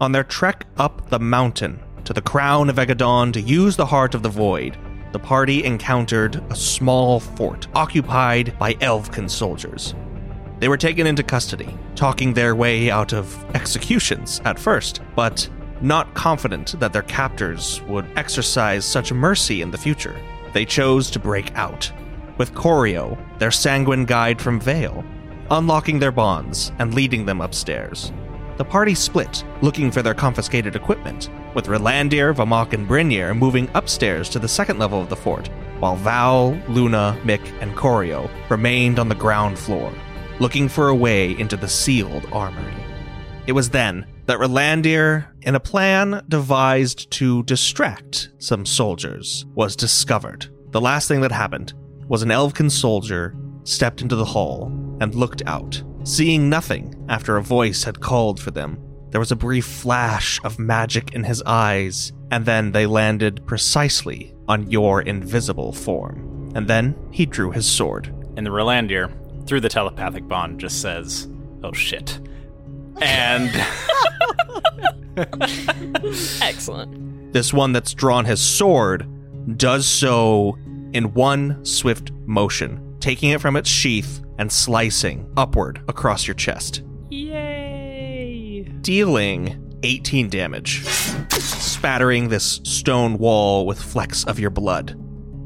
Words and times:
On 0.00 0.12
their 0.12 0.22
trek 0.22 0.64
up 0.76 1.10
the 1.10 1.18
mountain 1.18 1.80
to 2.04 2.12
the 2.12 2.22
crown 2.22 2.70
of 2.70 2.76
Aegedon 2.78 3.32
to 3.32 3.40
use 3.40 3.74
the 3.76 3.86
Heart 3.86 4.14
of 4.14 4.22
the 4.22 4.28
Void, 4.28 4.78
the 5.10 5.18
party 5.18 5.64
encountered 5.64 6.36
a 6.50 6.54
small 6.54 7.18
fort 7.18 7.66
occupied 7.74 8.56
by 8.60 8.74
Elvkin 8.74 9.28
soldiers. 9.28 9.96
They 10.60 10.68
were 10.68 10.76
taken 10.76 11.04
into 11.06 11.24
custody, 11.24 11.76
talking 11.96 12.32
their 12.32 12.54
way 12.54 12.92
out 12.92 13.12
of 13.12 13.44
executions 13.56 14.40
at 14.44 14.58
first, 14.58 15.00
but 15.16 15.48
not 15.80 16.14
confident 16.14 16.78
that 16.78 16.92
their 16.92 17.02
captors 17.02 17.82
would 17.88 18.06
exercise 18.16 18.84
such 18.84 19.12
mercy 19.12 19.62
in 19.62 19.72
the 19.72 19.78
future. 19.78 20.16
They 20.52 20.64
chose 20.64 21.10
to 21.10 21.18
break 21.18 21.52
out, 21.56 21.90
with 22.36 22.54
Corio, 22.54 23.18
their 23.38 23.50
sanguine 23.50 24.04
guide 24.04 24.40
from 24.40 24.60
Vale, 24.60 25.04
unlocking 25.50 25.98
their 25.98 26.12
bonds 26.12 26.70
and 26.78 26.94
leading 26.94 27.26
them 27.26 27.40
upstairs. 27.40 28.12
The 28.58 28.64
party 28.64 28.96
split, 28.96 29.44
looking 29.62 29.92
for 29.92 30.02
their 30.02 30.14
confiscated 30.14 30.74
equipment, 30.74 31.30
with 31.54 31.68
Rolandir, 31.68 32.34
Vamak, 32.34 32.72
and 32.72 32.88
Brynir 32.88 33.38
moving 33.38 33.70
upstairs 33.74 34.28
to 34.30 34.40
the 34.40 34.48
second 34.48 34.80
level 34.80 35.00
of 35.00 35.08
the 35.08 35.16
fort, 35.16 35.48
while 35.78 35.94
Val, 35.94 36.60
Luna, 36.68 37.16
Mick, 37.22 37.40
and 37.62 37.76
Corio 37.76 38.28
remained 38.48 38.98
on 38.98 39.08
the 39.08 39.14
ground 39.14 39.56
floor, 39.56 39.92
looking 40.40 40.68
for 40.68 40.88
a 40.88 40.94
way 40.94 41.38
into 41.38 41.56
the 41.56 41.68
sealed 41.68 42.26
armory. 42.32 42.74
It 43.46 43.52
was 43.52 43.70
then 43.70 44.04
that 44.26 44.38
Rolandir, 44.38 45.28
in 45.42 45.54
a 45.54 45.60
plan 45.60 46.24
devised 46.28 47.10
to 47.12 47.44
distract 47.44 48.30
some 48.38 48.66
soldiers, 48.66 49.46
was 49.54 49.76
discovered. 49.76 50.48
The 50.72 50.80
last 50.80 51.06
thing 51.06 51.20
that 51.20 51.32
happened 51.32 51.74
was 52.08 52.22
an 52.22 52.32
Elven 52.32 52.70
soldier 52.70 53.36
stepped 53.62 54.02
into 54.02 54.16
the 54.16 54.24
hall 54.24 54.72
and 55.00 55.14
looked 55.14 55.42
out, 55.46 55.80
seeing 56.04 56.48
nothing 56.48 56.94
after 57.08 57.36
a 57.36 57.42
voice 57.42 57.84
had 57.84 58.00
called 58.00 58.40
for 58.40 58.50
them. 58.50 58.78
There 59.10 59.20
was 59.20 59.32
a 59.32 59.36
brief 59.36 59.64
flash 59.64 60.38
of 60.44 60.58
magic 60.58 61.14
in 61.14 61.24
his 61.24 61.42
eyes, 61.44 62.12
and 62.30 62.44
then 62.44 62.72
they 62.72 62.86
landed 62.86 63.46
precisely 63.46 64.34
on 64.46 64.70
your 64.70 65.00
invisible 65.02 65.72
form. 65.72 66.52
And 66.54 66.68
then 66.68 66.96
he 67.10 67.26
drew 67.26 67.50
his 67.50 67.66
sword. 67.66 68.06
And 68.36 68.46
the 68.46 68.50
Rolandir, 68.50 69.10
through 69.46 69.60
the 69.60 69.68
telepathic 69.68 70.28
bond, 70.28 70.60
just 70.60 70.80
says, 70.82 71.28
Oh 71.62 71.72
shit. 71.72 72.20
And 73.00 73.50
Excellent. 76.42 77.32
This 77.32 77.52
one 77.52 77.72
that's 77.72 77.94
drawn 77.94 78.24
his 78.24 78.40
sword 78.40 79.06
does 79.58 79.86
so 79.86 80.56
in 80.92 81.12
one 81.14 81.64
swift 81.64 82.12
motion, 82.26 82.96
taking 83.00 83.30
it 83.30 83.40
from 83.40 83.56
its 83.56 83.68
sheath 83.68 84.22
and 84.38 84.50
slicing 84.50 85.30
upward 85.36 85.82
across 85.88 86.26
your 86.26 86.34
chest. 86.34 86.82
Yay! 87.10 88.62
dealing 88.80 89.78
18 89.82 90.28
damage, 90.30 90.84
spattering 90.86 92.28
this 92.28 92.60
stone 92.64 93.18
wall 93.18 93.66
with 93.66 93.80
flecks 93.80 94.24
of 94.24 94.38
your 94.40 94.50
blood. 94.50 94.90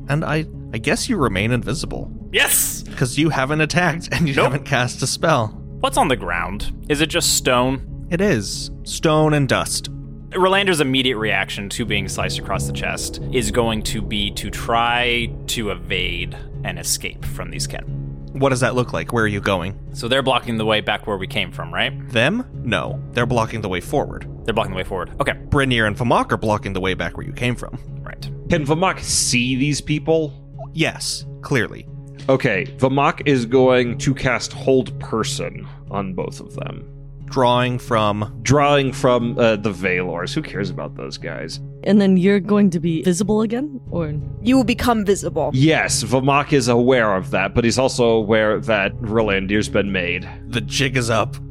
And 0.08 0.24
I, 0.24 0.46
I 0.72 0.78
guess 0.78 1.08
you 1.08 1.16
remain 1.16 1.52
invisible 1.52 2.10
Yes! 2.32 2.82
because 2.82 3.18
you 3.18 3.28
haven't 3.30 3.60
attacked 3.60 4.08
and 4.12 4.28
you 4.28 4.34
Nope. 4.34 4.44
haven't 4.44 4.64
cast 4.64 5.02
a 5.02 5.06
spell. 5.06 5.48
What's 5.80 5.96
on 5.98 6.08
the 6.08 6.16
ground? 6.16 6.86
Is 6.88 7.00
it 7.00 7.06
just 7.08 7.34
stone? 7.36 8.06
It 8.10 8.20
is 8.20 8.70
stone 8.84 9.34
and 9.34 9.48
dust. 9.48 9.88
Rolandir's 10.30 10.80
immediate 10.80 11.18
reaction 11.18 11.68
to 11.70 11.84
being 11.84 12.08
sliced 12.08 12.38
across 12.38 12.66
the 12.66 12.72
chest 12.72 13.20
is 13.32 13.50
going 13.50 13.82
to 13.82 14.00
be 14.00 14.30
to 14.32 14.50
try 14.50 15.30
to 15.48 15.70
evade 15.70 16.36
and 16.64 16.78
escape 16.78 17.24
from 17.24 17.50
these 17.50 17.66
kin. 17.66 18.01
What 18.32 18.48
does 18.48 18.60
that 18.60 18.74
look 18.74 18.92
like? 18.92 19.12
Where 19.12 19.24
are 19.24 19.28
you 19.28 19.40
going? 19.40 19.78
So 19.92 20.08
they're 20.08 20.22
blocking 20.22 20.56
the 20.56 20.64
way 20.64 20.80
back 20.80 21.06
where 21.06 21.18
we 21.18 21.26
came 21.26 21.52
from, 21.52 21.72
right? 21.72 22.08
Them? 22.08 22.46
No, 22.64 23.02
they're 23.12 23.26
blocking 23.26 23.60
the 23.60 23.68
way 23.68 23.80
forward. 23.80 24.26
They're 24.44 24.54
blocking 24.54 24.72
the 24.72 24.78
way 24.78 24.84
forward. 24.84 25.12
Okay, 25.20 25.32
Brynir 25.32 25.86
and 25.86 25.96
Vamak 25.96 26.32
are 26.32 26.38
blocking 26.38 26.72
the 26.72 26.80
way 26.80 26.94
back 26.94 27.16
where 27.16 27.26
you 27.26 27.32
came 27.32 27.54
from. 27.54 27.78
right. 28.02 28.22
Can 28.48 28.64
Vamak 28.66 29.00
see 29.00 29.54
these 29.56 29.80
people? 29.80 30.32
Yes, 30.72 31.26
clearly. 31.42 31.86
Okay, 32.28 32.66
Vamak 32.78 33.22
is 33.26 33.44
going 33.44 33.98
to 33.98 34.14
cast 34.14 34.52
Hold 34.52 34.98
Person 34.98 35.68
on 35.90 36.14
both 36.14 36.40
of 36.40 36.54
them. 36.54 36.88
Drawing 37.26 37.78
from. 37.78 38.38
Drawing 38.42 38.92
from 38.92 39.38
uh, 39.38 39.56
the 39.56 39.70
Valors. 39.70 40.34
Who 40.34 40.42
cares 40.42 40.70
about 40.70 40.96
those 40.96 41.18
guys? 41.18 41.60
And 41.84 42.00
then 42.00 42.16
you're 42.16 42.40
going 42.40 42.70
to 42.70 42.80
be 42.80 43.02
visible 43.02 43.42
again? 43.42 43.80
Or 43.90 44.14
You 44.40 44.56
will 44.56 44.64
become 44.64 45.04
visible. 45.04 45.50
Yes, 45.52 46.04
Vamak 46.04 46.52
is 46.52 46.68
aware 46.68 47.16
of 47.16 47.30
that, 47.30 47.54
but 47.54 47.64
he's 47.64 47.78
also 47.78 48.10
aware 48.10 48.60
that 48.60 48.92
Rolandir's 49.00 49.68
been 49.68 49.90
made. 49.90 50.28
The 50.48 50.60
jig 50.60 50.96
is 50.96 51.10
up. 51.10 51.36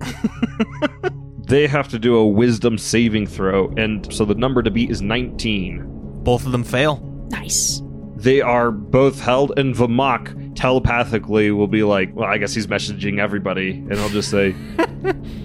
They 1.52 1.68
have 1.68 1.90
to 1.90 2.00
do 2.00 2.16
a 2.16 2.26
wisdom 2.26 2.78
saving 2.78 3.28
throw, 3.28 3.68
and 3.76 4.08
so 4.14 4.24
the 4.24 4.36
number 4.36 4.64
to 4.64 4.72
beat 4.72 4.90
is 4.90 5.02
19. 5.02 5.84
Both 6.24 6.46
of 6.46 6.53
them 6.53 6.64
fail. 6.64 7.00
Nice. 7.30 7.82
They 8.16 8.40
are 8.40 8.72
both 8.72 9.20
held, 9.20 9.59
and 9.59 9.76
Vamak 9.76 10.56
telepathically 10.56 11.52
will 11.52 11.68
be 11.68 11.84
like, 11.84 12.16
well, 12.16 12.30
I 12.30 12.38
guess 12.38 12.53
he's 12.53 12.68
messaging 12.68 13.20
everybody, 13.20 13.72
and 13.72 13.96
he'll 13.96 14.08
just 14.08 14.30
say, 14.30 14.56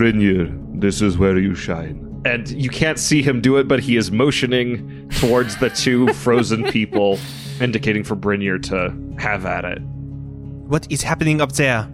Brynir, 0.00 0.80
this 0.80 1.02
is 1.02 1.18
where 1.18 1.36
you 1.36 1.54
shine. 1.54 2.22
And 2.24 2.48
you 2.48 2.70
can't 2.70 2.98
see 2.98 3.20
him 3.20 3.42
do 3.42 3.58
it, 3.58 3.68
but 3.68 3.80
he 3.80 3.98
is 3.98 4.10
motioning 4.10 5.10
towards 5.10 5.58
the 5.58 5.68
two 5.68 6.10
frozen 6.14 6.64
people, 6.64 7.18
indicating 7.60 8.02
for 8.02 8.16
Brynir 8.16 8.62
to 8.70 9.22
have 9.22 9.44
at 9.44 9.66
it. 9.66 9.82
What 9.82 10.90
is 10.90 11.02
happening 11.02 11.42
up 11.42 11.52
there? 11.52 11.86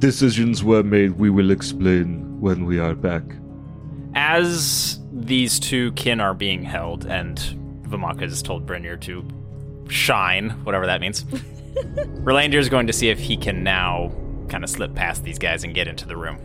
Decisions 0.00 0.62
were 0.62 0.82
made, 0.82 1.12
we 1.12 1.30
will 1.30 1.50
explain 1.50 2.38
when 2.42 2.66
we 2.66 2.78
are 2.78 2.94
back. 2.94 3.22
As 4.14 5.00
these 5.10 5.58
two 5.58 5.92
kin 5.92 6.20
are 6.20 6.34
being 6.34 6.62
held, 6.62 7.06
and 7.06 7.38
Vamak 7.84 8.20
has 8.20 8.42
told 8.42 8.66
Brynir 8.66 9.00
to 9.00 9.26
shine, 9.88 10.50
whatever 10.64 10.84
that 10.84 11.00
means, 11.00 11.24
Rolandir 12.22 12.58
is 12.58 12.68
going 12.68 12.86
to 12.86 12.92
see 12.92 13.08
if 13.08 13.18
he 13.18 13.38
can 13.38 13.64
now 13.64 14.12
kind 14.50 14.62
of 14.62 14.68
slip 14.68 14.94
past 14.94 15.24
these 15.24 15.38
guys 15.38 15.64
and 15.64 15.74
get 15.74 15.88
into 15.88 16.06
the 16.06 16.18
room. 16.18 16.38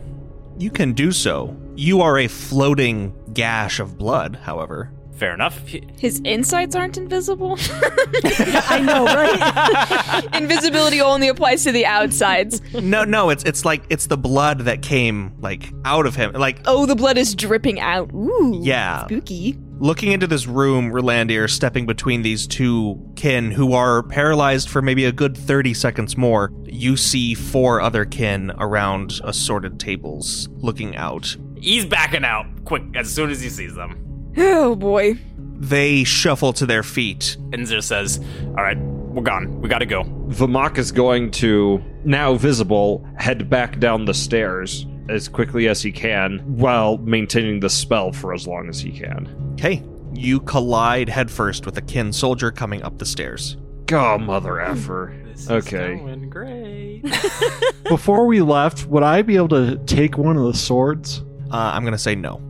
You 0.58 0.70
can 0.70 0.92
do 0.92 1.12
so. 1.12 1.56
You 1.74 2.00
are 2.00 2.18
a 2.18 2.28
floating 2.28 3.14
gash 3.34 3.78
of 3.80 3.98
blood, 3.98 4.36
however. 4.42 4.90
Fair 5.16 5.32
enough. 5.32 5.66
His 5.98 6.20
insides 6.24 6.76
aren't 6.76 6.98
invisible. 6.98 7.56
I 8.24 8.82
know, 8.84 9.04
right? 9.06 10.28
Invisibility 10.34 11.00
only 11.00 11.28
applies 11.28 11.64
to 11.64 11.72
the 11.72 11.86
outsides. 11.86 12.60
No, 12.74 13.04
no, 13.04 13.30
it's 13.30 13.42
it's 13.44 13.64
like 13.64 13.84
it's 13.88 14.08
the 14.08 14.18
blood 14.18 14.60
that 14.60 14.82
came 14.82 15.34
like 15.40 15.72
out 15.86 16.04
of 16.04 16.16
him. 16.16 16.32
Like 16.32 16.60
Oh, 16.66 16.84
the 16.84 16.94
blood 16.96 17.16
is 17.16 17.34
dripping 17.34 17.80
out. 17.80 18.12
Ooh. 18.12 18.60
Yeah. 18.62 19.06
Spooky. 19.06 19.58
Looking 19.78 20.12
into 20.12 20.26
this 20.26 20.46
room, 20.46 20.90
Rolandir 20.90 21.48
stepping 21.48 21.86
between 21.86 22.22
these 22.22 22.46
two 22.46 23.00
kin 23.16 23.50
who 23.50 23.72
are 23.72 24.02
paralyzed 24.02 24.68
for 24.68 24.82
maybe 24.82 25.04
a 25.04 25.12
good 25.12 25.36
30 25.36 25.74
seconds 25.74 26.16
more. 26.16 26.52
You 26.64 26.96
see 26.96 27.34
four 27.34 27.80
other 27.80 28.04
kin 28.04 28.52
around 28.58 29.20
assorted 29.24 29.78
tables 29.78 30.48
looking 30.56 30.96
out. 30.96 31.36
He's 31.58 31.84
backing 31.84 32.24
out 32.24 32.46
quick 32.64 32.82
as 32.94 33.12
soon 33.12 33.30
as 33.30 33.40
he 33.40 33.48
sees 33.48 33.74
them. 33.74 34.32
Oh 34.36 34.74
boy. 34.74 35.18
They 35.58 36.04
shuffle 36.04 36.52
to 36.54 36.66
their 36.66 36.82
feet. 36.82 37.36
And 37.52 37.66
just 37.66 37.88
says, 37.88 38.20
All 38.48 38.62
right, 38.62 38.78
we're 38.78 39.22
gone. 39.22 39.60
We 39.60 39.68
gotta 39.68 39.86
go. 39.86 40.04
Vamak 40.28 40.76
is 40.76 40.92
going 40.92 41.30
to, 41.32 41.82
now 42.04 42.34
visible, 42.34 43.06
head 43.16 43.48
back 43.48 43.78
down 43.78 44.04
the 44.04 44.12
stairs 44.12 44.86
as 45.08 45.28
quickly 45.28 45.68
as 45.68 45.82
he 45.82 45.92
can 45.92 46.38
while 46.40 46.98
maintaining 46.98 47.60
the 47.60 47.70
spell 47.70 48.12
for 48.12 48.34
as 48.34 48.46
long 48.46 48.68
as 48.68 48.80
he 48.80 48.90
can. 48.90 49.28
Okay, 49.54 49.82
you 50.12 50.40
collide 50.40 51.08
headfirst 51.08 51.66
with 51.66 51.76
a 51.78 51.82
kin 51.82 52.12
soldier 52.12 52.50
coming 52.50 52.82
up 52.82 52.98
the 52.98 53.06
stairs. 53.06 53.56
Oh, 53.92 54.18
mother 54.18 54.60
effer. 54.60 55.14
Okay. 55.48 55.96
going 55.96 56.28
great. 56.30 57.02
Before 57.84 58.26
we 58.26 58.40
left, 58.40 58.86
would 58.86 59.02
I 59.02 59.22
be 59.22 59.36
able 59.36 59.48
to 59.48 59.76
take 59.86 60.18
one 60.18 60.36
of 60.36 60.44
the 60.44 60.58
swords? 60.58 61.22
Uh, 61.50 61.70
I'm 61.74 61.84
gonna 61.84 61.98
say 61.98 62.14
no. 62.14 62.40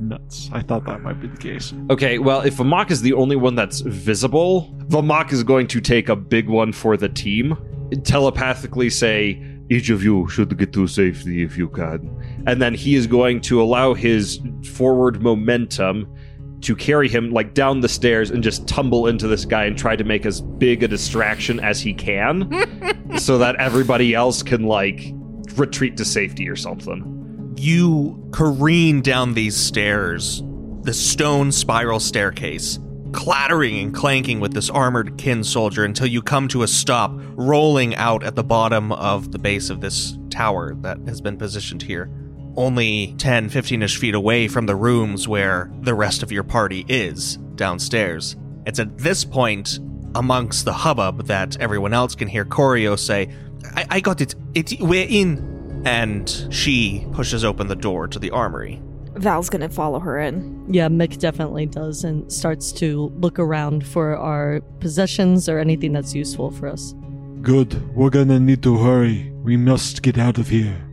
Nuts. 0.00 0.50
I 0.52 0.60
thought 0.60 0.84
that 0.84 1.00
might 1.02 1.20
be 1.20 1.26
the 1.26 1.36
case. 1.38 1.72
Okay, 1.90 2.18
well, 2.18 2.42
if 2.42 2.56
Vamak 2.56 2.90
is 2.90 3.00
the 3.00 3.14
only 3.14 3.34
one 3.34 3.54
that's 3.54 3.80
visible, 3.80 4.74
Vamak 4.88 5.32
is 5.32 5.42
going 5.42 5.66
to 5.68 5.80
take 5.80 6.10
a 6.10 6.16
big 6.16 6.48
one 6.48 6.72
for 6.72 6.98
the 6.98 7.08
team, 7.08 7.56
telepathically 8.04 8.90
say, 8.90 9.42
each 9.68 9.90
of 9.90 10.02
you 10.02 10.28
should 10.28 10.56
get 10.56 10.72
to 10.72 10.86
safety 10.86 11.42
if 11.42 11.56
you 11.56 11.68
can. 11.68 12.10
And 12.46 12.62
then 12.62 12.74
he 12.74 12.94
is 12.94 13.06
going 13.06 13.40
to 13.42 13.60
allow 13.60 13.94
his 13.94 14.40
forward 14.72 15.22
momentum 15.22 16.06
to 16.62 16.74
carry 16.74 17.08
him 17.08 17.30
like 17.30 17.54
down 17.54 17.80
the 17.80 17.88
stairs 17.88 18.30
and 18.30 18.42
just 18.42 18.66
tumble 18.66 19.06
into 19.06 19.28
this 19.28 19.44
guy 19.44 19.64
and 19.64 19.76
try 19.76 19.94
to 19.94 20.04
make 20.04 20.24
as 20.24 20.40
big 20.40 20.82
a 20.82 20.88
distraction 20.88 21.60
as 21.60 21.80
he 21.80 21.92
can 21.92 22.50
so 23.18 23.38
that 23.38 23.56
everybody 23.56 24.14
else 24.14 24.42
can 24.42 24.64
like 24.64 25.12
retreat 25.56 25.96
to 25.96 26.04
safety 26.04 26.48
or 26.48 26.56
something. 26.56 27.54
You 27.58 28.28
careen 28.32 29.00
down 29.00 29.34
these 29.34 29.56
stairs, 29.56 30.42
the 30.82 30.94
stone 30.94 31.52
spiral 31.52 32.00
staircase, 32.00 32.78
clattering 33.12 33.78
and 33.78 33.94
clanking 33.94 34.40
with 34.40 34.52
this 34.52 34.70
armored 34.70 35.16
kin 35.18 35.42
soldier 35.44 35.84
until 35.84 36.06
you 36.06 36.22
come 36.22 36.48
to 36.48 36.62
a 36.62 36.68
stop, 36.68 37.12
rolling 37.34 37.94
out 37.96 38.22
at 38.24 38.34
the 38.34 38.44
bottom 38.44 38.92
of 38.92 39.32
the 39.32 39.38
base 39.38 39.70
of 39.70 39.80
this 39.80 40.18
tower 40.30 40.74
that 40.80 40.98
has 41.06 41.20
been 41.20 41.36
positioned 41.36 41.82
here. 41.82 42.10
only 42.56 43.14
10, 43.18 43.50
15 43.50 43.82
ish 43.82 43.98
feet 43.98 44.14
away 44.14 44.48
from 44.48 44.66
the 44.66 44.74
rooms 44.74 45.28
where 45.28 45.70
the 45.82 45.94
rest 45.94 46.22
of 46.22 46.32
your 46.32 46.42
party 46.42 46.84
is 46.88 47.36
downstairs. 47.54 48.34
It's 48.66 48.78
at 48.78 48.96
this 48.98 49.24
point, 49.24 49.78
amongst 50.14 50.64
the 50.64 50.72
hubbub, 50.72 51.26
that 51.26 51.58
everyone 51.60 51.92
else 51.92 52.14
can 52.14 52.28
hear 52.28 52.44
Corio 52.44 52.96
say, 52.96 53.28
I, 53.74 53.86
I 53.90 54.00
got 54.00 54.20
it. 54.20 54.34
it. 54.54 54.80
We're 54.80 55.06
in. 55.08 55.82
And 55.84 56.48
she 56.50 57.06
pushes 57.12 57.44
open 57.44 57.68
the 57.68 57.76
door 57.76 58.08
to 58.08 58.18
the 58.18 58.30
armory. 58.30 58.82
Val's 59.16 59.48
gonna 59.48 59.68
follow 59.68 59.98
her 59.98 60.18
in. 60.18 60.64
Yeah, 60.68 60.88
Mick 60.88 61.18
definitely 61.18 61.66
does 61.66 62.04
and 62.04 62.30
starts 62.30 62.72
to 62.72 63.12
look 63.18 63.38
around 63.38 63.86
for 63.86 64.16
our 64.16 64.60
possessions 64.80 65.48
or 65.48 65.58
anything 65.58 65.92
that's 65.92 66.14
useful 66.14 66.50
for 66.50 66.68
us. 66.68 66.94
Good. 67.42 67.94
We're 67.94 68.10
gonna 68.10 68.40
need 68.40 68.62
to 68.62 68.76
hurry. 68.76 69.32
We 69.42 69.56
must 69.56 70.02
get 70.02 70.18
out 70.18 70.38
of 70.38 70.48
here. 70.48 70.85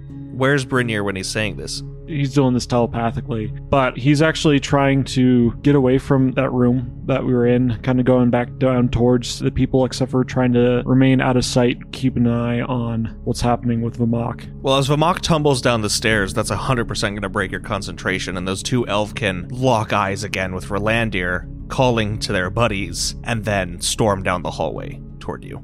Where's 0.44 0.66
Brinier 0.66 1.06
when 1.06 1.16
he's 1.16 1.30
saying 1.30 1.56
this? 1.56 1.82
He's 2.06 2.34
doing 2.34 2.54
this 2.54 2.66
telepathically, 2.66 3.48
but 3.48 3.98
he's 3.98 4.22
actually 4.22 4.60
trying 4.60 5.06
to 5.06 5.54
get 5.62 5.74
away 5.74 5.98
from 5.98 6.34
that 6.34 6.52
room 6.52 7.02
that 7.06 7.24
we 7.24 7.34
were 7.34 7.48
in, 7.48 7.80
kind 7.82 7.98
of 7.98 8.06
going 8.06 8.30
back 8.30 8.58
down 8.58 8.90
towards 8.90 9.40
the 9.40 9.52
people, 9.52 9.86
except 9.86 10.12
for 10.12 10.26
trying 10.26 10.52
to 10.52 10.84
remain 10.86 11.22
out 11.22 11.38
of 11.38 11.46
sight, 11.46 11.94
keep 11.94 12.18
an 12.18 12.28
eye 12.28 12.60
on 12.60 13.06
what's 13.24 13.40
happening 13.40 13.82
with 13.82 13.98
Vamok. 13.98 14.46
Well, 14.62 14.76
as 14.76 14.90
Vamok 14.90 15.22
tumbles 15.22 15.62
down 15.62 15.82
the 15.82 15.90
stairs, 15.90 16.34
that's 16.34 16.52
100% 16.52 17.02
going 17.02 17.22
to 17.22 17.30
break 17.30 17.50
your 17.50 17.62
concentration, 17.62 18.36
and 18.36 18.46
those 18.46 18.62
two 18.62 18.84
Elvkin 18.84 19.48
lock 19.50 19.94
eyes 19.94 20.26
again 20.26 20.54
with 20.54 20.66
Rolandir, 20.66 21.48
calling 21.70 22.20
to 22.20 22.34
their 22.34 22.50
buddies, 22.50 23.16
and 23.24 23.46
then 23.46 23.80
storm 23.80 24.24
down 24.24 24.42
the 24.42 24.52
hallway 24.52 25.02
toward 25.22 25.46
you. 25.46 25.64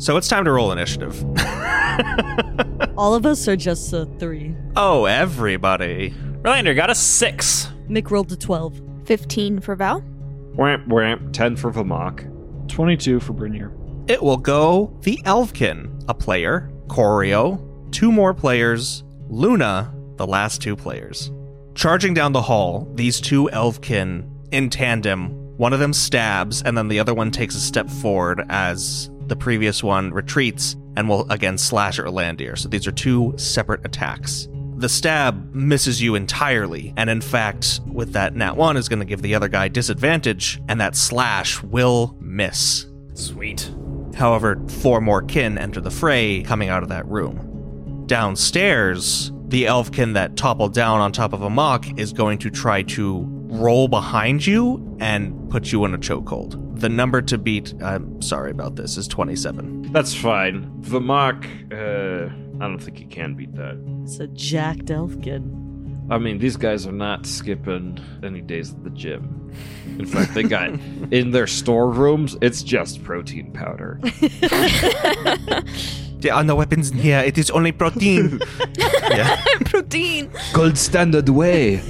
So 0.00 0.16
it's 0.16 0.28
time 0.28 0.46
to 0.46 0.50
roll 0.52 0.72
initiative. 0.72 1.22
All 2.96 3.14
of 3.14 3.26
us 3.26 3.46
are 3.48 3.54
just 3.56 3.92
a 3.92 4.06
three. 4.18 4.56
oh, 4.74 5.04
everybody. 5.04 6.14
Rolandir 6.40 6.74
got 6.74 6.88
a 6.88 6.94
six. 6.94 7.68
Mick 7.86 8.10
rolled 8.10 8.32
a 8.32 8.36
12. 8.36 8.80
15 9.04 9.60
for 9.60 9.76
Val. 9.76 10.00
Whamp, 10.56 10.86
whamp. 10.88 11.34
10 11.34 11.54
for 11.54 11.70
Vamok. 11.70 12.26
22 12.68 13.20
for 13.20 13.34
Brinier. 13.34 13.70
It 14.08 14.22
will 14.22 14.38
go 14.38 14.98
the 15.02 15.20
Elvkin, 15.26 16.02
a 16.08 16.14
player, 16.14 16.72
Corio, 16.88 17.62
two 17.90 18.10
more 18.10 18.32
players, 18.32 19.04
Luna, 19.28 19.94
the 20.16 20.26
last 20.26 20.62
two 20.62 20.76
players. 20.76 21.30
Charging 21.74 22.14
down 22.14 22.32
the 22.32 22.40
hall, 22.40 22.90
these 22.94 23.20
two 23.20 23.50
Elvkin 23.52 24.26
in 24.50 24.70
tandem, 24.70 25.28
one 25.58 25.74
of 25.74 25.78
them 25.78 25.92
stabs, 25.92 26.62
and 26.62 26.78
then 26.78 26.88
the 26.88 26.98
other 26.98 27.12
one 27.12 27.30
takes 27.30 27.54
a 27.54 27.60
step 27.60 27.90
forward 27.90 28.42
as 28.48 29.10
the 29.30 29.36
previous 29.36 29.82
one 29.82 30.12
retreats 30.12 30.76
and 30.96 31.08
will 31.08 31.24
again 31.30 31.56
slash 31.56 31.98
at 31.98 32.04
Rolandir. 32.04 32.58
So 32.58 32.68
these 32.68 32.86
are 32.86 32.92
two 32.92 33.32
separate 33.36 33.86
attacks. 33.86 34.48
The 34.76 34.88
stab 34.88 35.54
misses 35.54 36.02
you 36.02 36.14
entirely, 36.14 36.92
and 36.96 37.08
in 37.08 37.20
fact, 37.20 37.80
with 37.86 38.12
that 38.14 38.34
nat 38.34 38.56
1 38.56 38.76
is 38.76 38.88
going 38.88 38.98
to 38.98 39.04
give 39.04 39.22
the 39.22 39.34
other 39.34 39.48
guy 39.48 39.68
disadvantage, 39.68 40.60
and 40.68 40.80
that 40.80 40.96
slash 40.96 41.62
will 41.62 42.16
miss. 42.20 42.86
Sweet. 43.14 43.70
However, 44.14 44.60
four 44.68 45.00
more 45.00 45.22
kin 45.22 45.58
enter 45.58 45.80
the 45.80 45.90
fray 45.90 46.42
coming 46.42 46.70
out 46.70 46.82
of 46.82 46.88
that 46.88 47.06
room. 47.06 48.04
Downstairs, 48.06 49.32
the 49.48 49.66
elvkin 49.66 50.14
that 50.14 50.36
toppled 50.36 50.74
down 50.74 51.00
on 51.00 51.12
top 51.12 51.32
of 51.32 51.40
Vamok 51.40 51.98
is 51.98 52.12
going 52.12 52.38
to 52.38 52.50
try 52.50 52.82
to 52.82 53.24
roll 53.50 53.86
behind 53.86 54.46
you 54.46 54.96
and 54.98 55.50
put 55.50 55.70
you 55.70 55.84
in 55.84 55.94
a 55.94 55.98
chokehold. 55.98 56.69
The 56.80 56.88
number 56.88 57.20
to 57.20 57.36
beat, 57.36 57.74
I'm 57.82 58.22
sorry 58.22 58.50
about 58.50 58.76
this, 58.76 58.96
is 58.96 59.06
27. 59.06 59.92
That's 59.92 60.14
fine. 60.14 60.64
Vamok, 60.80 61.44
uh, 61.70 62.32
I 62.56 62.66
don't 62.66 62.78
think 62.78 62.96
he 62.96 63.04
can 63.04 63.34
beat 63.34 63.54
that. 63.54 63.76
It's 64.02 64.18
a 64.18 64.28
jacked 64.28 64.86
Elvkin. 64.86 66.06
I 66.10 66.16
mean, 66.16 66.38
these 66.38 66.56
guys 66.56 66.86
are 66.86 66.92
not 66.92 67.26
skipping 67.26 68.00
any 68.22 68.40
days 68.40 68.72
at 68.72 68.82
the 68.82 68.88
gym. 68.88 69.52
In 69.98 70.06
fact, 70.06 70.32
they 70.32 70.42
got 70.42 70.70
in 71.10 71.32
their 71.32 71.46
storerooms, 71.46 72.38
it's 72.40 72.62
just 72.62 73.04
protein 73.04 73.52
powder. 73.52 74.00
There 76.20 76.34
are 76.34 76.44
no 76.44 76.54
weapons 76.54 76.90
in 76.90 76.98
here, 76.98 77.20
it 77.20 77.38
is 77.38 77.50
only 77.50 77.72
protein. 77.72 78.40
yeah. 79.10 79.42
Protein. 79.64 80.30
Gold 80.52 80.76
standard 80.76 81.30
way. 81.30 81.80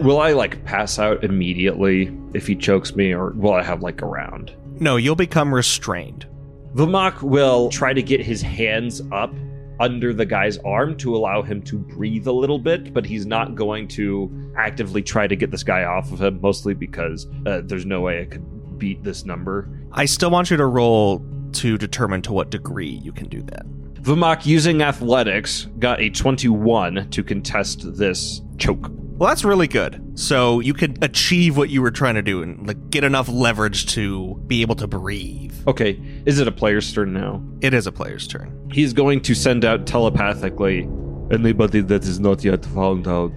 Will 0.00 0.20
I 0.20 0.32
like 0.32 0.64
pass 0.64 0.98
out 0.98 1.24
immediately 1.24 2.16
if 2.34 2.46
he 2.46 2.56
chokes 2.56 2.94
me, 2.94 3.12
or 3.12 3.30
will 3.30 3.52
I 3.52 3.62
have 3.62 3.82
like 3.82 4.02
a 4.02 4.06
round? 4.06 4.54
No, 4.80 4.96
you'll 4.96 5.14
become 5.14 5.54
restrained. 5.54 6.26
Vamok 6.74 7.22
will 7.22 7.68
try 7.70 7.92
to 7.92 8.02
get 8.02 8.20
his 8.20 8.42
hands 8.42 9.00
up 9.12 9.32
under 9.80 10.12
the 10.12 10.26
guy's 10.26 10.58
arm 10.58 10.96
to 10.96 11.14
allow 11.14 11.42
him 11.42 11.62
to 11.62 11.78
breathe 11.78 12.26
a 12.26 12.32
little 12.32 12.58
bit, 12.58 12.92
but 12.92 13.04
he's 13.04 13.26
not 13.26 13.54
going 13.54 13.88
to 13.88 14.52
actively 14.56 15.02
try 15.02 15.26
to 15.26 15.36
get 15.36 15.50
this 15.50 15.62
guy 15.62 15.84
off 15.84 16.12
of 16.12 16.20
him, 16.20 16.40
mostly 16.40 16.74
because 16.74 17.26
uh, 17.46 17.60
there's 17.64 17.86
no 17.86 18.00
way 18.00 18.20
I 18.22 18.24
could 18.24 18.78
beat 18.78 19.02
this 19.02 19.24
number. 19.24 19.68
I 19.92 20.04
still 20.04 20.30
want 20.30 20.50
you 20.50 20.56
to 20.56 20.66
roll 20.66 21.24
to 21.52 21.78
determine 21.78 22.22
to 22.22 22.32
what 22.32 22.50
degree 22.50 22.88
you 22.90 23.12
can 23.12 23.28
do 23.28 23.42
that. 23.42 23.66
Vamok, 24.02 24.44
using 24.44 24.82
athletics, 24.82 25.66
got 25.78 26.00
a 26.00 26.10
21 26.10 27.08
to 27.10 27.24
contest 27.24 27.96
this 27.96 28.42
choke. 28.58 28.90
Well, 29.16 29.28
that's 29.28 29.44
really 29.44 29.68
good. 29.68 30.18
So 30.18 30.58
you 30.58 30.74
could 30.74 31.02
achieve 31.02 31.56
what 31.56 31.70
you 31.70 31.80
were 31.82 31.92
trying 31.92 32.16
to 32.16 32.22
do 32.22 32.42
and 32.42 32.66
like 32.66 32.90
get 32.90 33.04
enough 33.04 33.28
leverage 33.28 33.86
to 33.94 34.34
be 34.48 34.60
able 34.60 34.74
to 34.76 34.88
breathe. 34.88 35.54
Okay, 35.68 36.00
is 36.26 36.40
it 36.40 36.48
a 36.48 36.52
player's 36.52 36.92
turn 36.92 37.12
now? 37.12 37.40
It 37.60 37.74
is 37.74 37.86
a 37.86 37.92
player's 37.92 38.26
turn. 38.26 38.68
He's 38.72 38.92
going 38.92 39.20
to 39.22 39.34
send 39.34 39.64
out 39.64 39.86
telepathically 39.86 40.88
anybody 41.30 41.80
that 41.82 42.02
is 42.02 42.18
not 42.18 42.42
yet 42.42 42.66
found 42.66 43.06
out 43.06 43.32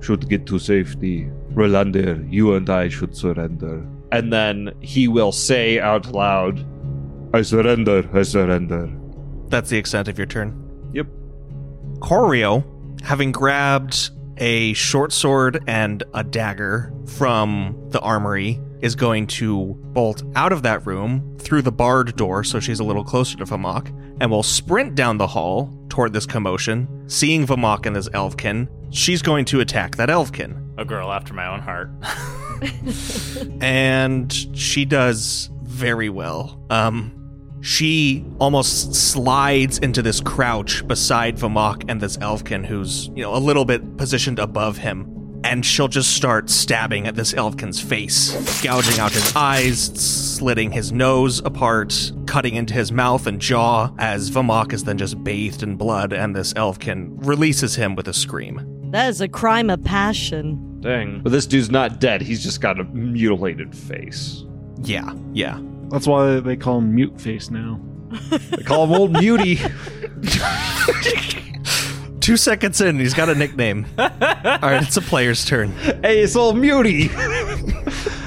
should 0.00 0.28
get 0.28 0.44
to 0.46 0.58
safety. 0.58 1.30
Rolandir, 1.54 2.30
you 2.30 2.54
and 2.54 2.68
I 2.68 2.88
should 2.88 3.16
surrender. 3.16 3.86
And 4.10 4.30
then 4.32 4.74
he 4.80 5.08
will 5.08 5.32
say 5.32 5.80
out 5.80 6.06
loud, 6.12 6.64
I 7.34 7.40
surrender, 7.40 8.08
I 8.12 8.22
surrender. 8.22 8.92
That's 9.48 9.70
the 9.70 9.78
extent 9.78 10.08
of 10.08 10.18
your 10.18 10.26
turn. 10.26 10.90
Yep. 10.92 11.06
Corio, 12.00 12.64
having 13.02 13.32
grabbed 13.32 14.10
a 14.42 14.72
short 14.72 15.12
sword 15.12 15.62
and 15.68 16.02
a 16.14 16.24
dagger 16.24 16.92
from 17.06 17.80
the 17.90 18.00
armory, 18.00 18.60
is 18.80 18.96
going 18.96 19.24
to 19.24 19.74
bolt 19.92 20.24
out 20.34 20.52
of 20.52 20.64
that 20.64 20.84
room 20.84 21.36
through 21.38 21.62
the 21.62 21.70
barred 21.70 22.16
door 22.16 22.42
so 22.42 22.58
she's 22.58 22.80
a 22.80 22.84
little 22.84 23.04
closer 23.04 23.38
to 23.38 23.44
Vamok, 23.44 23.88
and 24.20 24.32
will 24.32 24.42
sprint 24.42 24.96
down 24.96 25.16
the 25.16 25.28
hall 25.28 25.72
toward 25.88 26.12
this 26.12 26.26
commotion. 26.26 26.88
Seeing 27.08 27.46
Vamok 27.46 27.86
and 27.86 27.94
his 27.94 28.08
elvkin, 28.08 28.68
she's 28.90 29.22
going 29.22 29.44
to 29.44 29.60
attack 29.60 29.94
that 29.94 30.10
elvkin. 30.10 30.74
A 30.76 30.84
girl 30.84 31.12
after 31.12 31.32
my 31.32 31.46
own 31.46 31.60
heart. 31.60 31.90
and 33.62 34.32
she 34.58 34.84
does 34.84 35.50
very 35.62 36.08
well. 36.08 36.60
Um, 36.68 37.21
she 37.62 38.24
almost 38.40 38.92
slides 38.92 39.78
into 39.78 40.02
this 40.02 40.20
crouch 40.20 40.86
beside 40.86 41.36
Vamok 41.36 41.84
and 41.88 42.00
this 42.00 42.16
Elvkin, 42.18 42.66
who's 42.66 43.06
you 43.14 43.22
know 43.22 43.34
a 43.34 43.38
little 43.38 43.64
bit 43.64 43.96
positioned 43.96 44.40
above 44.40 44.78
him, 44.78 45.40
and 45.44 45.64
she'll 45.64 45.86
just 45.86 46.16
start 46.16 46.50
stabbing 46.50 47.06
at 47.06 47.14
this 47.14 47.32
Elvkin's 47.32 47.80
face, 47.80 48.32
gouging 48.62 48.98
out 48.98 49.12
his 49.12 49.34
eyes, 49.36 49.78
slitting 49.80 50.72
his 50.72 50.92
nose 50.92 51.38
apart, 51.44 52.12
cutting 52.26 52.56
into 52.56 52.74
his 52.74 52.90
mouth 52.90 53.28
and 53.28 53.40
jaw. 53.40 53.92
As 53.96 54.28
Vamok 54.30 54.72
is 54.72 54.82
then 54.82 54.98
just 54.98 55.22
bathed 55.22 55.62
in 55.62 55.76
blood, 55.76 56.12
and 56.12 56.34
this 56.34 56.52
Elvkin 56.54 57.24
releases 57.24 57.76
him 57.76 57.94
with 57.94 58.08
a 58.08 58.12
scream. 58.12 58.90
That 58.90 59.08
is 59.08 59.20
a 59.20 59.28
crime 59.28 59.70
of 59.70 59.82
passion. 59.84 60.80
Dang. 60.80 61.20
But 61.22 61.30
this 61.30 61.46
dude's 61.46 61.70
not 61.70 62.00
dead, 62.00 62.22
he's 62.22 62.42
just 62.42 62.60
got 62.60 62.80
a 62.80 62.84
mutilated 62.84 63.72
face. 63.72 64.44
Yeah, 64.82 65.14
yeah. 65.32 65.60
That's 65.92 66.06
why 66.06 66.40
they 66.40 66.56
call 66.56 66.78
him 66.78 66.94
Mute 66.94 67.20
Face 67.20 67.50
now. 67.50 67.78
They 68.30 68.62
call 68.62 68.84
him 68.84 68.92
Old 68.92 69.12
Muty. 69.12 69.58
Two 72.20 72.36
seconds 72.38 72.80
in, 72.80 72.98
he's 72.98 73.12
got 73.14 73.28
a 73.28 73.34
nickname. 73.34 73.84
All 73.98 74.08
right, 74.08 74.82
it's 74.82 74.96
a 74.96 75.02
player's 75.02 75.44
turn. 75.44 75.72
hey, 75.72 76.20
it's 76.20 76.34
Old 76.34 76.56
Muty. 76.56 77.08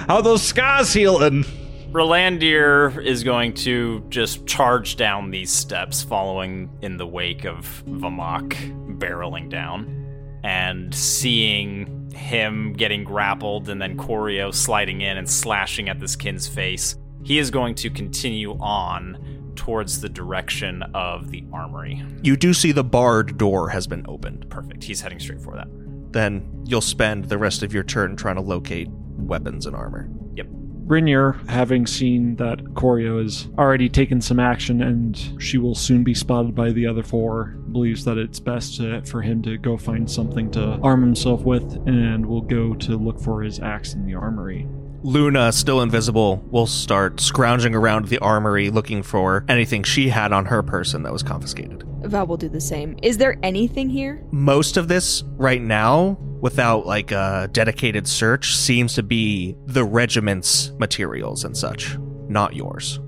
How 0.07 0.21
those 0.21 0.43
scars 0.43 0.93
healing? 0.93 1.43
Rolandir 1.91 3.03
is 3.03 3.23
going 3.23 3.53
to 3.53 4.05
just 4.09 4.45
charge 4.45 4.95
down 4.97 5.31
these 5.31 5.51
steps, 5.51 6.03
following 6.03 6.69
in 6.81 6.97
the 6.97 7.07
wake 7.07 7.45
of 7.45 7.83
Vamok 7.87 8.53
barreling 8.99 9.49
down, 9.49 10.39
and 10.43 10.93
seeing 10.93 12.11
him 12.13 12.73
getting 12.73 13.03
grappled 13.03 13.69
and 13.69 13.81
then 13.81 13.97
Corio 13.97 14.51
sliding 14.51 15.01
in 15.01 15.17
and 15.17 15.27
slashing 15.27 15.89
at 15.89 15.99
this 15.99 16.15
kin's 16.15 16.47
face. 16.47 16.95
He 17.25 17.39
is 17.39 17.49
going 17.49 17.73
to 17.75 17.89
continue 17.89 18.51
on 18.59 19.53
towards 19.55 19.99
the 19.99 20.09
direction 20.09 20.83
of 20.93 21.31
the 21.31 21.43
armory. 21.51 22.03
You 22.21 22.37
do 22.37 22.53
see 22.53 22.71
the 22.71 22.83
barred 22.83 23.39
door 23.39 23.69
has 23.69 23.87
been 23.87 24.05
opened. 24.07 24.47
Perfect. 24.51 24.83
He's 24.83 25.01
heading 25.01 25.19
straight 25.19 25.41
for 25.41 25.55
that. 25.55 25.67
Then 26.11 26.63
you'll 26.67 26.81
spend 26.81 27.25
the 27.25 27.39
rest 27.39 27.63
of 27.63 27.73
your 27.73 27.81
turn 27.81 28.15
trying 28.15 28.35
to 28.35 28.41
locate 28.41 28.89
weapons 28.91 29.65
and 29.65 29.75
armor. 29.75 30.07
Yep. 30.35 30.45
Brynjar, 30.85 31.49
having 31.49 31.87
seen 31.87 32.35
that 32.35 32.75
Corio 32.75 33.19
has 33.19 33.47
already 33.57 33.89
taken 33.89 34.21
some 34.21 34.39
action 34.39 34.83
and 34.83 35.41
she 35.41 35.57
will 35.57 35.73
soon 35.73 36.03
be 36.03 36.13
spotted 36.13 36.53
by 36.53 36.71
the 36.71 36.85
other 36.85 37.01
four, 37.01 37.55
believes 37.71 38.05
that 38.05 38.19
it's 38.19 38.39
best 38.39 38.77
to, 38.77 39.01
for 39.01 39.23
him 39.23 39.41
to 39.41 39.57
go 39.57 39.77
find 39.77 40.09
something 40.09 40.51
to 40.51 40.79
arm 40.83 41.01
himself 41.01 41.41
with 41.41 41.73
and 41.87 42.23
will 42.23 42.41
go 42.41 42.75
to 42.75 42.97
look 42.97 43.19
for 43.19 43.41
his 43.41 43.59
axe 43.59 43.95
in 43.95 44.05
the 44.05 44.13
armory. 44.13 44.67
Luna, 45.03 45.51
still 45.51 45.81
invisible, 45.81 46.43
will 46.49 46.65
start 46.65 47.19
scrounging 47.19 47.75
around 47.75 48.07
the 48.07 48.17
armory 48.19 48.69
looking 48.69 49.03
for 49.03 49.45
anything 49.47 49.83
she 49.83 50.09
had 50.09 50.31
on 50.33 50.45
her 50.45 50.63
person 50.63 51.03
that 51.03 51.13
was 51.13 51.23
confiscated. 51.23 51.83
Val 52.03 52.25
will 52.27 52.37
do 52.37 52.49
the 52.49 52.61
same. 52.61 52.97
Is 53.01 53.17
there 53.17 53.37
anything 53.43 53.89
here? 53.89 54.23
Most 54.31 54.77
of 54.77 54.87
this 54.87 55.23
right 55.37 55.61
now, 55.61 56.17
without 56.41 56.85
like 56.85 57.11
a 57.11 57.49
dedicated 57.51 58.07
search, 58.07 58.55
seems 58.55 58.93
to 58.95 59.03
be 59.03 59.55
the 59.65 59.83
regiment's 59.83 60.71
materials 60.79 61.43
and 61.43 61.55
such, 61.55 61.97
not 62.27 62.55
yours. 62.55 62.99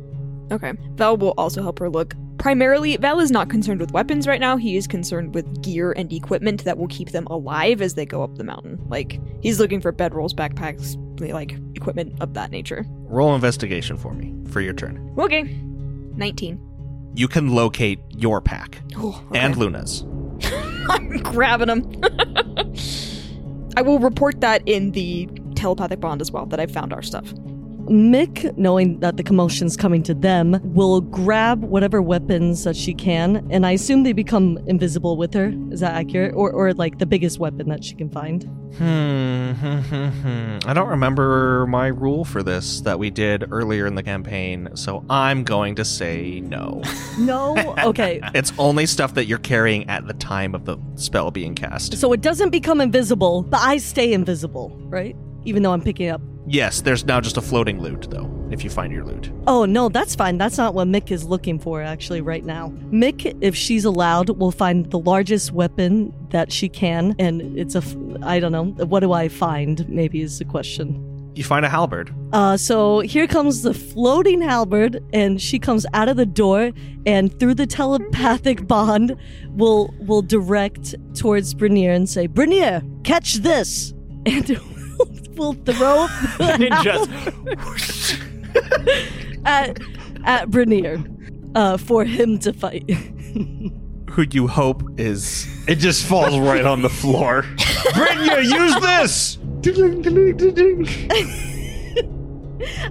Okay. 0.51 0.73
Val 0.95 1.17
will 1.17 1.33
also 1.37 1.61
help 1.61 1.79
her 1.79 1.89
look. 1.89 2.15
Primarily, 2.37 2.95
Val 2.97 3.19
is 3.19 3.31
not 3.31 3.49
concerned 3.49 3.79
with 3.79 3.91
weapons 3.91 4.27
right 4.27 4.39
now. 4.39 4.57
He 4.57 4.77
is 4.77 4.85
concerned 4.87 5.33
with 5.33 5.61
gear 5.63 5.91
and 5.91 6.11
equipment 6.13 6.63
that 6.65 6.77
will 6.77 6.87
keep 6.87 7.09
them 7.11 7.25
alive 7.27 7.81
as 7.81 7.95
they 7.95 8.05
go 8.05 8.23
up 8.23 8.35
the 8.37 8.43
mountain. 8.43 8.79
Like, 8.87 9.19
he's 9.41 9.59
looking 9.59 9.81
for 9.81 9.91
bedrolls, 9.91 10.33
backpacks, 10.33 10.95
like, 11.31 11.57
equipment 11.75 12.13
of 12.21 12.35
that 12.35 12.51
nature. 12.51 12.85
Roll 13.05 13.33
investigation 13.33 13.97
for 13.97 14.13
me 14.13 14.33
for 14.51 14.61
your 14.61 14.73
turn. 14.73 15.13
Okay. 15.17 15.43
19. 15.43 17.11
You 17.15 17.27
can 17.27 17.49
locate 17.55 17.99
your 18.15 18.39
pack 18.41 18.81
Oh, 18.95 19.23
okay. 19.31 19.39
and 19.39 19.55
Luna's. 19.57 20.03
I'm 20.89 21.17
grabbing 21.23 21.67
them. 21.67 21.91
I 23.75 23.81
will 23.81 23.99
report 23.99 24.41
that 24.41 24.61
in 24.67 24.91
the 24.91 25.27
telepathic 25.55 25.99
bond 25.99 26.21
as 26.21 26.31
well, 26.31 26.45
that 26.47 26.59
I 26.59 26.67
found 26.67 26.93
our 26.93 27.01
stuff. 27.01 27.33
Mick, 27.89 28.55
knowing 28.57 28.99
that 28.99 29.17
the 29.17 29.23
commotion's 29.23 29.77
coming 29.77 30.03
to 30.03 30.13
them, 30.13 30.59
will 30.63 31.01
grab 31.01 31.63
whatever 31.63 32.01
weapons 32.01 32.63
that 32.63 32.75
she 32.75 32.93
can, 32.93 33.47
and 33.49 33.65
I 33.65 33.71
assume 33.71 34.03
they 34.03 34.13
become 34.13 34.59
invisible 34.67 35.17
with 35.17 35.33
her. 35.33 35.53
Is 35.71 35.79
that 35.79 35.93
accurate? 35.93 36.33
Or, 36.35 36.51
or 36.51 36.73
like 36.73 36.99
the 36.99 37.05
biggest 37.05 37.39
weapon 37.39 37.69
that 37.69 37.83
she 37.83 37.95
can 37.95 38.09
find? 38.09 38.43
Hmm, 38.77 39.51
hmm, 39.51 39.79
hmm, 39.79 40.07
hmm. 40.07 40.57
I 40.65 40.73
don't 40.73 40.89
remember 40.89 41.65
my 41.67 41.87
rule 41.87 42.25
for 42.25 42.43
this 42.43 42.81
that 42.81 42.99
we 42.99 43.09
did 43.09 43.51
earlier 43.51 43.87
in 43.87 43.95
the 43.95 44.03
campaign, 44.03 44.69
so 44.75 45.03
I'm 45.09 45.43
going 45.43 45.75
to 45.75 45.85
say 45.85 46.41
no. 46.41 46.81
No? 47.17 47.57
Okay. 47.79 48.21
it's 48.35 48.53
only 48.59 48.85
stuff 48.85 49.15
that 49.15 49.25
you're 49.25 49.39
carrying 49.39 49.89
at 49.89 50.05
the 50.05 50.13
time 50.13 50.53
of 50.53 50.65
the 50.65 50.77
spell 50.95 51.31
being 51.31 51.55
cast. 51.55 51.97
so 51.97 52.13
it 52.13 52.21
doesn't 52.21 52.51
become 52.51 52.79
invisible, 52.79 53.41
but 53.41 53.59
I 53.59 53.77
stay 53.77 54.13
invisible, 54.13 54.69
right? 54.83 55.15
Even 55.47 55.63
though 55.63 55.71
I'm 55.71 55.81
picking 55.81 56.09
up. 56.09 56.21
Yes, 56.45 56.81
there's 56.81 57.05
now 57.05 57.21
just 57.21 57.37
a 57.37 57.41
floating 57.41 57.81
loot, 57.81 58.09
though, 58.09 58.29
if 58.51 58.65
you 58.65 58.69
find 58.69 58.91
your 58.91 59.05
loot. 59.05 59.31
Oh, 59.47 59.63
no, 59.63 59.87
that's 59.87 60.13
fine. 60.13 60.37
That's 60.37 60.57
not 60.57 60.73
what 60.73 60.89
Mick 60.89 61.09
is 61.09 61.23
looking 61.23 61.57
for, 61.57 61.81
actually, 61.81 62.19
right 62.19 62.43
now. 62.43 62.73
Mick, 62.91 63.37
if 63.39 63.55
she's 63.55 63.85
allowed, 63.85 64.29
will 64.29 64.51
find 64.51 64.91
the 64.91 64.99
largest 64.99 65.53
weapon 65.53 66.13
that 66.31 66.51
she 66.51 66.67
can, 66.67 67.15
and 67.17 67.57
it's 67.57 67.75
a, 67.75 67.83
I 68.21 68.41
don't 68.41 68.51
know. 68.51 68.65
What 68.85 68.99
do 68.99 69.13
I 69.13 69.29
find? 69.29 69.87
Maybe 69.87 70.21
is 70.21 70.37
the 70.37 70.45
question. 70.45 71.31
You 71.33 71.45
find 71.45 71.65
a 71.65 71.69
halberd. 71.69 72.13
Uh, 72.33 72.57
so 72.57 72.99
here 72.99 73.27
comes 73.27 73.61
the 73.61 73.73
floating 73.73 74.41
halberd, 74.41 75.01
and 75.13 75.41
she 75.41 75.59
comes 75.59 75.85
out 75.93 76.09
of 76.09 76.17
the 76.17 76.25
door, 76.25 76.71
and 77.05 77.39
through 77.39 77.53
the 77.53 77.67
telepathic 77.67 78.67
bond, 78.67 79.15
will 79.51 79.93
will 79.99 80.23
direct 80.23 80.93
towards 81.13 81.53
Brenier 81.53 81.91
and 81.91 82.09
say, 82.09 82.27
"Brenier, 82.27 82.81
catch 83.05 83.35
this!" 83.35 83.93
And 84.25 84.59
we'll 85.37 85.53
throw 85.53 86.07
the 86.37 86.69
Just 86.83 87.09
at 89.45 89.77
at 90.25 90.49
Brenier 90.49 91.03
uh, 91.55 91.77
for 91.77 92.03
him 92.05 92.37
to 92.39 92.53
fight. 92.53 92.89
Who 94.09 94.25
you 94.31 94.47
hope 94.47 94.81
is. 94.97 95.47
It 95.67 95.75
just 95.75 96.05
falls 96.05 96.37
right 96.39 96.65
on 96.65 96.81
the 96.81 96.89
floor. 96.89 97.43
Brynja, 97.43 98.43
use 98.43 98.75
this! 98.81 99.37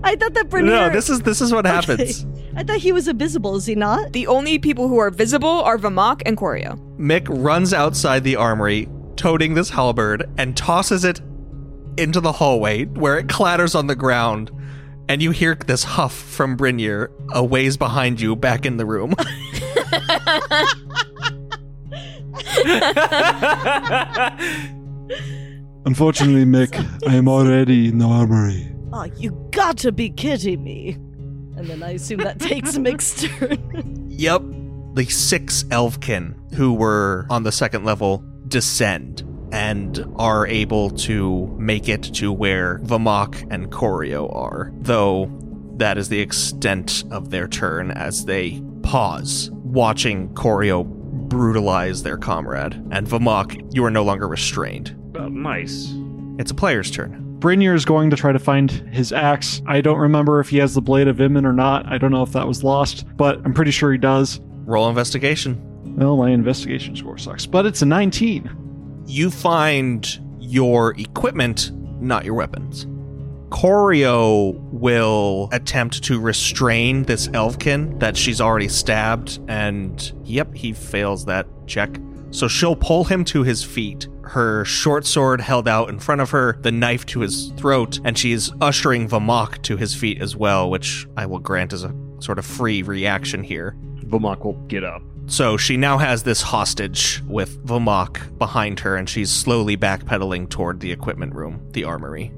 I 0.04 0.14
thought 0.16 0.34
that 0.34 0.48
Brenier. 0.48 0.70
No, 0.70 0.90
this 0.90 1.10
is 1.10 1.20
this 1.20 1.40
is 1.40 1.52
what 1.52 1.66
Okay. 1.66 1.74
happens. 1.74 2.26
I 2.54 2.62
thought 2.62 2.78
he 2.78 2.92
was 2.92 3.08
invisible. 3.08 3.56
Is 3.56 3.66
he 3.66 3.74
not? 3.74 4.12
The 4.12 4.26
only 4.28 4.58
people 4.58 4.88
who 4.88 4.98
are 4.98 5.10
visible 5.10 5.48
are 5.48 5.76
Vamak 5.78 6.22
and 6.24 6.36
Corio. 6.36 6.76
Mick 6.98 7.26
runs 7.28 7.74
outside 7.74 8.22
the 8.24 8.36
armory, 8.36 8.88
toting 9.16 9.54
this 9.54 9.68
halberd, 9.70 10.24
and 10.38 10.56
tosses 10.56 11.04
it 11.04 11.20
into 11.98 12.20
the 12.20 12.32
hallway, 12.32 12.84
where 12.84 13.18
it 13.18 13.28
clatters 13.28 13.74
on 13.74 13.86
the 13.86 13.96
ground. 13.96 14.50
And 15.08 15.22
you 15.22 15.30
hear 15.30 15.54
this 15.54 15.84
huff 15.84 16.14
from 16.14 16.56
Brynir 16.56 17.10
a 17.32 17.44
ways 17.44 17.76
behind 17.76 18.20
you, 18.20 18.34
back 18.34 18.66
in 18.66 18.76
the 18.76 18.86
room. 18.86 19.14
Unfortunately, 25.86 26.44
Mick, 26.44 26.74
I 27.08 27.14
am 27.14 27.28
already 27.28 27.88
in 27.88 27.98
the 27.98 28.06
armory. 28.06 28.72
Oh, 28.92 29.04
you 29.18 29.30
got 29.52 29.78
to 29.78 29.92
be 29.92 30.10
kidding 30.10 30.64
me! 30.64 30.98
And 31.56 31.66
then 31.66 31.82
I 31.82 31.92
assume 31.92 32.20
that 32.20 32.38
takes 32.38 32.76
Mick's 32.78 33.22
turn. 33.22 34.06
Yep. 34.10 34.42
The 34.94 35.04
six 35.06 35.64
elvkin 35.70 36.34
who 36.54 36.72
were 36.72 37.26
on 37.30 37.42
the 37.44 37.52
second 37.52 37.84
level 37.84 38.24
descend 38.48 39.22
and 39.56 40.04
are 40.16 40.46
able 40.46 40.90
to 40.90 41.46
make 41.58 41.88
it 41.88 42.02
to 42.02 42.30
where 42.30 42.78
Vamok 42.80 43.50
and 43.50 43.72
Corio 43.72 44.28
are, 44.28 44.70
though 44.80 45.30
that 45.78 45.96
is 45.96 46.10
the 46.10 46.20
extent 46.20 47.04
of 47.10 47.30
their 47.30 47.48
turn 47.48 47.90
as 47.90 48.26
they 48.26 48.62
pause, 48.82 49.50
watching 49.52 50.34
Corio 50.34 50.84
brutalize 50.84 52.02
their 52.02 52.18
comrade. 52.18 52.74
And 52.90 53.06
Vamok, 53.06 53.74
you 53.74 53.82
are 53.86 53.90
no 53.90 54.04
longer 54.04 54.28
restrained. 54.28 54.94
Oh, 55.18 55.28
nice. 55.28 55.90
It's 56.38 56.50
a 56.50 56.54
player's 56.54 56.90
turn. 56.90 57.38
Brynjar 57.38 57.74
is 57.74 57.86
going 57.86 58.10
to 58.10 58.16
try 58.16 58.32
to 58.32 58.38
find 58.38 58.70
his 58.70 59.10
axe. 59.10 59.62
I 59.66 59.80
don't 59.80 59.98
remember 59.98 60.38
if 60.40 60.50
he 60.50 60.58
has 60.58 60.74
the 60.74 60.82
Blade 60.82 61.08
of 61.08 61.16
Imin 61.16 61.46
or 61.46 61.54
not. 61.54 61.86
I 61.86 61.96
don't 61.96 62.12
know 62.12 62.22
if 62.22 62.32
that 62.32 62.46
was 62.46 62.62
lost, 62.62 63.06
but 63.16 63.38
I'm 63.46 63.54
pretty 63.54 63.70
sure 63.70 63.90
he 63.90 63.96
does. 63.96 64.38
Roll 64.66 64.86
investigation. 64.90 65.96
Well, 65.96 66.18
my 66.18 66.28
investigation 66.28 66.94
score 66.94 67.16
sucks, 67.16 67.46
but 67.46 67.64
it's 67.64 67.80
a 67.80 67.86
19. 67.86 68.65
You 69.06 69.30
find 69.30 70.06
your 70.38 70.98
equipment, 70.98 71.70
not 72.00 72.24
your 72.24 72.34
weapons. 72.34 72.86
Corio 73.50 74.50
will 74.72 75.48
attempt 75.52 76.02
to 76.04 76.20
restrain 76.20 77.04
this 77.04 77.28
elvkin 77.28 77.98
that 78.00 78.16
she's 78.16 78.40
already 78.40 78.68
stabbed, 78.68 79.38
and 79.48 80.12
yep, 80.24 80.52
he 80.54 80.72
fails 80.72 81.24
that 81.26 81.46
check. 81.66 82.00
So 82.32 82.48
she'll 82.48 82.76
pull 82.76 83.04
him 83.04 83.24
to 83.26 83.44
his 83.44 83.62
feet, 83.62 84.08
her 84.22 84.64
short 84.64 85.06
sword 85.06 85.40
held 85.40 85.68
out 85.68 85.88
in 85.88 86.00
front 86.00 86.20
of 86.20 86.30
her, 86.30 86.58
the 86.60 86.72
knife 86.72 87.06
to 87.06 87.20
his 87.20 87.52
throat, 87.56 88.00
and 88.04 88.18
she's 88.18 88.52
ushering 88.60 89.08
Vamok 89.08 89.62
to 89.62 89.76
his 89.76 89.94
feet 89.94 90.20
as 90.20 90.34
well, 90.34 90.68
which 90.68 91.06
I 91.16 91.26
will 91.26 91.38
grant 91.38 91.72
is 91.72 91.84
a 91.84 91.94
sort 92.18 92.38
of 92.38 92.44
free 92.44 92.82
reaction 92.82 93.44
here. 93.44 93.76
Vamok 94.06 94.44
will 94.44 94.60
get 94.66 94.82
up. 94.82 95.02
So 95.28 95.56
she 95.56 95.76
now 95.76 95.98
has 95.98 96.22
this 96.22 96.40
hostage 96.40 97.22
with 97.26 97.64
Vamok 97.66 98.38
behind 98.38 98.80
her, 98.80 98.96
and 98.96 99.08
she's 99.08 99.30
slowly 99.30 99.76
backpedaling 99.76 100.48
toward 100.50 100.80
the 100.80 100.92
equipment 100.92 101.34
room, 101.34 101.60
the 101.72 101.84
armory. 101.84 102.32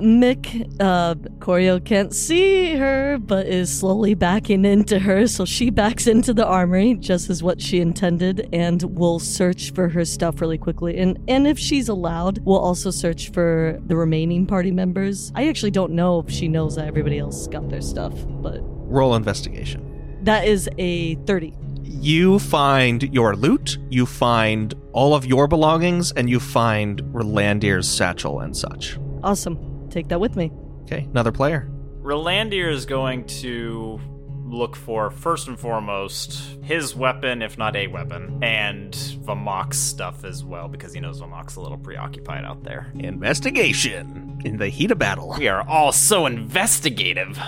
Mick, 0.00 0.72
uh, 0.78 1.16
Corio 1.40 1.80
can't 1.80 2.14
see 2.14 2.76
her, 2.76 3.18
but 3.18 3.48
is 3.48 3.76
slowly 3.80 4.14
backing 4.14 4.64
into 4.64 5.00
her, 5.00 5.26
so 5.26 5.44
she 5.44 5.70
backs 5.70 6.06
into 6.06 6.32
the 6.32 6.46
armory, 6.46 6.94
just 6.94 7.28
as 7.28 7.42
what 7.42 7.60
she 7.60 7.80
intended, 7.80 8.48
and 8.52 8.80
will 8.96 9.18
search 9.18 9.72
for 9.72 9.88
her 9.88 10.04
stuff 10.04 10.40
really 10.40 10.58
quickly. 10.58 10.96
And 10.98 11.18
and 11.26 11.48
if 11.48 11.58
she's 11.58 11.88
allowed, 11.88 12.38
we'll 12.44 12.60
also 12.60 12.92
search 12.92 13.32
for 13.32 13.80
the 13.86 13.96
remaining 13.96 14.46
party 14.46 14.70
members. 14.70 15.32
I 15.34 15.48
actually 15.48 15.72
don't 15.72 15.90
know 15.92 16.20
if 16.20 16.30
she 16.30 16.46
knows 16.46 16.76
that 16.76 16.86
everybody 16.86 17.18
else 17.18 17.48
got 17.48 17.68
their 17.68 17.82
stuff, 17.82 18.14
but 18.28 18.60
Roll 18.62 19.16
investigation. 19.16 20.18
that 20.22 20.46
is 20.46 20.68
a 20.78 21.16
30. 21.26 21.52
You 22.00 22.38
find 22.38 23.02
your 23.12 23.34
loot, 23.34 23.76
you 23.90 24.06
find 24.06 24.72
all 24.92 25.14
of 25.14 25.26
your 25.26 25.48
belongings, 25.48 26.12
and 26.12 26.30
you 26.30 26.38
find 26.38 27.02
Rolandir's 27.02 27.88
satchel 27.88 28.38
and 28.40 28.56
such. 28.56 28.96
Awesome. 29.24 29.88
Take 29.90 30.06
that 30.08 30.20
with 30.20 30.36
me. 30.36 30.52
Okay, 30.82 31.08
another 31.10 31.32
player. 31.32 31.68
Rolandir 32.00 32.70
is 32.70 32.86
going 32.86 33.24
to 33.26 34.00
look 34.44 34.76
for 34.76 35.10
first 35.10 35.48
and 35.48 35.58
foremost 35.58 36.58
his 36.62 36.94
weapon, 36.94 37.42
if 37.42 37.58
not 37.58 37.74
a 37.74 37.88
weapon, 37.88 38.38
and 38.42 38.92
Vamok's 38.92 39.76
stuff 39.76 40.24
as 40.24 40.44
well, 40.44 40.68
because 40.68 40.94
he 40.94 41.00
knows 41.00 41.20
Vamok's 41.20 41.56
a 41.56 41.60
little 41.60 41.78
preoccupied 41.78 42.44
out 42.44 42.62
there. 42.62 42.92
Investigation 42.94 44.40
in 44.44 44.56
the 44.56 44.68
heat 44.68 44.92
of 44.92 44.98
battle. 44.98 45.34
We 45.36 45.48
are 45.48 45.66
all 45.68 45.90
so 45.90 46.26
investigative. 46.26 47.38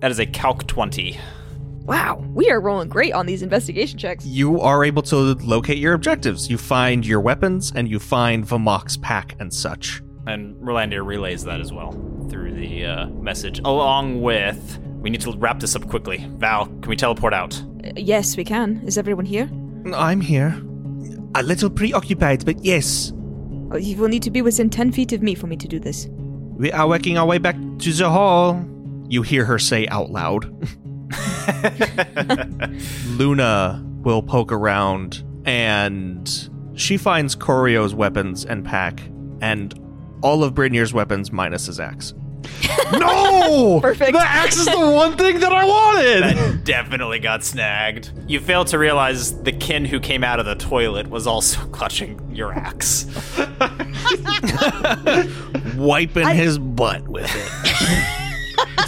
That 0.00 0.10
is 0.10 0.18
a 0.18 0.26
calc 0.26 0.66
20. 0.66 1.18
Wow, 1.88 2.22
we 2.34 2.50
are 2.50 2.60
rolling 2.60 2.90
great 2.90 3.14
on 3.14 3.24
these 3.24 3.40
investigation 3.40 3.98
checks. 3.98 4.26
You 4.26 4.60
are 4.60 4.84
able 4.84 5.00
to 5.04 5.16
locate 5.16 5.78
your 5.78 5.94
objectives. 5.94 6.50
You 6.50 6.58
find 6.58 7.06
your 7.06 7.18
weapons 7.18 7.72
and 7.74 7.88
you 7.88 7.98
find 7.98 8.46
Vamok's 8.46 8.98
pack 8.98 9.36
and 9.40 9.50
such. 9.50 10.02
And 10.26 10.54
Rolandir 10.56 11.02
relays 11.06 11.44
that 11.44 11.62
as 11.62 11.72
well. 11.72 11.92
through 12.28 12.52
the 12.52 12.84
uh, 12.84 13.06
message, 13.06 13.60
along 13.60 14.20
with. 14.20 14.78
We 15.00 15.08
need 15.08 15.22
to 15.22 15.32
wrap 15.38 15.60
this 15.60 15.74
up 15.76 15.88
quickly. 15.88 16.26
Val, 16.36 16.66
can 16.66 16.90
we 16.90 16.96
teleport 16.96 17.32
out? 17.32 17.58
Uh, 17.82 17.92
yes, 17.96 18.36
we 18.36 18.44
can. 18.44 18.82
Is 18.86 18.98
everyone 18.98 19.24
here? 19.24 19.48
I'm 19.94 20.20
here. 20.20 20.60
A 21.36 21.42
little 21.42 21.70
preoccupied, 21.70 22.44
but 22.44 22.62
yes. 22.62 23.14
Oh, 23.70 23.78
you 23.78 23.96
will 23.96 24.08
need 24.08 24.24
to 24.24 24.30
be 24.30 24.42
within 24.42 24.68
10 24.68 24.92
feet 24.92 25.14
of 25.14 25.22
me 25.22 25.34
for 25.34 25.46
me 25.46 25.56
to 25.56 25.66
do 25.66 25.80
this. 25.80 26.06
We 26.58 26.70
are 26.70 26.86
working 26.86 27.16
our 27.16 27.24
way 27.24 27.38
back 27.38 27.56
to 27.56 27.92
the 27.94 28.10
hall. 28.10 28.62
You 29.08 29.22
hear 29.22 29.46
her 29.46 29.58
say 29.58 29.86
out 29.88 30.10
loud. 30.10 30.54
Luna 33.06 33.84
will 34.02 34.22
poke 34.22 34.52
around 34.52 35.24
and 35.44 36.50
she 36.74 36.96
finds 36.96 37.34
Corio's 37.34 37.94
weapons 37.94 38.44
and 38.44 38.64
pack 38.64 39.00
and 39.40 39.74
all 40.22 40.44
of 40.44 40.54
Brynjar's 40.54 40.92
weapons 40.92 41.32
minus 41.32 41.66
his 41.66 41.80
axe. 41.80 42.14
no! 42.92 43.80
Perfect. 43.80 44.12
The 44.12 44.20
axe 44.20 44.56
is 44.56 44.66
the 44.66 44.78
one 44.78 45.16
thing 45.16 45.40
that 45.40 45.52
I 45.52 45.64
wanted! 45.64 46.22
That 46.22 46.64
Definitely 46.64 47.18
got 47.18 47.44
snagged. 47.44 48.12
You 48.26 48.40
fail 48.40 48.64
to 48.66 48.78
realize 48.78 49.40
the 49.42 49.52
kin 49.52 49.84
who 49.84 50.00
came 50.00 50.22
out 50.22 50.38
of 50.40 50.46
the 50.46 50.54
toilet 50.54 51.08
was 51.08 51.26
also 51.26 51.66
clutching 51.72 52.20
your 52.34 52.52
axe. 52.52 53.06
Wiping 55.76 56.28
his 56.28 56.58
butt 56.58 57.08
with 57.08 57.30
it. 57.34 58.17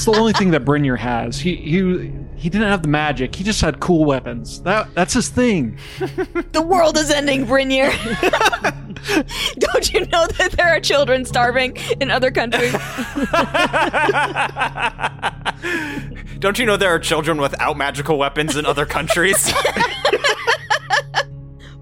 It's 0.00 0.07
the 0.07 0.12
only 0.12 0.33
thing 0.33 0.52
that 0.52 0.64
Brynjar 0.64 0.97
has. 0.97 1.38
He 1.38 1.57
he 1.57 2.11
he 2.35 2.49
didn't 2.49 2.69
have 2.69 2.80
the 2.80 2.88
magic. 2.88 3.35
He 3.35 3.45
just 3.45 3.61
had 3.61 3.80
cool 3.80 4.07
weapons. 4.07 4.62
That 4.62 4.88
that's 4.95 5.12
his 5.12 5.28
thing. 5.28 5.76
The 6.52 6.62
world 6.62 6.97
is 6.97 7.11
ending, 7.11 7.45
Brynjar. 7.45 7.92
Don't 9.59 9.92
you 9.92 10.07
know 10.07 10.26
that 10.26 10.52
there 10.52 10.69
are 10.69 10.80
children 10.80 11.26
starving 11.26 11.76
in 12.00 12.11
other 12.11 12.30
countries? 12.30 12.73
Don't 16.38 16.59
you 16.59 16.64
know 16.64 16.78
there 16.78 16.95
are 16.95 16.99
children 16.99 17.38
without 17.38 17.76
magical 17.76 18.16
weapons 18.16 18.57
in 18.57 18.64
other 18.64 18.87
countries? 18.87 19.52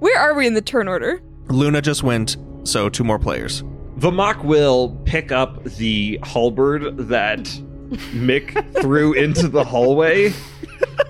Where 0.01 0.19
are 0.19 0.35
we 0.35 0.49
in 0.49 0.55
the 0.55 0.63
turn 0.63 0.89
order? 0.89 1.23
Luna 1.51 1.81
just 1.81 2.03
went, 2.03 2.37
so 2.65 2.89
two 2.89 3.05
more 3.05 3.21
players. 3.21 3.63
Vamak 3.99 4.45
will 4.45 5.01
pick 5.05 5.31
up 5.31 5.63
the 5.65 6.19
halberd 6.25 6.97
that 7.09 7.49
Mick 7.91 8.81
threw 8.81 9.13
into 9.13 9.49
the 9.49 9.65
hallway, 9.65 10.33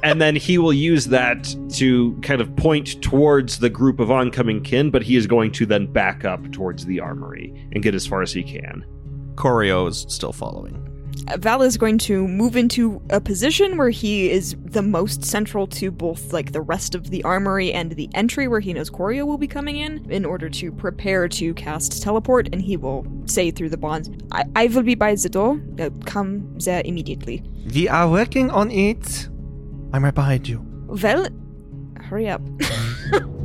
and 0.02 0.20
then 0.20 0.36
he 0.36 0.58
will 0.58 0.72
use 0.72 1.06
that 1.06 1.54
to 1.74 2.18
kind 2.22 2.40
of 2.40 2.54
point 2.56 3.02
towards 3.02 3.58
the 3.58 3.70
group 3.70 4.00
of 4.00 4.10
oncoming 4.10 4.62
kin, 4.62 4.90
but 4.90 5.02
he 5.02 5.16
is 5.16 5.26
going 5.26 5.52
to 5.52 5.66
then 5.66 5.86
back 5.86 6.24
up 6.24 6.50
towards 6.52 6.86
the 6.86 7.00
armory 7.00 7.68
and 7.72 7.82
get 7.82 7.94
as 7.94 8.06
far 8.06 8.22
as 8.22 8.32
he 8.32 8.42
can. 8.42 8.84
Corio 9.36 9.86
is 9.86 10.06
still 10.08 10.32
following. 10.32 10.87
Val 11.38 11.62
is 11.62 11.76
going 11.76 11.98
to 11.98 12.26
move 12.26 12.56
into 12.56 13.00
a 13.10 13.20
position 13.20 13.76
where 13.76 13.90
he 13.90 14.30
is 14.30 14.56
the 14.64 14.82
most 14.82 15.24
central 15.24 15.66
to 15.66 15.90
both 15.90 16.32
like 16.32 16.52
the 16.52 16.60
rest 16.60 16.94
of 16.94 17.10
the 17.10 17.22
armory 17.24 17.72
and 17.72 17.92
the 17.92 18.08
entry 18.14 18.48
where 18.48 18.60
he 18.60 18.72
knows 18.72 18.88
Corio 18.90 19.24
will 19.26 19.38
be 19.38 19.46
coming 19.46 19.76
in 19.76 20.10
in 20.10 20.24
order 20.24 20.48
to 20.50 20.72
prepare 20.72 21.28
to 21.28 21.54
cast 21.54 22.02
teleport 22.02 22.48
and 22.52 22.62
he 22.62 22.76
will 22.76 23.06
say 23.26 23.50
through 23.50 23.68
the 23.70 23.76
bonds 23.76 24.10
I, 24.32 24.44
I 24.56 24.66
will 24.68 24.82
be 24.82 24.94
by 24.94 25.14
the 25.14 25.28
door 25.28 25.60
uh, 25.78 25.90
come 26.06 26.58
there 26.58 26.82
immediately 26.84 27.42
We 27.74 27.88
are 27.88 28.08
working 28.08 28.50
on 28.50 28.70
it. 28.70 29.28
I'm 29.92 30.04
right 30.04 30.14
behind 30.14 30.48
you. 30.48 30.64
well 30.86 31.28
hurry 32.00 32.28
up 32.28 32.40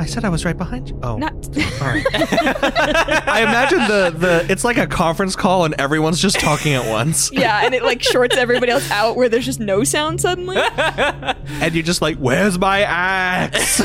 I 0.00 0.06
said 0.06 0.24
I 0.24 0.28
was 0.28 0.44
right 0.44 0.56
behind 0.56 0.88
you. 0.88 0.98
Oh. 1.02 1.16
not 1.16 1.32
all 1.80 1.88
right. 1.88 2.06
I 2.14 3.42
imagine 3.42 3.78
the, 3.80 4.14
the 4.16 4.46
it's 4.52 4.64
like 4.64 4.76
a 4.78 4.86
conference 4.86 5.34
call 5.36 5.64
and 5.64 5.74
everyone's 5.78 6.20
just 6.20 6.38
talking 6.38 6.72
at 6.74 6.88
once. 6.88 7.30
yeah 7.32 7.64
and 7.64 7.74
it 7.74 7.82
like 7.82 8.02
shorts 8.02 8.36
everybody 8.36 8.70
else 8.72 8.88
out 8.90 9.16
where 9.16 9.28
there's 9.28 9.44
just 9.44 9.60
no 9.60 9.84
sound 9.84 10.20
suddenly 10.20 10.56
And 11.60 11.74
you're 11.74 11.82
just 11.82 12.00
like, 12.02 12.16
where's 12.18 12.58
my 12.58 12.82
axe? 12.82 13.80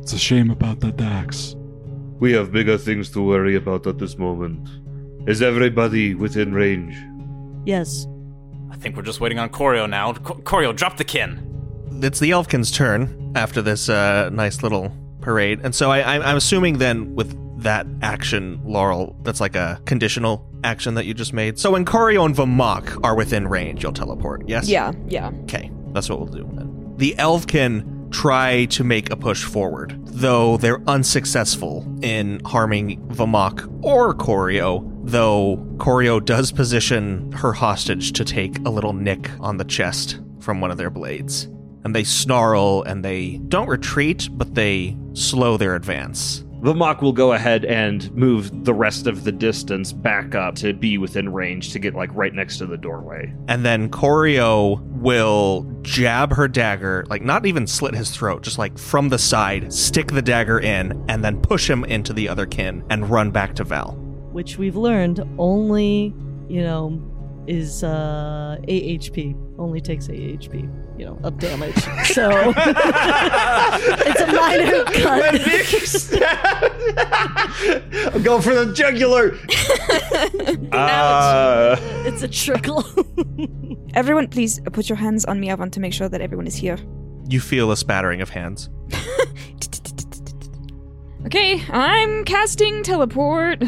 It's 0.00 0.12
a 0.12 0.18
shame 0.18 0.50
about 0.50 0.80
that 0.80 1.00
axe. 1.00 1.54
We 2.18 2.32
have 2.32 2.52
bigger 2.52 2.78
things 2.78 3.10
to 3.10 3.22
worry 3.22 3.56
about 3.56 3.86
at 3.86 3.98
this 3.98 4.18
moment. 4.18 4.68
Is 5.28 5.40
everybody 5.42 6.14
within 6.14 6.52
range? 6.52 6.96
Yes. 7.64 8.06
I 8.72 8.76
think 8.76 8.96
we're 8.96 9.02
just 9.02 9.20
waiting 9.20 9.38
on 9.38 9.48
Corio 9.50 9.86
now. 9.86 10.12
Co- 10.14 10.34
Corio, 10.42 10.72
drop 10.72 10.96
the 10.96 11.04
kin. 11.04 11.48
it's 12.02 12.18
the 12.18 12.30
Elvkin's 12.30 12.70
turn 12.70 13.32
after 13.36 13.60
this 13.62 13.88
uh, 13.88 14.30
nice 14.32 14.62
little 14.62 14.90
parade. 15.20 15.60
And 15.62 15.74
so 15.74 15.90
I, 15.90 16.14
I'm, 16.16 16.22
I'm 16.22 16.36
assuming 16.36 16.78
then 16.78 17.14
with 17.14 17.38
that 17.62 17.86
action, 18.02 18.60
Laurel, 18.64 19.14
that's 19.22 19.40
like 19.40 19.54
a 19.54 19.80
conditional 19.84 20.48
action 20.64 20.94
that 20.94 21.06
you 21.06 21.14
just 21.14 21.32
made. 21.32 21.58
So 21.58 21.70
when 21.70 21.84
Corio 21.84 22.24
and 22.24 22.34
Vamok 22.34 22.98
are 23.04 23.14
within 23.14 23.46
range, 23.46 23.82
you'll 23.84 23.92
teleport, 23.92 24.48
yes? 24.48 24.68
yeah 24.68 24.92
yeah 25.06 25.30
Okay, 25.44 25.70
that's 25.92 26.08
what 26.08 26.18
we'll 26.18 26.28
do 26.28 26.48
then. 26.54 26.94
The 26.96 27.14
Elvkin 27.18 28.10
try 28.10 28.64
to 28.66 28.82
make 28.84 29.10
a 29.12 29.16
push 29.16 29.44
forward, 29.44 29.98
though 30.06 30.56
they're 30.56 30.82
unsuccessful 30.88 31.86
in 32.02 32.40
harming 32.44 33.00
Vamok 33.08 33.68
or 33.84 34.12
Corio, 34.14 34.80
though 35.02 35.64
Corio 35.78 36.20
does 36.20 36.52
position 36.52 37.32
her 37.32 37.52
hostage 37.52 38.12
to 38.12 38.24
take 38.24 38.58
a 38.60 38.70
little 38.70 38.92
nick 38.92 39.30
on 39.40 39.56
the 39.56 39.64
chest 39.64 40.20
from 40.40 40.60
one 40.60 40.70
of 40.70 40.78
their 40.78 40.90
blades. 40.90 41.48
And 41.84 41.94
they 41.94 42.04
snarl 42.04 42.82
and 42.82 43.04
they 43.04 43.38
don't 43.48 43.68
retreat, 43.68 44.28
but 44.32 44.54
they 44.54 44.96
slow 45.14 45.56
their 45.56 45.74
advance. 45.74 46.44
Vamak 46.62 47.02
will 47.02 47.12
go 47.12 47.32
ahead 47.32 47.64
and 47.64 48.14
move 48.14 48.64
the 48.64 48.72
rest 48.72 49.08
of 49.08 49.24
the 49.24 49.32
distance 49.32 49.92
back 49.92 50.36
up 50.36 50.54
to 50.54 50.72
be 50.72 50.96
within 50.96 51.32
range 51.32 51.72
to 51.72 51.80
get 51.80 51.92
like 51.92 52.14
right 52.14 52.32
next 52.32 52.58
to 52.58 52.66
the 52.66 52.76
doorway. 52.76 53.34
And 53.48 53.64
then 53.64 53.90
Corio 53.90 54.76
will 54.76 55.66
jab 55.82 56.32
her 56.34 56.46
dagger, 56.46 57.04
like 57.08 57.22
not 57.22 57.46
even 57.46 57.66
slit 57.66 57.96
his 57.96 58.12
throat, 58.12 58.44
just 58.44 58.58
like 58.58 58.78
from 58.78 59.08
the 59.08 59.18
side, 59.18 59.72
stick 59.72 60.12
the 60.12 60.22
dagger 60.22 60.60
in, 60.60 61.04
and 61.08 61.24
then 61.24 61.40
push 61.40 61.68
him 61.68 61.84
into 61.84 62.12
the 62.12 62.28
other 62.28 62.46
kin 62.46 62.84
and 62.90 63.10
run 63.10 63.32
back 63.32 63.56
to 63.56 63.64
Val. 63.64 64.01
Which 64.32 64.58
we've 64.58 64.76
learned 64.76 65.20
only, 65.38 66.14
you 66.48 66.62
know, 66.62 67.00
is 67.46 67.82
uh 67.84 68.56
AHP. 68.68 69.36
Only 69.58 69.80
takes 69.80 70.08
AHP, 70.08 70.98
you 70.98 71.04
know, 71.04 71.18
of 71.22 71.38
damage. 71.38 71.74
So 72.12 72.30
it's 72.56 74.20
a 74.20 74.26
minor 74.26 74.84
cut. 74.84 75.34
I'm 78.14 78.22
going 78.22 78.42
for 78.42 78.54
the 78.54 78.72
jugular. 78.74 79.32
uh, 80.72 81.76
it's 82.06 82.22
a 82.22 82.28
trickle. 82.28 82.84
everyone 83.94 84.26
please 84.28 84.60
uh, 84.66 84.70
put 84.70 84.88
your 84.88 84.96
hands 84.96 85.24
on 85.24 85.38
me 85.40 85.50
I 85.50 85.54
want 85.54 85.72
to 85.74 85.80
make 85.80 85.92
sure 85.92 86.08
that 86.08 86.20
everyone 86.20 86.46
is 86.46 86.54
here 86.54 86.78
You 87.28 87.40
feel 87.40 87.70
a 87.70 87.76
spattering 87.76 88.20
of 88.20 88.28
hands. 88.30 88.68
Okay, 91.24 91.62
I'm 91.70 92.24
casting 92.24 92.82
teleport. 92.82 93.62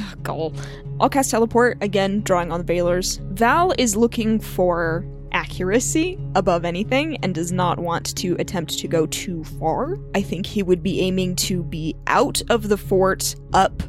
I'll 1.01 1.09
cast 1.09 1.31
teleport 1.31 1.79
again, 1.81 2.21
drawing 2.23 2.51
on 2.51 2.59
the 2.59 2.65
Veilers. 2.65 3.21
Val 3.33 3.73
is 3.79 3.95
looking 3.95 4.41
for 4.41 5.07
accuracy 5.31 6.19
above 6.35 6.65
anything 6.65 7.17
and 7.23 7.35
does 7.35 7.53
not 7.53 7.79
want 7.79 8.17
to 8.17 8.37
attempt 8.39 8.79
to 8.79 8.89
go 8.89 9.07
too 9.07 9.45
far. 9.45 9.99
I 10.15 10.23
think 10.23 10.47
he 10.47 10.63
would 10.63 10.83
be 10.83 11.01
aiming 11.01 11.37
to 11.37 11.63
be 11.63 11.95
out 12.07 12.43
of 12.51 12.69
the 12.69 12.77
fort, 12.77 13.35
up 13.53 13.83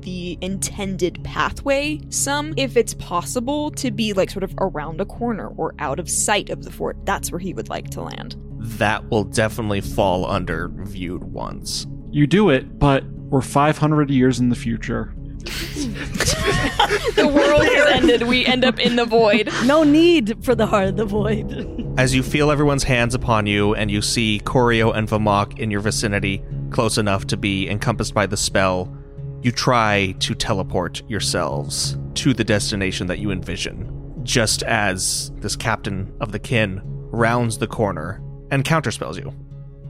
the 0.00 0.38
intended 0.40 1.22
pathway 1.22 2.00
some, 2.08 2.54
if 2.56 2.76
it's 2.76 2.94
possible 2.94 3.70
to 3.72 3.90
be 3.90 4.14
like 4.14 4.30
sort 4.30 4.44
of 4.44 4.54
around 4.58 5.00
a 5.00 5.04
corner 5.04 5.48
or 5.48 5.74
out 5.78 5.98
of 5.98 6.08
sight 6.08 6.48
of 6.48 6.64
the 6.64 6.70
fort. 6.70 6.96
That's 7.04 7.30
where 7.30 7.38
he 7.38 7.52
would 7.52 7.68
like 7.68 7.90
to 7.90 8.02
land. 8.02 8.36
That 8.58 9.10
will 9.10 9.24
definitely 9.24 9.82
fall 9.82 10.24
under 10.24 10.68
viewed 10.68 11.24
once. 11.24 11.86
You 12.10 12.26
do 12.26 12.50
it, 12.50 12.78
but 12.78 13.04
we're 13.04 13.40
500 13.40 14.10
years 14.10 14.40
in 14.40 14.48
the 14.48 14.56
future. 14.56 15.14
The 17.14 17.30
world 17.32 17.64
has 17.64 17.86
ended. 17.92 18.22
We 18.22 18.44
end 18.44 18.64
up 18.64 18.78
in 18.78 18.96
the 18.96 19.04
void. 19.04 19.48
no 19.64 19.84
need 19.84 20.44
for 20.44 20.54
the 20.54 20.66
heart 20.66 20.88
of 20.88 20.96
the 20.96 21.04
void. 21.04 21.86
As 21.98 22.14
you 22.14 22.22
feel 22.22 22.50
everyone's 22.50 22.82
hands 22.84 23.14
upon 23.14 23.46
you 23.46 23.74
and 23.74 23.90
you 23.90 24.02
see 24.02 24.40
Corio 24.44 24.90
and 24.90 25.08
Vamok 25.08 25.58
in 25.58 25.70
your 25.70 25.80
vicinity, 25.80 26.42
close 26.70 26.98
enough 26.98 27.26
to 27.28 27.36
be 27.36 27.68
encompassed 27.68 28.14
by 28.14 28.26
the 28.26 28.36
spell, 28.36 28.94
you 29.42 29.52
try 29.52 30.14
to 30.18 30.34
teleport 30.34 31.02
yourselves 31.08 31.96
to 32.14 32.34
the 32.34 32.44
destination 32.44 33.06
that 33.06 33.18
you 33.18 33.30
envision. 33.30 34.20
Just 34.22 34.62
as 34.64 35.30
this 35.36 35.56
captain 35.56 36.12
of 36.20 36.32
the 36.32 36.38
kin 36.38 36.80
rounds 36.84 37.58
the 37.58 37.66
corner 37.66 38.22
and 38.50 38.64
counterspells 38.64 39.16
you. 39.16 39.32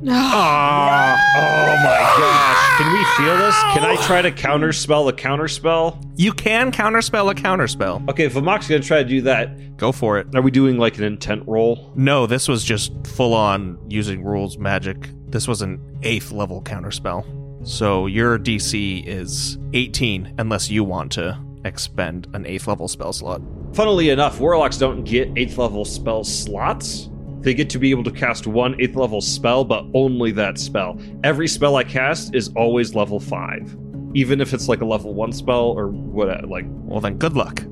Ah, 0.08 1.16
oh 1.36 1.76
my 1.76 1.98
gosh. 2.18 2.78
Can 2.78 2.92
we 2.92 3.04
feel 3.16 3.36
this? 3.36 3.54
Can 3.74 3.84
I 3.84 3.96
try 4.06 4.22
to 4.22 4.30
counterspell 4.30 5.08
a 5.08 5.12
counterspell? 5.12 6.02
You 6.16 6.32
can 6.32 6.72
counterspell 6.72 7.30
a 7.30 7.34
counterspell. 7.34 8.08
Okay, 8.08 8.24
if 8.24 8.32
Vamak's 8.34 8.66
gonna 8.68 8.80
try 8.80 9.02
to 9.02 9.08
do 9.08 9.20
that, 9.22 9.76
Go 9.76 9.92
for 9.92 10.18
it. 10.18 10.26
are 10.34 10.40
we 10.42 10.50
doing 10.50 10.78
like 10.78 10.96
an 10.98 11.04
intent 11.04 11.42
roll? 11.46 11.92
No, 11.94 12.26
this 12.26 12.48
was 12.48 12.64
just 12.64 12.92
full 13.06 13.34
on 13.34 13.78
using 13.88 14.24
rules 14.24 14.56
magic. 14.58 15.10
This 15.28 15.46
was 15.46 15.60
an 15.62 15.80
eighth 16.02 16.32
level 16.32 16.62
counterspell. 16.62 17.24
So 17.66 18.06
your 18.06 18.38
DC 18.38 19.06
is 19.06 19.58
18 19.74 20.34
unless 20.38 20.70
you 20.70 20.82
want 20.82 21.12
to 21.12 21.38
expend 21.66 22.26
an 22.32 22.44
8th 22.44 22.66
level 22.66 22.88
spell 22.88 23.12
slot. 23.12 23.42
Funnily 23.74 24.08
enough, 24.08 24.40
warlocks 24.40 24.78
don't 24.78 25.04
get 25.04 25.32
8th 25.34 25.58
level 25.58 25.84
spell 25.84 26.24
slots. 26.24 27.09
They 27.40 27.54
get 27.54 27.70
to 27.70 27.78
be 27.78 27.90
able 27.90 28.04
to 28.04 28.10
cast 28.10 28.46
one 28.46 28.74
8th 28.74 28.96
level 28.96 29.20
spell, 29.20 29.64
but 29.64 29.86
only 29.94 30.30
that 30.32 30.58
spell. 30.58 30.98
Every 31.24 31.48
spell 31.48 31.76
I 31.76 31.84
cast 31.84 32.34
is 32.34 32.50
always 32.54 32.94
level 32.94 33.18
5. 33.18 33.76
Even 34.14 34.40
if 34.40 34.52
it's 34.52 34.68
like 34.68 34.82
a 34.82 34.84
level 34.84 35.14
1 35.14 35.32
spell 35.32 35.70
or 35.70 35.88
what, 35.88 36.48
like. 36.48 36.66
Well, 36.68 37.00
then 37.00 37.16
good 37.16 37.34
luck. 37.34 37.62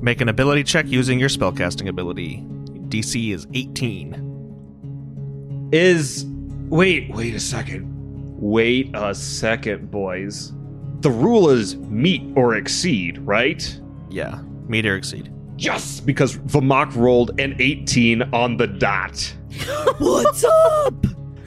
Make 0.00 0.20
an 0.20 0.28
ability 0.28 0.64
check 0.64 0.86
using 0.86 1.18
your 1.18 1.28
spellcasting 1.28 1.88
ability. 1.88 2.44
DC 2.88 3.34
is 3.34 3.46
18. 3.54 5.68
Is. 5.72 6.24
Wait, 6.68 7.12
wait 7.14 7.34
a 7.34 7.40
second. 7.40 7.92
Wait 8.38 8.90
a 8.94 9.14
second, 9.14 9.90
boys. 9.90 10.52
The 11.00 11.10
rule 11.10 11.50
is 11.50 11.76
meet 11.76 12.22
or 12.36 12.54
exceed, 12.54 13.18
right? 13.18 13.80
Yeah, 14.10 14.40
meet 14.68 14.86
or 14.86 14.96
exceed. 14.96 15.32
Yes, 15.58 16.00
because 16.00 16.36
Vamok 16.36 16.94
rolled 16.94 17.38
an 17.40 17.56
18 17.58 18.22
on 18.34 18.56
the 18.56 18.66
dot. 18.66 19.34
What's 19.98 20.44
up? 20.44 20.94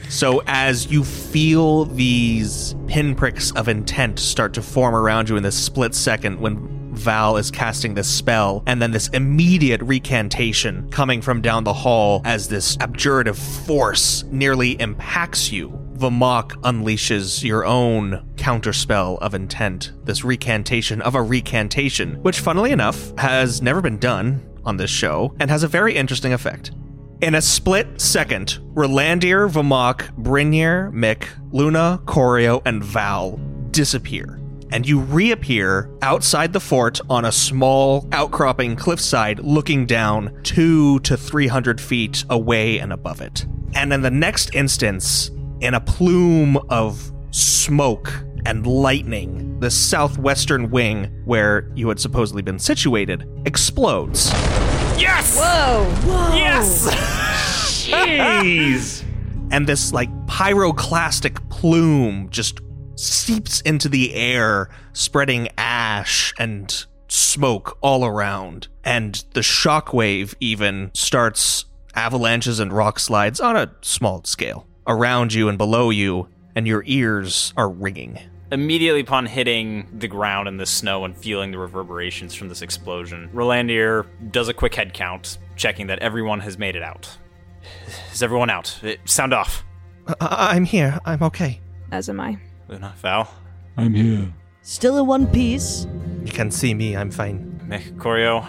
So 0.09 0.41
as 0.47 0.91
you 0.91 1.03
feel 1.03 1.85
these 1.85 2.75
pinpricks 2.87 3.51
of 3.51 3.67
intent 3.67 4.17
start 4.17 4.53
to 4.55 4.61
form 4.63 4.95
around 4.95 5.29
you 5.29 5.37
in 5.37 5.43
this 5.43 5.55
split 5.55 5.93
second 5.93 6.39
when 6.39 6.79
Val 6.95 7.37
is 7.37 7.51
casting 7.51 7.93
this 7.93 8.09
spell, 8.09 8.63
and 8.65 8.81
then 8.81 8.91
this 8.91 9.07
immediate 9.09 9.81
recantation 9.83 10.89
coming 10.89 11.21
from 11.21 11.41
down 11.41 11.63
the 11.63 11.73
hall 11.73 12.21
as 12.25 12.49
this 12.49 12.77
abjurative 12.81 13.37
force 13.37 14.23
nearly 14.31 14.71
impacts 14.81 15.51
you. 15.51 15.88
Vamok 15.99 16.51
unleashes 16.61 17.43
your 17.43 17.65
own 17.65 18.25
counterspell 18.37 19.19
of 19.19 19.33
intent, 19.33 19.91
this 20.05 20.23
recantation 20.23 21.01
of 21.01 21.13
a 21.13 21.21
recantation, 21.21 22.15
which, 22.21 22.39
funnily 22.39 22.71
enough, 22.71 23.11
has 23.17 23.61
never 23.61 23.81
been 23.81 23.97
done 23.97 24.41
on 24.63 24.77
this 24.77 24.89
show 24.89 25.35
and 25.41 25.49
has 25.49 25.63
a 25.63 25.67
very 25.67 25.93
interesting 25.93 26.31
effect. 26.31 26.71
In 27.19 27.35
a 27.35 27.41
split 27.41 27.99
second, 27.99 28.59
Rolandir, 28.73 29.49
Vamok, 29.49 30.09
Brynir, 30.15 30.89
Mick, 30.93 31.27
Luna, 31.51 32.01
Corio, 32.05 32.61
and 32.65 32.81
Val 32.81 33.37
disappear. 33.71 34.39
And 34.71 34.87
you 34.87 34.99
reappear 35.01 35.89
outside 36.01 36.53
the 36.53 36.61
fort 36.61 37.01
on 37.09 37.25
a 37.25 37.31
small 37.31 38.07
outcropping 38.13 38.77
cliffside 38.77 39.39
looking 39.39 39.85
down 39.85 40.39
two 40.43 40.99
to 41.01 41.17
three 41.17 41.47
hundred 41.47 41.81
feet 41.81 42.23
away 42.29 42.79
and 42.79 42.93
above 42.93 43.19
it. 43.19 43.45
And 43.73 43.91
in 43.91 44.01
the 44.01 44.11
next 44.11 44.55
instance, 44.55 45.31
in 45.61 45.73
a 45.73 45.81
plume 45.81 46.57
of 46.69 47.11
smoke 47.31 48.11
and 48.45 48.65
lightning, 48.65 49.59
the 49.59 49.69
southwestern 49.69 50.69
wing, 50.69 51.05
where 51.25 51.69
you 51.75 51.89
had 51.89 51.99
supposedly 51.99 52.41
been 52.41 52.59
situated, 52.59 53.27
explodes. 53.45 54.31
Yes! 54.97 55.37
Whoa! 55.37 56.33
Yes! 56.35 56.89
Jeez! 57.89 59.05
and 59.51 59.67
this 59.67 59.91
like 59.91 60.09
pyroclastic 60.27 61.49
plume 61.49 62.29
just 62.29 62.59
seeps 62.95 63.61
into 63.61 63.89
the 63.89 64.13
air, 64.13 64.69
spreading 64.93 65.49
ash 65.57 66.33
and 66.39 66.85
smoke 67.07 67.77
all 67.81 68.05
around. 68.05 68.67
And 68.83 69.23
the 69.33 69.41
shockwave 69.41 70.35
even 70.39 70.91
starts 70.93 71.65
avalanches 71.95 72.59
and 72.59 72.71
rock 72.71 72.99
slides 72.99 73.39
on 73.41 73.57
a 73.57 73.73
small 73.81 74.23
scale 74.23 74.68
around 74.89 75.33
you 75.33 75.47
and 75.47 75.57
below 75.57 75.89
you, 75.89 76.27
and 76.55 76.67
your 76.67 76.83
ears 76.85 77.53
are 77.55 77.69
ringing. 77.69 78.19
Immediately 78.51 79.01
upon 79.01 79.27
hitting 79.27 79.87
the 79.99 80.07
ground 80.07 80.47
in 80.47 80.57
the 80.57 80.65
snow 80.65 81.05
and 81.05 81.15
feeling 81.15 81.51
the 81.51 81.59
reverberations 81.59 82.33
from 82.33 82.49
this 82.49 82.61
explosion, 82.63 83.29
Rolandir 83.33 84.07
does 84.31 84.47
a 84.49 84.53
quick 84.53 84.73
head 84.75 84.93
count, 84.93 85.37
checking 85.55 85.87
that 85.87 85.99
everyone 85.99 86.39
has 86.41 86.57
made 86.57 86.75
it 86.75 86.81
out. 86.83 87.15
Is 88.11 88.23
everyone 88.23 88.49
out? 88.49 88.77
Eh, 88.83 88.95
Sound 89.05 89.33
off. 89.33 89.63
I- 90.19 90.55
I'm 90.55 90.65
here. 90.65 90.99
I'm 91.05 91.21
okay. 91.23 91.61
As 91.91 92.09
am 92.09 92.19
I. 92.19 92.39
Luna, 92.67 92.93
Val, 92.97 93.31
I'm 93.77 93.93
here. 93.93 94.33
Still 94.63 94.97
in 94.97 95.05
one 95.07 95.27
piece. 95.27 95.85
You 96.25 96.31
can 96.31 96.49
see 96.51 96.73
me. 96.73 96.95
I'm 96.97 97.11
fine. 97.11 97.61
Mick, 97.67 97.97
Corio. 97.99 98.45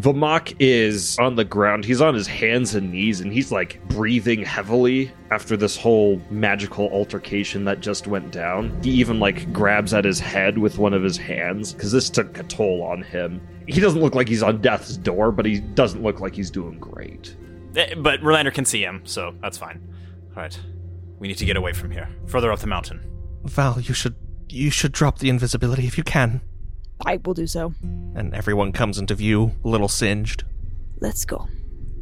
Vamok 0.00 0.54
is 0.58 1.18
on 1.18 1.34
the 1.36 1.44
ground. 1.44 1.84
He's 1.84 2.00
on 2.00 2.14
his 2.14 2.26
hands 2.26 2.74
and 2.74 2.90
knees, 2.90 3.20
and 3.20 3.32
he's 3.32 3.52
like 3.52 3.86
breathing 3.88 4.42
heavily 4.42 5.12
after 5.30 5.56
this 5.56 5.76
whole 5.76 6.20
magical 6.30 6.88
altercation 6.90 7.64
that 7.64 7.80
just 7.80 8.06
went 8.06 8.30
down. 8.32 8.78
He 8.82 8.90
even 8.92 9.20
like 9.20 9.52
grabs 9.52 9.92
at 9.92 10.04
his 10.04 10.18
head 10.18 10.58
with 10.58 10.78
one 10.78 10.94
of 10.94 11.02
his 11.02 11.16
hands 11.16 11.74
because 11.74 11.92
this 11.92 12.08
took 12.08 12.38
a 12.38 12.42
toll 12.44 12.82
on 12.82 13.02
him. 13.02 13.40
He 13.66 13.80
doesn't 13.80 14.00
look 14.00 14.14
like 14.14 14.28
he's 14.28 14.42
on 14.42 14.60
death's 14.62 14.96
door, 14.96 15.30
but 15.32 15.44
he 15.44 15.60
doesn't 15.60 16.02
look 16.02 16.20
like 16.20 16.34
he's 16.34 16.50
doing 16.50 16.78
great. 16.78 17.36
Eh, 17.76 17.94
But 17.94 18.20
Rolandir 18.20 18.54
can 18.54 18.64
see 18.64 18.82
him, 18.82 19.02
so 19.04 19.34
that's 19.42 19.58
fine. 19.58 19.80
All 20.36 20.42
right. 20.42 20.58
We 21.18 21.28
need 21.28 21.36
to 21.38 21.44
get 21.44 21.56
away 21.56 21.74
from 21.74 21.90
here. 21.90 22.08
Further 22.26 22.50
up 22.50 22.60
the 22.60 22.66
mountain. 22.66 23.00
Val, 23.44 23.78
you 23.80 23.92
should 23.94 24.16
you 24.48 24.70
should 24.70 24.92
drop 24.92 25.18
the 25.18 25.28
invisibility 25.28 25.86
if 25.86 25.98
you 25.98 26.04
can. 26.04 26.40
I 27.06 27.18
will 27.24 27.34
do 27.34 27.46
so. 27.46 27.74
And 28.14 28.34
everyone 28.34 28.72
comes 28.72 28.98
into 28.98 29.14
view, 29.14 29.52
a 29.64 29.68
little 29.68 29.88
singed. 29.88 30.44
Let's 31.00 31.24
go. 31.24 31.48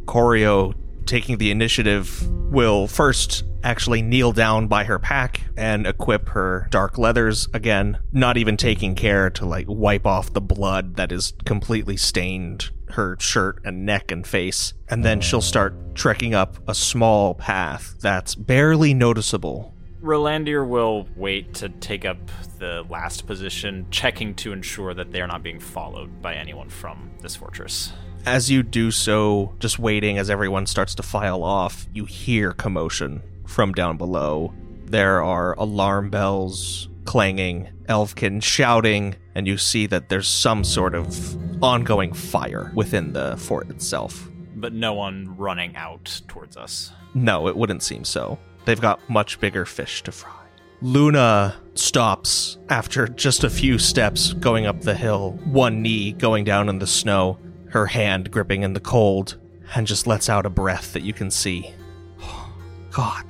Corio, 0.06 0.74
taking 1.06 1.38
the 1.38 1.50
initiative, 1.50 2.26
will 2.50 2.86
first 2.86 3.44
actually 3.62 4.02
kneel 4.02 4.32
down 4.32 4.66
by 4.68 4.84
her 4.84 4.98
pack 4.98 5.42
and 5.56 5.86
equip 5.86 6.28
her 6.30 6.68
dark 6.70 6.98
leathers 6.98 7.48
again, 7.52 7.98
not 8.12 8.36
even 8.36 8.56
taking 8.56 8.94
care 8.94 9.30
to 9.30 9.44
like 9.44 9.66
wipe 9.68 10.06
off 10.06 10.32
the 10.32 10.40
blood 10.40 10.96
that 10.96 11.12
is 11.12 11.32
completely 11.44 11.96
stained 11.96 12.70
her 12.90 13.16
shirt 13.20 13.60
and 13.64 13.84
neck 13.84 14.10
and 14.10 14.26
face. 14.26 14.72
And 14.88 15.04
then 15.04 15.20
she'll 15.20 15.40
start 15.40 15.94
trekking 15.94 16.34
up 16.34 16.56
a 16.68 16.74
small 16.74 17.34
path 17.34 17.96
that's 18.00 18.34
barely 18.34 18.94
noticeable. 18.94 19.74
Rolandir 20.02 20.66
will 20.66 21.08
wait 21.16 21.54
to 21.54 21.68
take 21.68 22.04
up 22.04 22.18
the 22.58 22.84
last 22.88 23.26
position, 23.26 23.86
checking 23.90 24.34
to 24.36 24.52
ensure 24.52 24.94
that 24.94 25.10
they 25.10 25.20
are 25.20 25.26
not 25.26 25.42
being 25.42 25.58
followed 25.58 26.22
by 26.22 26.34
anyone 26.34 26.68
from 26.68 27.10
this 27.20 27.34
fortress. 27.34 27.92
As 28.24 28.50
you 28.50 28.62
do 28.62 28.90
so, 28.90 29.54
just 29.58 29.78
waiting 29.78 30.18
as 30.18 30.30
everyone 30.30 30.66
starts 30.66 30.94
to 30.96 31.02
file 31.02 31.42
off, 31.42 31.86
you 31.92 32.04
hear 32.04 32.52
commotion 32.52 33.22
from 33.46 33.72
down 33.72 33.96
below. 33.96 34.52
There 34.84 35.22
are 35.22 35.54
alarm 35.54 36.10
bells 36.10 36.88
clanging, 37.04 37.68
Elvkin 37.88 38.42
shouting, 38.42 39.16
and 39.34 39.46
you 39.46 39.56
see 39.56 39.86
that 39.86 40.10
there's 40.10 40.28
some 40.28 40.62
sort 40.62 40.94
of 40.94 41.62
ongoing 41.62 42.12
fire 42.12 42.70
within 42.74 43.12
the 43.14 43.36
fort 43.38 43.70
itself. 43.70 44.28
But 44.54 44.74
no 44.74 44.92
one 44.92 45.34
running 45.36 45.74
out 45.74 46.20
towards 46.28 46.56
us. 46.56 46.92
No, 47.14 47.48
it 47.48 47.56
wouldn't 47.56 47.82
seem 47.82 48.04
so. 48.04 48.38
They've 48.68 48.78
got 48.78 49.08
much 49.08 49.40
bigger 49.40 49.64
fish 49.64 50.02
to 50.02 50.12
fry. 50.12 50.44
Luna 50.82 51.56
stops 51.72 52.58
after 52.68 53.08
just 53.08 53.42
a 53.42 53.48
few 53.48 53.78
steps 53.78 54.34
going 54.34 54.66
up 54.66 54.82
the 54.82 54.94
hill, 54.94 55.40
one 55.44 55.80
knee 55.80 56.12
going 56.12 56.44
down 56.44 56.68
in 56.68 56.78
the 56.78 56.86
snow, 56.86 57.38
her 57.70 57.86
hand 57.86 58.30
gripping 58.30 58.64
in 58.64 58.74
the 58.74 58.80
cold, 58.80 59.38
and 59.74 59.86
just 59.86 60.06
lets 60.06 60.28
out 60.28 60.44
a 60.44 60.50
breath 60.50 60.92
that 60.92 61.02
you 61.02 61.14
can 61.14 61.30
see. 61.30 61.72
God. 62.90 63.24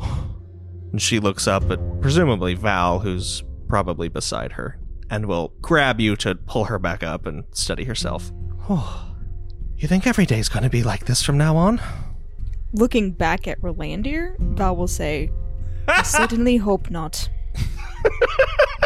And 0.90 1.02
she 1.02 1.20
looks 1.20 1.46
up 1.46 1.70
at 1.70 2.00
presumably 2.00 2.54
Val, 2.54 3.00
who's 3.00 3.42
probably 3.68 4.08
beside 4.08 4.52
her, 4.52 4.78
and 5.10 5.26
will 5.26 5.52
grab 5.60 6.00
you 6.00 6.16
to 6.16 6.34
pull 6.34 6.64
her 6.64 6.78
back 6.78 7.02
up 7.02 7.26
and 7.26 7.44
steady 7.50 7.84
herself. 7.84 8.32
Oh, 8.70 9.14
you 9.76 9.86
think 9.86 10.06
every 10.06 10.24
day's 10.24 10.48
gonna 10.48 10.70
be 10.70 10.82
like 10.82 11.04
this 11.04 11.22
from 11.22 11.36
now 11.36 11.58
on? 11.58 11.78
Looking 12.72 13.12
back 13.12 13.48
at 13.48 13.60
Rolandir, 13.62 14.36
Val 14.56 14.76
will 14.76 14.88
say, 14.88 15.30
I 15.86 16.02
certainly 16.18 16.58
hope 16.58 16.90
not. 16.90 17.28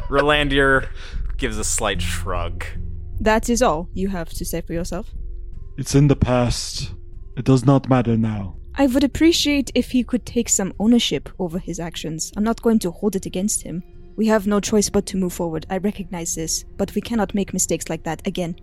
Rolandir 0.09 0.89
gives 1.37 1.59
a 1.59 1.65
slight 1.65 2.01
shrug. 2.01 2.65
That 3.21 3.49
is 3.49 3.63
all 3.63 3.89
you 3.93 4.09
have 4.09 4.31
to 4.31 4.45
say 4.45 4.61
for 4.61 4.73
yourself. 4.73 5.11
It's 5.77 5.95
in 5.95 6.09
the 6.09 6.17
past. 6.17 6.93
It 7.37 7.45
does 7.45 7.65
not 7.65 7.89
matter 7.89 8.17
now. 8.17 8.57
I 8.75 8.87
would 8.87 9.05
appreciate 9.05 9.71
if 9.75 9.91
he 9.91 10.05
could 10.05 10.25
take 10.25 10.49
some 10.49 10.73
ownership 10.79 11.29
over 11.39 11.59
his 11.59 11.81
actions. 11.81 12.33
I'm 12.37 12.45
not 12.45 12.63
going 12.63 12.79
to 12.81 12.91
hold 12.91 13.17
it 13.17 13.27
against 13.27 13.63
him. 13.63 13.83
We 14.17 14.27
have 14.27 14.47
no 14.47 14.61
choice 14.61 14.89
but 14.89 15.07
to 15.07 15.17
move 15.17 15.33
forward. 15.33 15.67
I 15.71 15.79
recognize 15.79 16.35
this, 16.35 16.65
but 16.77 16.95
we 16.95 17.01
cannot 17.01 17.35
make 17.35 17.53
mistakes 17.53 17.89
like 17.89 18.05
that 18.05 18.27
again. 18.27 18.57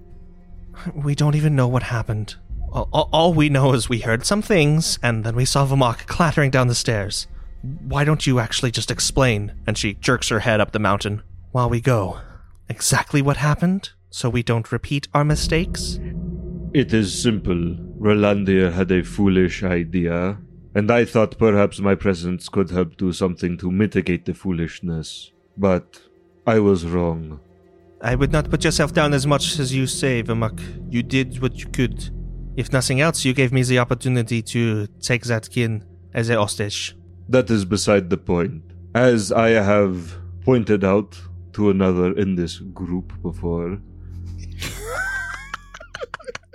We 0.96 1.16
don't 1.16 1.36
even 1.36 1.56
know 1.56 1.68
what 1.68 1.84
happened. 1.84 2.36
All, 2.72 3.34
we 3.34 3.50
know 3.50 3.74
is 3.74 3.90
we 3.90 4.00
heard 4.00 4.26
some 4.26 4.42
things, 4.42 5.00
and 5.02 5.24
then 5.24 5.36
we 5.36 5.46
saw 5.46 5.66
Vamok 5.66 6.06
clattering 6.06 6.52
down 6.52 6.68
the 6.68 6.76
stairs. 6.76 7.28
Why 7.62 8.04
don't 8.04 8.26
you 8.28 8.40
actually 8.40 8.72
just 8.72 8.92
explain? 8.92 9.54
And 9.66 9.78
she 9.78 9.96
jerks 9.96 10.30
her 10.30 10.40
head 10.40 10.62
up 10.62 10.72
the 10.72 10.80
mountain. 10.80 11.24
While 11.52 11.70
we 11.70 11.82
go, 11.82 12.20
exactly 12.70 13.22
what 13.22 13.38
happened, 13.38 13.90
so 14.10 14.30
we 14.30 14.44
don't 14.44 14.72
repeat 14.72 15.08
our 15.14 15.26
mistakes? 15.26 16.00
It 16.74 16.94
is 16.94 17.20
simple. 17.20 17.76
Rolandir 18.00 18.72
had 18.72 18.92
a 18.92 19.04
foolish 19.04 19.64
idea. 19.64 20.38
And 20.76 20.92
I 20.92 21.04
thought 21.06 21.40
perhaps 21.40 21.80
my 21.80 21.96
presence 21.96 22.48
could 22.48 22.70
help 22.70 22.96
do 22.98 23.12
something 23.12 23.58
to 23.58 23.72
mitigate 23.72 24.26
the 24.26 24.36
foolishness. 24.36 25.32
But 25.58 26.00
I 26.46 26.60
was 26.60 26.86
wrong. 26.86 27.40
I 28.02 28.16
would 28.16 28.32
not 28.32 28.50
put 28.50 28.64
yourself 28.64 28.94
down 28.94 29.14
as 29.14 29.26
much 29.28 29.60
as 29.60 29.74
you 29.74 29.88
say, 29.88 30.24
Vimak. 30.24 30.62
You 30.90 31.04
did 31.04 31.42
what 31.42 31.58
you 31.58 31.66
could. 31.66 32.12
If 32.60 32.74
nothing 32.74 33.00
else, 33.00 33.24
you 33.24 33.34
gave 33.34 33.54
me 33.54 33.64
the 33.64 33.80
opportunity 33.80 34.42
to 34.42 34.86
take 35.00 35.24
that 35.32 35.50
kin 35.50 35.86
as 36.14 36.30
a 36.30 36.36
hostage. 36.36 36.94
That 37.30 37.50
is 37.50 37.64
beside 37.64 38.10
the 38.10 38.18
point. 38.18 38.64
As 38.94 39.32
I 39.32 39.52
have 39.52 40.18
pointed 40.44 40.84
out 40.84 41.18
to 41.54 41.70
another 41.70 42.12
in 42.18 42.36
this 42.36 42.60
group 42.60 43.14
before, 43.22 43.80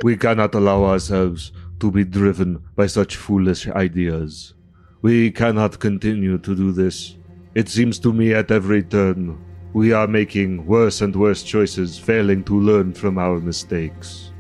we 0.03 0.19
cannot 0.19 0.55
allow 0.55 0.85
ourselves 0.85 1.53
to 1.81 1.90
be 1.90 2.05
driven 2.05 2.62
by 2.77 2.87
such 2.87 3.17
foolish 3.17 3.67
ideas. 3.69 4.53
We 5.01 5.31
cannot 5.31 5.81
continue 5.81 6.37
to 6.37 6.55
do 6.55 6.71
this. 6.73 7.17
It 7.55 7.71
seems 7.71 7.99
to 8.01 8.12
me 8.12 8.35
at 8.35 8.51
every 8.51 8.83
turn 8.83 9.43
we 9.73 9.95
are 9.95 10.07
making 10.07 10.67
worse 10.67 11.01
and 11.01 11.17
worse 11.17 11.43
choices, 11.43 11.99
failing 11.99 12.45
to 12.45 12.61
learn 12.61 12.93
from 12.93 13.17
our 13.17 13.40
mistakes. 13.40 14.33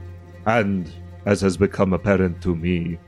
And, 0.44 0.92
as 1.26 1.40
has 1.40 1.56
become 1.56 1.92
apparent 1.92 2.42
to 2.42 2.54
me, 2.54 2.98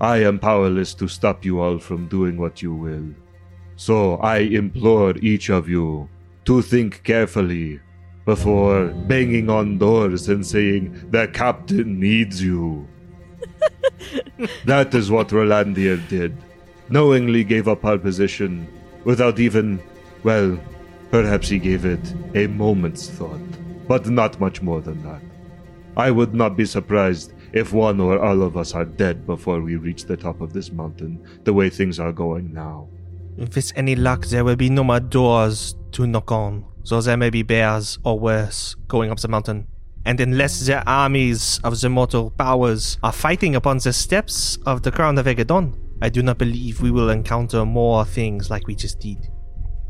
I 0.00 0.18
am 0.18 0.38
powerless 0.38 0.94
to 0.94 1.08
stop 1.08 1.44
you 1.44 1.60
all 1.60 1.78
from 1.78 2.08
doing 2.08 2.36
what 2.36 2.62
you 2.62 2.74
will. 2.74 3.14
So 3.76 4.16
I 4.16 4.38
implore 4.38 5.14
each 5.18 5.48
of 5.50 5.68
you 5.68 6.08
to 6.44 6.62
think 6.62 7.02
carefully 7.02 7.80
before 8.24 8.88
banging 9.06 9.48
on 9.48 9.78
doors 9.78 10.28
and 10.28 10.44
saying, 10.46 11.10
The 11.10 11.28
captain 11.28 12.00
needs 12.00 12.42
you. 12.42 12.86
that 14.64 14.94
is 14.94 15.10
what 15.10 15.28
Rolandir 15.28 16.06
did. 16.08 16.36
Knowingly 16.88 17.44
gave 17.44 17.68
up 17.68 17.84
our 17.84 17.98
position 17.98 18.66
without 19.04 19.38
even, 19.38 19.80
well, 20.24 20.58
perhaps 21.10 21.48
he 21.48 21.58
gave 21.58 21.84
it 21.84 22.14
a 22.34 22.46
moment's 22.48 23.08
thought, 23.08 23.40
but 23.88 24.08
not 24.08 24.40
much 24.40 24.60
more 24.62 24.80
than 24.80 25.02
that. 25.02 25.22
I 25.96 26.10
would 26.10 26.34
not 26.34 26.56
be 26.56 26.64
surprised 26.66 27.32
if 27.56 27.72
one 27.72 27.98
or 28.00 28.22
all 28.22 28.42
of 28.42 28.54
us 28.54 28.74
are 28.74 28.84
dead 28.84 29.24
before 29.24 29.62
we 29.62 29.76
reach 29.76 30.04
the 30.04 30.16
top 30.16 30.42
of 30.42 30.52
this 30.52 30.70
mountain, 30.70 31.18
the 31.44 31.52
way 31.54 31.70
things 31.70 31.98
are 31.98 32.12
going 32.12 32.52
now. 32.52 32.86
If 33.38 33.56
it's 33.56 33.72
any 33.74 33.96
luck, 33.96 34.26
there 34.26 34.44
will 34.44 34.56
be 34.56 34.68
no 34.68 34.84
more 34.84 35.00
doors 35.00 35.74
to 35.92 36.06
knock 36.06 36.30
on, 36.30 36.66
so 36.82 37.00
there 37.00 37.16
may 37.16 37.30
be 37.30 37.42
bears 37.42 37.98
or 38.04 38.18
worse 38.18 38.76
going 38.88 39.10
up 39.10 39.20
the 39.20 39.28
mountain. 39.28 39.66
And 40.04 40.20
unless 40.20 40.66
the 40.66 40.86
armies 40.86 41.58
of 41.64 41.80
the 41.80 41.88
mortal 41.88 42.30
powers 42.30 42.98
are 43.02 43.10
fighting 43.10 43.56
upon 43.56 43.78
the 43.78 43.94
steps 43.94 44.58
of 44.66 44.82
the 44.82 44.92
crown 44.92 45.16
of 45.16 45.26
Aegedon, 45.26 45.74
I 46.02 46.10
do 46.10 46.22
not 46.22 46.36
believe 46.36 46.82
we 46.82 46.90
will 46.90 47.08
encounter 47.08 47.64
more 47.64 48.04
things 48.04 48.50
like 48.50 48.66
we 48.66 48.74
just 48.74 49.00
did. 49.00 49.30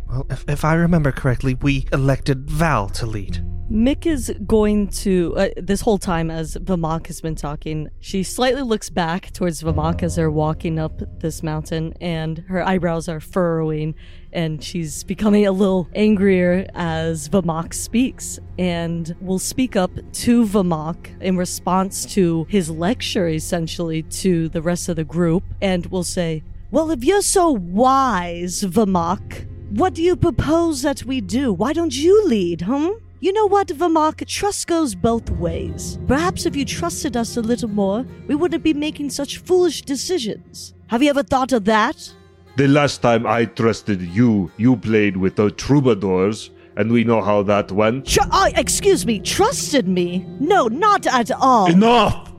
Well, 0.08 0.24
if, 0.30 0.44
if 0.48 0.64
I 0.64 0.74
remember 0.74 1.10
correctly, 1.10 1.54
we 1.54 1.88
elected 1.92 2.48
Val 2.48 2.88
to 2.90 3.06
lead. 3.06 3.44
Mick 3.70 4.06
is 4.06 4.32
going 4.46 4.86
to, 4.86 5.34
uh, 5.36 5.48
this 5.56 5.80
whole 5.80 5.98
time 5.98 6.30
as 6.30 6.54
Vamak 6.54 7.08
has 7.08 7.20
been 7.20 7.34
talking, 7.34 7.88
she 7.98 8.22
slightly 8.22 8.62
looks 8.62 8.90
back 8.90 9.32
towards 9.32 9.60
Vamak 9.60 10.04
as 10.04 10.14
they're 10.14 10.30
walking 10.30 10.78
up 10.78 11.02
this 11.18 11.42
mountain, 11.42 11.92
and 12.00 12.38
her 12.46 12.62
eyebrows 12.62 13.08
are 13.08 13.18
furrowing, 13.18 13.96
and 14.32 14.62
she's 14.62 15.02
becoming 15.02 15.48
a 15.48 15.50
little 15.50 15.88
angrier 15.96 16.64
as 16.74 17.28
Vamak 17.28 17.74
speaks, 17.74 18.38
and 18.56 19.16
will 19.20 19.40
speak 19.40 19.74
up 19.74 19.90
to 20.12 20.46
Vamak 20.46 21.20
in 21.20 21.36
response 21.36 22.06
to 22.14 22.46
his 22.48 22.70
lecture, 22.70 23.26
essentially, 23.26 24.02
to 24.02 24.48
the 24.48 24.62
rest 24.62 24.88
of 24.88 24.94
the 24.94 25.04
group, 25.04 25.42
and 25.60 25.86
will 25.86 26.04
say, 26.04 26.44
Well, 26.70 26.92
if 26.92 27.02
you're 27.02 27.20
so 27.20 27.50
wise, 27.50 28.62
Vamak, 28.62 29.48
what 29.70 29.94
do 29.94 30.04
you 30.04 30.14
propose 30.14 30.82
that 30.82 31.02
we 31.02 31.20
do? 31.20 31.52
Why 31.52 31.72
don't 31.72 31.96
you 31.96 32.24
lead, 32.26 32.60
huh? 32.60 32.92
You 33.18 33.32
know 33.32 33.46
what, 33.46 33.68
Vamak? 33.68 34.26
Trust 34.26 34.66
goes 34.66 34.94
both 34.94 35.30
ways. 35.30 35.98
Perhaps 36.06 36.44
if 36.44 36.54
you 36.54 36.66
trusted 36.66 37.16
us 37.16 37.38
a 37.38 37.40
little 37.40 37.68
more, 37.68 38.06
we 38.26 38.34
wouldn't 38.34 38.62
be 38.62 38.74
making 38.74 39.08
such 39.08 39.38
foolish 39.38 39.82
decisions. 39.82 40.74
Have 40.88 41.02
you 41.02 41.08
ever 41.08 41.22
thought 41.22 41.52
of 41.52 41.64
that? 41.64 42.12
The 42.56 42.68
last 42.68 43.00
time 43.00 43.26
I 43.26 43.46
trusted 43.46 44.02
you, 44.02 44.50
you 44.58 44.76
played 44.76 45.16
with 45.16 45.36
the 45.36 45.50
troubadours, 45.50 46.50
and 46.76 46.92
we 46.92 47.04
know 47.04 47.22
how 47.22 47.42
that 47.44 47.72
went. 47.72 48.06
Tr- 48.06 48.20
oh, 48.30 48.50
excuse 48.54 49.06
me, 49.06 49.20
trusted 49.20 49.88
me? 49.88 50.26
No, 50.38 50.68
not 50.68 51.06
at 51.06 51.30
all. 51.30 51.70
Enough! 51.70 52.32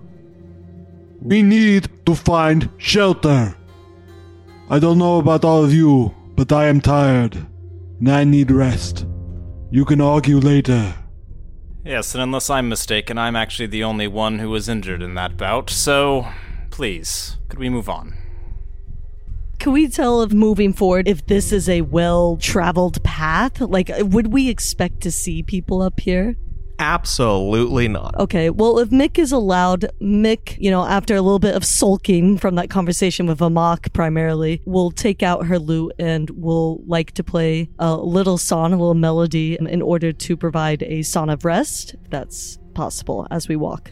We 1.22 1.42
need 1.42 1.90
to 2.06 2.14
find 2.14 2.70
shelter. 2.78 3.56
I 4.70 4.78
don't 4.78 5.00
know 5.00 5.18
about 5.18 5.44
all 5.44 5.64
of 5.64 5.74
you, 5.74 6.14
but 6.36 6.52
I 6.52 6.68
am 6.68 6.82
tired, 6.82 7.36
and 8.00 8.10
I 8.10 8.24
need 8.24 8.52
rest. 8.52 9.08
You 9.70 9.84
can 9.84 10.00
argue 10.00 10.38
later. 10.38 10.96
Yes, 11.84 12.14
and 12.16 12.22
unless 12.22 12.50
I'm 12.50 12.70
mistaken, 12.70 13.18
I'm 13.18 13.36
actually 13.36 13.68
the 13.68 13.84
only 13.84 14.08
one 14.08 14.40
who 14.40 14.50
was 14.50 14.70
injured 14.70 15.02
in 15.02 15.16
that 15.16 15.36
bout, 15.36 15.70
so 15.70 16.28
please, 16.70 17.38
could 17.50 17.60
we 17.60 17.70
move 17.70 17.90
on? 17.90 18.16
Can 19.60 19.74
we 19.74 19.88
tell 19.88 20.22
if 20.22 20.32
moving 20.32 20.72
forward 20.72 21.08
if 21.08 21.26
this 21.26 21.52
is 21.52 21.68
a 21.68 21.82
well 21.82 22.38
traveled 22.38 23.04
path? 23.04 23.60
Like, 23.60 23.92
would 23.98 24.32
we 24.32 24.50
expect 24.50 25.02
to 25.02 25.12
see 25.12 25.44
people 25.44 25.82
up 25.82 26.00
here? 26.00 26.38
Absolutely 26.80 27.88
not. 27.88 28.16
Okay. 28.18 28.50
Well, 28.50 28.80
if 28.80 28.90
Mick 28.90 29.18
is 29.18 29.32
allowed, 29.32 29.90
Mick, 30.02 30.58
you 30.60 30.70
know, 30.70 30.86
after 30.86 31.16
a 31.16 31.22
little 31.22 31.40
bit 31.40 31.56
of 31.56 31.66
sulking 31.66 32.38
from 32.38 32.56
that 32.56 32.70
conversation 32.70 33.26
with 33.26 33.42
Amok, 33.42 33.92
primarily, 33.94 34.62
will 34.66 34.92
take 34.92 35.24
out 35.24 35.48
her 35.48 35.58
lute 35.58 35.94
and 35.98 36.30
will 36.32 36.84
like 36.86 37.14
to 37.14 37.24
play 37.24 37.70
a 37.80 37.96
little 37.96 38.38
song, 38.38 38.74
a 38.74 38.78
little 38.78 38.94
melody 38.94 39.58
in 39.60 39.82
order 39.82 40.12
to 40.12 40.38
provide 40.38 40.84
a 40.84 41.02
song 41.02 41.30
of 41.30 41.46
rest. 41.46 41.96
That's 42.10 42.60
possible 42.74 43.28
as 43.32 43.48
we 43.48 43.56
walk. 43.56 43.92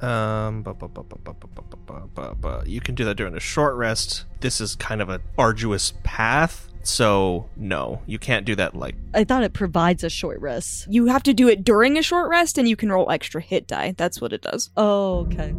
Um, 0.00 0.62
bu- 0.62 0.74
bu- 0.74 0.88
bu- 0.88 2.62
you 2.66 2.80
can 2.80 2.94
do 2.94 3.04
that 3.04 3.16
during 3.16 3.36
a 3.36 3.40
short 3.40 3.76
rest. 3.76 4.26
This 4.40 4.60
is 4.60 4.74
kind 4.76 5.00
of 5.00 5.08
an 5.08 5.22
arduous 5.38 5.94
path 6.02 6.71
so 6.82 7.48
no, 7.56 8.02
you 8.06 8.18
can't 8.18 8.44
do 8.44 8.54
that. 8.56 8.74
Like, 8.74 8.96
I 9.14 9.24
thought 9.24 9.42
it 9.42 9.52
provides 9.52 10.04
a 10.04 10.10
short 10.10 10.40
rest. 10.40 10.86
You 10.90 11.06
have 11.06 11.22
to 11.24 11.34
do 11.34 11.48
it 11.48 11.64
during 11.64 11.98
a 11.98 12.02
short 12.02 12.28
rest, 12.28 12.58
and 12.58 12.68
you 12.68 12.76
can 12.76 12.90
roll 12.90 13.10
extra 13.10 13.40
hit 13.40 13.66
die. 13.66 13.94
That's 13.96 14.20
what 14.20 14.32
it 14.32 14.42
does. 14.42 14.70
Oh, 14.76 15.26
okay. 15.26 15.54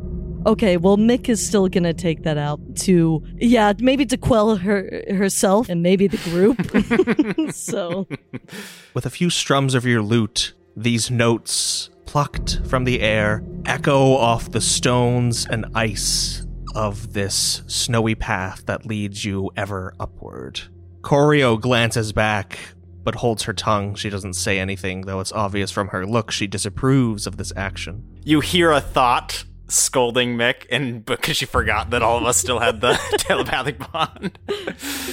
Okay, 0.45 0.75
well, 0.75 0.97
Mick 0.97 1.29
is 1.29 1.45
still 1.45 1.69
gonna 1.69 1.93
take 1.93 2.23
that 2.23 2.38
out 2.38 2.59
to, 2.77 3.23
yeah, 3.38 3.71
maybe 3.79 4.05
to 4.07 4.17
quell 4.17 4.57
her 4.57 5.03
herself 5.09 5.69
and 5.69 5.81
maybe 5.81 6.07
the 6.07 6.17
group. 6.17 7.51
so, 7.53 8.07
with 8.93 9.05
a 9.05 9.09
few 9.09 9.29
strums 9.29 9.73
of 9.73 9.86
your 9.86 10.01
lute, 10.01 10.53
these 10.75 11.09
notes 11.09 11.89
plucked 12.05 12.59
from 12.65 12.83
the 12.83 12.99
air 12.99 13.43
echo 13.65 14.15
off 14.15 14.51
the 14.51 14.59
stones 14.62 15.47
and 15.49 15.65
ice 15.73 16.45
of 16.75 17.13
this 17.13 17.62
snowy 17.67 18.15
path 18.15 18.65
that 18.65 18.86
leads 18.86 19.23
you 19.23 19.49
ever 19.55 19.93
upward. 19.99 20.59
Corio 21.03 21.57
glances 21.57 22.11
back, 22.13 22.57
but 23.03 23.15
holds 23.15 23.43
her 23.43 23.53
tongue. 23.53 23.93
She 23.95 24.09
doesn't 24.09 24.33
say 24.33 24.57
anything, 24.57 25.01
though 25.01 25.19
it's 25.19 25.31
obvious 25.33 25.69
from 25.69 25.89
her 25.89 26.05
look 26.07 26.31
she 26.31 26.47
disapproves 26.47 27.27
of 27.27 27.37
this 27.37 27.53
action. 27.55 28.03
You 28.23 28.39
hear 28.39 28.71
a 28.71 28.81
thought 28.81 29.43
scolding 29.67 30.37
Mick, 30.37 30.65
and 30.71 31.03
because 31.05 31.37
she 31.37 31.45
forgot 31.45 31.89
that 31.91 32.01
all 32.01 32.17
of 32.17 32.23
us 32.23 32.37
still 32.37 32.59
had 32.59 32.81
the 32.81 32.93
telepathic 33.17 33.79
bond. 33.91 34.39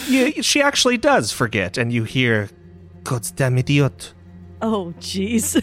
You, 0.06 0.42
she 0.42 0.62
actually 0.62 0.96
does 0.96 1.32
forget, 1.32 1.76
and 1.76 1.92
you 1.92 2.04
hear, 2.04 2.48
God 3.02 3.26
damn 3.36 3.58
idiot. 3.58 4.14
oh, 4.62 4.94
jeez. 5.00 5.60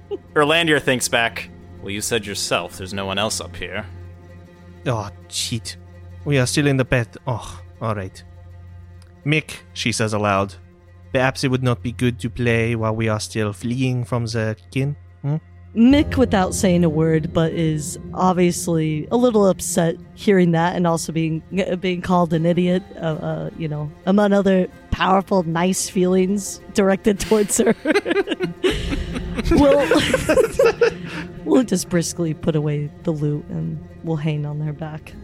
Erlandir 0.34 0.80
thinks 0.80 1.08
back. 1.08 1.50
Well, 1.80 1.90
you 1.90 2.02
said 2.02 2.26
yourself 2.26 2.76
there's 2.76 2.92
no 2.92 3.06
one 3.06 3.18
else 3.18 3.40
up 3.40 3.56
here. 3.56 3.86
Oh, 4.86 5.08
cheat. 5.28 5.76
We 6.26 6.38
are 6.38 6.46
still 6.46 6.66
in 6.66 6.76
the 6.76 6.84
bed. 6.84 7.16
Oh, 7.26 7.60
alright. 7.80 8.22
Mick, 9.24 9.58
she 9.72 9.92
says 9.92 10.12
aloud, 10.12 10.54
perhaps 11.12 11.44
it 11.44 11.48
would 11.50 11.62
not 11.62 11.82
be 11.82 11.92
good 11.92 12.18
to 12.20 12.30
play 12.30 12.74
while 12.74 12.94
we 12.94 13.08
are 13.08 13.20
still 13.20 13.52
fleeing 13.52 14.04
from 14.04 14.26
the 14.26 14.56
kin? 14.70 14.96
Hmm? 15.22 15.36
Mick, 15.74 16.16
without 16.16 16.52
saying 16.52 16.82
a 16.82 16.88
word, 16.88 17.32
but 17.32 17.52
is 17.52 17.96
obviously 18.12 19.06
a 19.12 19.16
little 19.16 19.46
upset 19.46 19.96
hearing 20.14 20.50
that, 20.50 20.74
and 20.74 20.84
also 20.84 21.12
being 21.12 21.42
being 21.80 22.02
called 22.02 22.32
an 22.32 22.44
idiot. 22.44 22.82
Uh, 22.96 22.98
uh, 22.98 23.50
you 23.56 23.68
know, 23.68 23.88
among 24.04 24.32
other 24.32 24.66
powerful, 24.90 25.44
nice 25.44 25.88
feelings 25.88 26.60
directed 26.74 27.20
towards 27.20 27.58
her. 27.58 27.76
we'll 29.52 29.88
we'll 31.44 31.62
just 31.62 31.88
briskly 31.88 32.34
put 32.34 32.56
away 32.56 32.90
the 33.04 33.12
loot, 33.12 33.44
and 33.48 33.78
we'll 34.02 34.16
hang 34.16 34.44
on 34.44 34.60
her 34.60 34.72
back. 34.72 35.14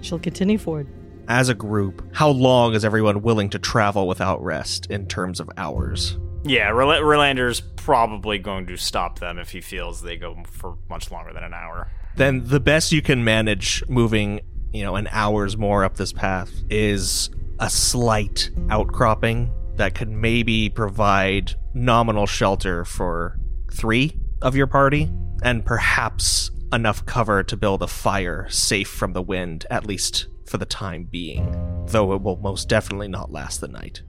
She'll 0.00 0.18
continue 0.18 0.58
forward. 0.58 0.88
As 1.28 1.48
a 1.48 1.54
group, 1.54 2.06
how 2.14 2.28
long 2.28 2.74
is 2.74 2.84
everyone 2.84 3.22
willing 3.22 3.50
to 3.50 3.58
travel 3.58 4.06
without 4.06 4.42
rest 4.42 4.86
in 4.90 5.06
terms 5.06 5.40
of 5.40 5.50
hours? 5.56 6.18
Yeah, 6.44 6.68
Rel- 6.68 7.02
Rolandir's 7.02 7.60
probably 7.60 8.38
going 8.38 8.66
to 8.66 8.76
stop 8.76 9.18
them 9.18 9.38
if 9.38 9.50
he 9.50 9.60
feels 9.60 10.02
they 10.02 10.16
go 10.16 10.36
for 10.46 10.76
much 10.90 11.10
longer 11.10 11.32
than 11.32 11.42
an 11.42 11.54
hour. 11.54 11.90
Then 12.16 12.46
the 12.46 12.60
best 12.60 12.92
you 12.92 13.00
can 13.00 13.24
manage 13.24 13.82
moving 13.88 14.40
you 14.74 14.82
know, 14.82 14.96
an 14.96 15.08
hour's 15.12 15.56
more 15.56 15.84
up 15.84 15.96
this 15.96 16.12
path 16.12 16.50
is 16.68 17.30
a 17.60 17.70
slight 17.70 18.50
outcropping 18.70 19.50
that 19.76 19.94
could 19.94 20.10
maybe 20.10 20.68
provide 20.68 21.54
nominal 21.72 22.26
shelter 22.26 22.84
for 22.84 23.38
three 23.72 24.18
of 24.42 24.56
your 24.56 24.66
party 24.66 25.08
and 25.44 25.64
perhaps 25.64 26.50
enough 26.72 27.06
cover 27.06 27.44
to 27.44 27.56
build 27.56 27.82
a 27.82 27.86
fire 27.86 28.48
safe 28.50 28.88
from 28.88 29.12
the 29.12 29.22
wind, 29.22 29.64
at 29.70 29.86
least 29.86 30.26
for 30.46 30.58
the 30.58 30.66
time 30.66 31.04
being, 31.04 31.84
though 31.86 32.12
it 32.12 32.22
will 32.22 32.36
most 32.36 32.68
definitely 32.68 33.08
not 33.08 33.32
last 33.32 33.60
the 33.60 33.68
night. 33.68 34.02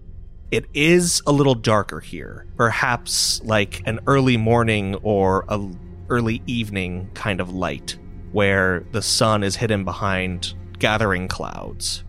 It 0.51 0.65
is 0.73 1.21
a 1.25 1.31
little 1.31 1.55
darker 1.55 1.99
here, 1.99 2.45
perhaps 2.55 3.41
like 3.43 3.81
an 3.85 3.99
early 4.07 4.37
morning 4.37 4.95
or 4.95 5.45
a 5.49 5.69
early 6.09 6.41
evening 6.45 7.09
kind 7.13 7.41
of 7.41 7.51
light, 7.51 7.97
where 8.31 8.85
the 8.91 9.01
sun 9.01 9.43
is 9.43 9.55
hidden 9.55 9.83
behind 9.83 10.53
gathering 10.77 11.27
clouds. 11.27 12.03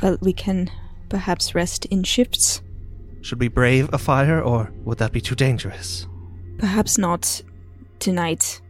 Well, 0.00 0.16
we 0.20 0.32
can 0.32 0.70
perhaps 1.08 1.54
rest 1.54 1.86
in 1.86 2.04
shifts. 2.04 2.62
Should 3.22 3.40
we 3.40 3.48
brave 3.48 3.90
a 3.92 3.98
fire, 3.98 4.40
or 4.40 4.72
would 4.84 4.98
that 4.98 5.12
be 5.12 5.20
too 5.20 5.34
dangerous? 5.34 6.06
Perhaps 6.58 6.98
not 6.98 7.42
tonight. 7.98 8.60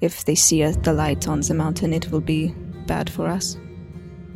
If 0.00 0.24
they 0.24 0.34
see 0.34 0.64
the 0.64 0.92
light 0.92 1.28
on 1.28 1.40
the 1.40 1.54
mountain, 1.54 1.92
it 1.92 2.10
will 2.10 2.20
be 2.20 2.54
bad 2.86 3.10
for 3.10 3.28
us. 3.28 3.56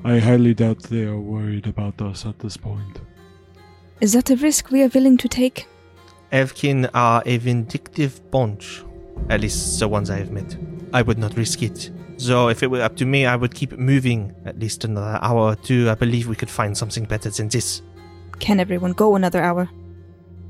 I 0.07 0.21
highly 0.21 0.55
doubt 0.55 0.85
they 0.85 1.03
are 1.03 1.19
worried 1.19 1.66
about 1.66 2.01
us 2.01 2.27
at 2.27 2.38
this 2.38 2.57
point. 2.57 3.01
Is 4.01 4.12
that 4.12 4.31
a 4.31 4.37
risk 4.37 4.71
we 4.71 4.85
are 4.85 4.88
willing 4.95 5.16
to 5.16 5.27
take? 5.27 5.66
Elvkin 6.31 6.88
are 6.95 7.25
a 7.27 7.38
vindictive 7.38 8.31
bunch. 8.31 8.85
At 9.29 9.40
least 9.40 9.81
the 9.81 9.88
ones 9.88 10.09
I 10.09 10.19
have 10.19 10.31
met. 10.31 10.57
I 10.95 11.03
would 11.03 11.19
not 11.19 11.37
risk 11.37 11.61
it. 11.64 11.90
So 12.19 12.49
if 12.49 12.62
it 12.62 12.71
were 12.71 12.83
up 12.83 12.95
to 12.99 13.05
me, 13.05 13.27
I 13.27 13.35
would 13.35 13.53
keep 13.53 13.73
moving 13.73 14.33
at 14.45 14.61
least 14.61 14.85
another 14.85 15.19
hour 15.21 15.40
or 15.40 15.57
two. 15.57 15.90
I 15.90 15.97
believe 15.97 16.29
we 16.29 16.37
could 16.37 16.51
find 16.51 16.79
something 16.79 17.05
better 17.07 17.31
than 17.31 17.49
this. 17.49 17.83
Can 18.38 18.61
everyone 18.61 18.92
go 18.92 19.16
another 19.16 19.42
hour? 19.42 19.69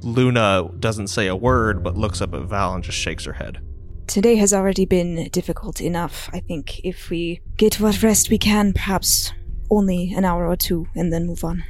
Luna 0.02 0.68
doesn't 0.80 1.08
say 1.08 1.28
a 1.28 1.34
word, 1.34 1.82
but 1.82 1.96
looks 1.96 2.20
up 2.20 2.34
at 2.34 2.42
Val 2.42 2.74
and 2.74 2.84
just 2.84 2.98
shakes 2.98 3.24
her 3.24 3.32
head. 3.32 3.62
Today 4.06 4.36
has 4.36 4.52
already 4.52 4.84
been 4.84 5.30
difficult 5.32 5.80
enough. 5.80 6.28
I 6.34 6.40
think 6.40 6.80
if 6.84 7.08
we 7.08 7.40
get 7.56 7.80
what 7.80 8.02
rest 8.02 8.28
we 8.28 8.36
can, 8.36 8.74
perhaps 8.74 9.32
only 9.70 10.12
an 10.16 10.24
hour 10.24 10.46
or 10.46 10.56
two, 10.56 10.86
and 10.94 11.12
then 11.12 11.26
move 11.26 11.44
on. 11.44 11.64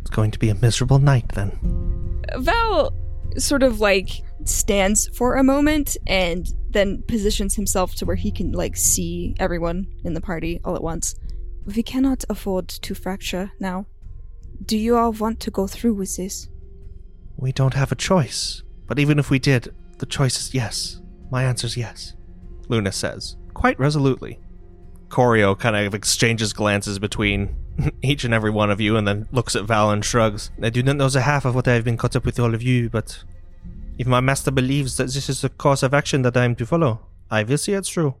It's 0.00 0.10
going 0.10 0.30
to 0.32 0.38
be 0.38 0.48
a 0.48 0.54
miserable 0.54 0.98
night 0.98 1.28
then. 1.34 2.22
Val 2.36 2.92
sort 3.38 3.62
of 3.62 3.80
like 3.80 4.10
stands 4.44 5.08
for 5.08 5.36
a 5.36 5.44
moment 5.44 5.96
and 6.06 6.52
then 6.70 7.02
positions 7.02 7.54
himself 7.54 7.94
to 7.94 8.04
where 8.04 8.16
he 8.16 8.30
can 8.30 8.52
like 8.52 8.76
see 8.76 9.34
everyone 9.38 9.86
in 10.04 10.14
the 10.14 10.20
party 10.20 10.60
all 10.64 10.74
at 10.74 10.82
once. 10.82 11.14
We 11.64 11.82
cannot 11.82 12.24
afford 12.28 12.68
to 12.68 12.94
fracture 12.94 13.52
now. 13.60 13.86
Do 14.64 14.76
you 14.76 14.96
all 14.96 15.12
want 15.12 15.40
to 15.40 15.50
go 15.50 15.66
through 15.66 15.94
with 15.94 16.16
this? 16.16 16.48
We 17.36 17.52
don't 17.52 17.74
have 17.74 17.92
a 17.92 17.96
choice. 17.96 18.62
But 18.86 18.98
even 18.98 19.18
if 19.18 19.30
we 19.30 19.38
did, 19.38 19.74
the 19.98 20.06
choice 20.06 20.38
is 20.38 20.54
yes. 20.54 21.00
My 21.30 21.44
answer 21.44 21.66
is 21.66 21.76
yes. 21.76 22.14
Luna 22.68 22.92
says, 22.92 23.36
quite 23.54 23.78
resolutely. 23.78 24.38
Corio 25.12 25.54
kind 25.54 25.76
of 25.76 25.94
exchanges 25.94 26.52
glances 26.52 26.98
between 26.98 27.54
each 28.02 28.24
and 28.24 28.34
every 28.34 28.50
one 28.50 28.70
of 28.70 28.80
you 28.80 28.96
and 28.96 29.06
then 29.06 29.28
looks 29.30 29.54
at 29.54 29.64
Val 29.64 29.90
and 29.90 30.04
shrugs. 30.04 30.50
I 30.60 30.70
do 30.70 30.82
not 30.82 30.96
know 30.96 31.08
the 31.08 31.20
half 31.20 31.44
of 31.44 31.54
what 31.54 31.68
I 31.68 31.74
have 31.74 31.84
been 31.84 31.96
caught 31.96 32.16
up 32.16 32.24
with 32.24 32.40
all 32.40 32.54
of 32.54 32.62
you, 32.62 32.90
but 32.90 33.22
if 33.98 34.06
my 34.06 34.20
master 34.20 34.50
believes 34.50 34.96
that 34.96 35.04
this 35.12 35.28
is 35.28 35.42
the 35.42 35.50
course 35.50 35.82
of 35.82 35.94
action 35.94 36.22
that 36.22 36.36
I 36.36 36.44
am 36.44 36.56
to 36.56 36.66
follow, 36.66 37.00
I 37.30 37.42
will 37.44 37.58
see 37.58 37.74
it 37.74 37.84
through. 37.84 38.14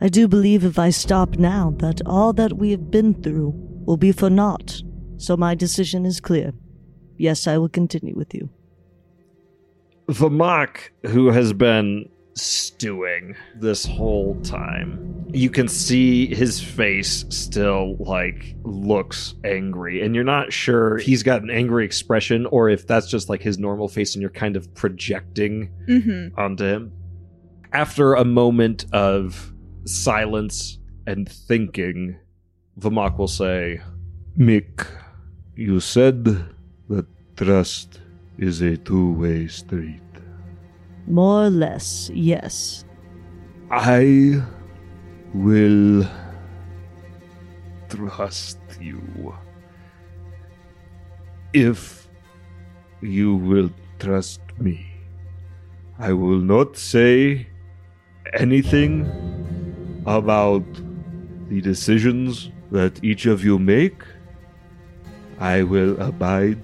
I 0.00 0.08
do 0.08 0.26
believe 0.26 0.64
if 0.64 0.78
I 0.78 0.90
stop 0.90 1.36
now, 1.36 1.74
that 1.78 2.00
all 2.06 2.32
that 2.34 2.54
we 2.54 2.70
have 2.70 2.90
been 2.90 3.20
through 3.22 3.52
will 3.84 3.96
be 3.96 4.12
for 4.12 4.30
naught. 4.30 4.82
So 5.16 5.36
my 5.36 5.54
decision 5.54 6.06
is 6.06 6.20
clear. 6.20 6.52
Yes, 7.16 7.46
I 7.46 7.58
will 7.58 7.68
continue 7.68 8.14
with 8.14 8.34
you. 8.34 8.50
Vamak, 10.08 10.90
who 11.06 11.30
has 11.30 11.52
been 11.52 12.08
stewing 12.34 13.36
this 13.56 13.86
whole 13.86 14.40
time, 14.42 15.23
you 15.34 15.50
can 15.50 15.68
see 15.68 16.32
his 16.34 16.60
face 16.62 17.24
still 17.28 17.96
like 17.98 18.54
looks 18.62 19.34
angry, 19.44 20.02
and 20.02 20.14
you're 20.14 20.24
not 20.24 20.52
sure 20.52 20.98
if 20.98 21.04
he's 21.04 21.22
got 21.22 21.42
an 21.42 21.50
angry 21.50 21.84
expression 21.84 22.46
or 22.46 22.68
if 22.68 22.86
that's 22.86 23.08
just 23.08 23.28
like 23.28 23.42
his 23.42 23.58
normal 23.58 23.88
face 23.88 24.14
and 24.14 24.22
you're 24.22 24.30
kind 24.30 24.56
of 24.56 24.72
projecting 24.74 25.70
Mm-hmm. 25.88 26.38
onto 26.38 26.64
him. 26.64 26.92
After 27.72 28.14
a 28.14 28.24
moment 28.24 28.86
of 28.92 29.52
silence 29.84 30.78
and 31.06 31.28
thinking, 31.28 32.16
Vamak 32.78 33.18
will 33.18 33.28
say, 33.28 33.80
Mick, 34.38 34.86
you 35.56 35.80
said 35.80 36.24
that 36.88 37.06
trust 37.36 38.00
is 38.38 38.60
a 38.62 38.76
two 38.76 39.12
way 39.14 39.46
street. 39.48 40.00
More 41.06 41.44
or 41.46 41.50
less, 41.50 42.10
yes. 42.14 42.84
I 43.70 44.42
will 45.34 46.06
trust 47.88 48.60
you. 48.80 49.34
If 51.52 52.08
you 53.00 53.34
will 53.34 53.70
trust 53.98 54.40
me, 54.58 54.86
I 55.98 56.12
will 56.12 56.38
not 56.38 56.76
say 56.76 57.48
anything 58.34 59.10
about 60.06 60.64
the 61.48 61.60
decisions 61.60 62.50
that 62.70 63.02
each 63.02 63.26
of 63.26 63.44
you 63.44 63.58
make. 63.58 64.02
I 65.40 65.64
will 65.64 66.00
abide 66.00 66.62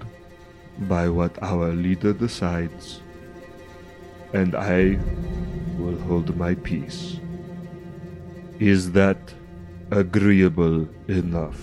by 0.89 1.09
what 1.09 1.37
our 1.43 1.73
leader 1.73 2.13
decides, 2.13 3.01
and 4.33 4.55
I 4.55 4.99
will 5.77 5.99
hold 5.99 6.37
my 6.37 6.55
peace. 6.55 7.19
Is 8.61 8.93
that 8.93 9.19
agreeable 9.91 10.87
enough 11.09 11.59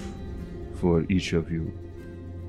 for 0.76 1.06
each 1.10 1.34
of 1.34 1.52
you? 1.52 1.72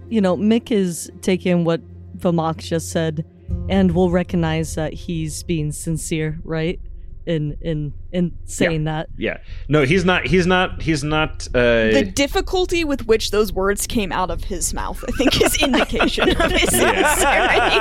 You 0.09 0.21
know, 0.21 0.37
Mick 0.37 0.71
is 0.71 1.11
taking 1.21 1.65
what 1.65 1.81
Vamak 2.19 2.59
just 2.59 2.91
said 2.91 3.25
and 3.69 3.93
will 3.93 4.11
recognize 4.11 4.75
that 4.75 4.93
he's 4.95 5.43
being 5.43 5.71
sincere, 5.73 6.39
right? 6.45 6.81
In 7.27 7.59
in 7.61 7.93
in 8.11 8.33
saying 8.47 8.85
that. 8.85 9.09
"Yeah, 9.19 9.37
no, 9.69 9.85
he's 9.85 10.03
not. 10.07 10.27
He's 10.27 10.47
not. 10.47 10.81
He's 10.81 11.05
not." 11.05 11.47
Uh, 11.49 11.93
The 11.93 12.11
difficulty 12.15 12.85
with 12.85 13.07
which 13.07 13.33
those 13.33 13.53
words 13.53 13.87
came 13.87 14.13
out 14.13 14.31
of 14.31 14.45
his 14.45 14.73
mouth, 14.73 15.05
I 15.07 15.11
think, 15.13 15.39
is 15.43 15.63
indication 15.63 16.31
of 16.31 16.51
his 16.51 16.71
sincerity. 16.71 17.79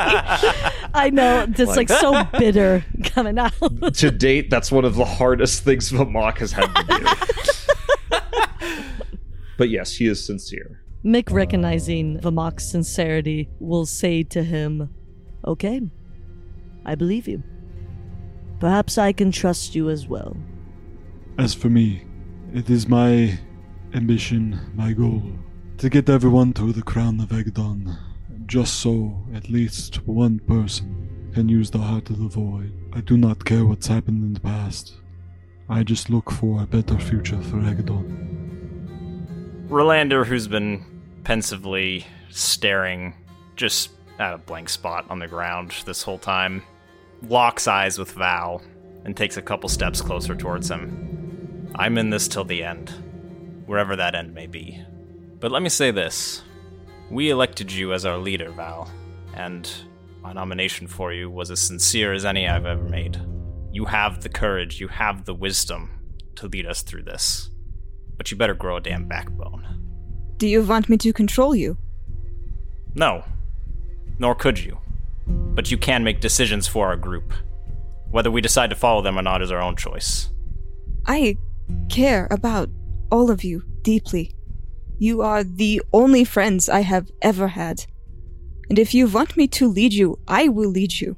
I 0.97 1.09
know, 1.11 1.45
just 1.47 1.77
like, 1.77 1.89
so 1.89 2.23
bitter 2.39 2.83
coming 3.03 3.37
out. 3.37 3.53
to 3.93 4.11
date, 4.11 4.49
that's 4.49 4.71
one 4.71 4.83
of 4.83 4.95
the 4.95 5.05
hardest 5.05 5.63
things 5.63 5.91
Vamak 5.91 6.39
has 6.39 6.51
had 6.51 6.73
to 6.73 6.83
do. 8.09 8.17
but 9.57 9.69
yes, 9.69 9.93
he 9.95 10.07
is 10.07 10.25
sincere. 10.25 10.81
Mick, 11.05 11.31
recognizing 11.31 12.19
Vamak's 12.19 12.69
sincerity, 12.69 13.49
will 13.59 13.85
say 13.85 14.23
to 14.23 14.43
him, 14.43 14.89
Okay, 15.45 15.81
I 16.85 16.95
believe 16.95 17.27
you. 17.27 17.43
Perhaps 18.59 18.97
I 18.97 19.13
can 19.13 19.31
trust 19.31 19.75
you 19.75 19.89
as 19.89 20.07
well. 20.07 20.35
As 21.37 21.53
for 21.53 21.69
me, 21.69 22.03
it 22.53 22.69
is 22.69 22.87
my 22.87 23.37
ambition, 23.93 24.59
my 24.73 24.93
goal, 24.93 25.21
to 25.77 25.89
get 25.89 26.09
everyone 26.09 26.53
to 26.53 26.73
the 26.73 26.81
crown 26.81 27.19
of 27.19 27.29
Aegedon, 27.29 27.95
just 28.47 28.79
so 28.79 29.13
at 29.35 29.49
least 29.49 30.07
one 30.07 30.39
person 30.39 31.29
can 31.33 31.49
use 31.49 31.69
the 31.69 31.77
heart 31.77 32.09
of 32.09 32.19
the 32.19 32.29
void. 32.29 32.71
I 32.93 33.01
do 33.01 33.17
not 33.17 33.43
care 33.43 33.65
what's 33.65 33.87
happened 33.87 34.23
in 34.23 34.33
the 34.33 34.39
past. 34.39 34.95
I 35.69 35.83
just 35.83 36.09
look 36.09 36.31
for 36.31 36.63
a 36.63 36.65
better 36.65 36.97
future 36.97 37.41
for 37.41 37.57
Aegedon. 37.57 39.67
Rolandir, 39.67 40.25
who's 40.25 40.47
been 40.47 40.85
pensively 41.25 42.07
staring 42.29 43.13
just 43.57 43.89
at 44.17 44.33
a 44.33 44.37
blank 44.37 44.69
spot 44.69 45.05
on 45.09 45.19
the 45.19 45.27
ground 45.27 45.73
this 45.85 46.01
whole 46.01 46.17
time, 46.17 46.63
locks 47.27 47.67
eyes 47.67 47.99
with 47.99 48.11
Val 48.11 48.61
and 49.03 49.15
takes 49.15 49.35
a 49.35 49.41
couple 49.41 49.67
steps 49.67 50.01
closer 50.01 50.35
towards 50.35 50.71
him. 50.71 51.69
I'm 51.75 51.97
in 51.97 52.11
this 52.11 52.29
till 52.29 52.45
the 52.45 52.63
end, 52.63 52.91
wherever 53.65 53.97
that 53.97 54.15
end 54.15 54.33
may 54.33 54.47
be. 54.47 54.81
But 55.39 55.51
let 55.51 55.61
me 55.61 55.69
say 55.69 55.91
this 55.91 56.41
we 57.09 57.29
elected 57.29 57.71
you 57.71 57.93
as 57.93 58.05
our 58.05 58.17
leader, 58.17 58.51
Val, 58.51 58.91
and 59.33 59.69
my 60.21 60.33
nomination 60.33 60.87
for 60.87 61.13
you 61.13 61.29
was 61.29 61.51
as 61.51 61.59
sincere 61.59 62.13
as 62.13 62.25
any 62.25 62.47
I've 62.47 62.65
ever 62.65 62.83
made. 62.83 63.19
You 63.71 63.85
have 63.85 64.21
the 64.21 64.29
courage, 64.29 64.79
you 64.81 64.87
have 64.87 65.25
the 65.25 65.33
wisdom 65.33 65.91
to 66.35 66.47
lead 66.47 66.65
us 66.65 66.81
through 66.81 67.03
this. 67.03 67.49
But 68.17 68.31
you 68.31 68.37
better 68.37 68.55
grow 68.55 68.77
a 68.77 68.81
damn 68.81 69.07
backbone. 69.07 69.65
Do 70.37 70.47
you 70.47 70.63
want 70.63 70.89
me 70.89 70.97
to 70.97 71.13
control 71.13 71.55
you? 71.55 71.77
No, 72.95 73.23
nor 74.19 74.35
could 74.35 74.59
you. 74.59 74.77
But 75.27 75.71
you 75.71 75.77
can 75.77 76.03
make 76.03 76.19
decisions 76.19 76.67
for 76.67 76.87
our 76.87 76.95
group. 76.95 77.33
Whether 78.09 78.31
we 78.31 78.41
decide 78.41 78.69
to 78.69 78.75
follow 78.75 79.01
them 79.01 79.17
or 79.17 79.21
not 79.21 79.41
is 79.41 79.51
our 79.51 79.61
own 79.61 79.75
choice. 79.75 80.29
I 81.05 81.37
care 81.89 82.27
about 82.31 82.69
all 83.11 83.29
of 83.29 83.43
you 83.43 83.63
deeply. 83.81 84.31
You 84.99 85.21
are 85.21 85.43
the 85.43 85.81
only 85.93 86.23
friends 86.23 86.69
I 86.69 86.81
have 86.81 87.11
ever 87.21 87.49
had. 87.49 87.85
And 88.69 88.79
if 88.79 88.93
you 88.93 89.07
want 89.07 89.37
me 89.37 89.47
to 89.49 89.67
lead 89.67 89.93
you, 89.93 90.19
I 90.27 90.47
will 90.47 90.69
lead 90.69 90.99
you. 90.99 91.15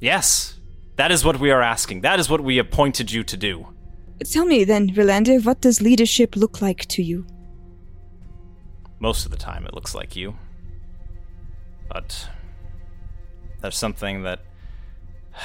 Yes, 0.00 0.58
that 0.96 1.12
is 1.12 1.24
what 1.24 1.38
we 1.38 1.50
are 1.50 1.62
asking. 1.62 2.00
That 2.00 2.18
is 2.18 2.28
what 2.28 2.40
we 2.40 2.58
appointed 2.58 3.12
you 3.12 3.22
to 3.24 3.36
do. 3.36 3.68
Tell 4.24 4.44
me 4.44 4.64
then, 4.64 4.88
Rolandir, 4.90 5.44
what 5.44 5.60
does 5.60 5.80
leadership 5.80 6.36
look 6.36 6.62
like 6.62 6.86
to 6.86 7.02
you? 7.02 7.26
Most 8.98 9.24
of 9.24 9.30
the 9.30 9.36
time, 9.36 9.66
it 9.66 9.74
looks 9.74 9.94
like 9.94 10.14
you. 10.16 10.36
But 11.88 12.28
there's 13.60 13.76
something 13.76 14.22
that. 14.22 14.40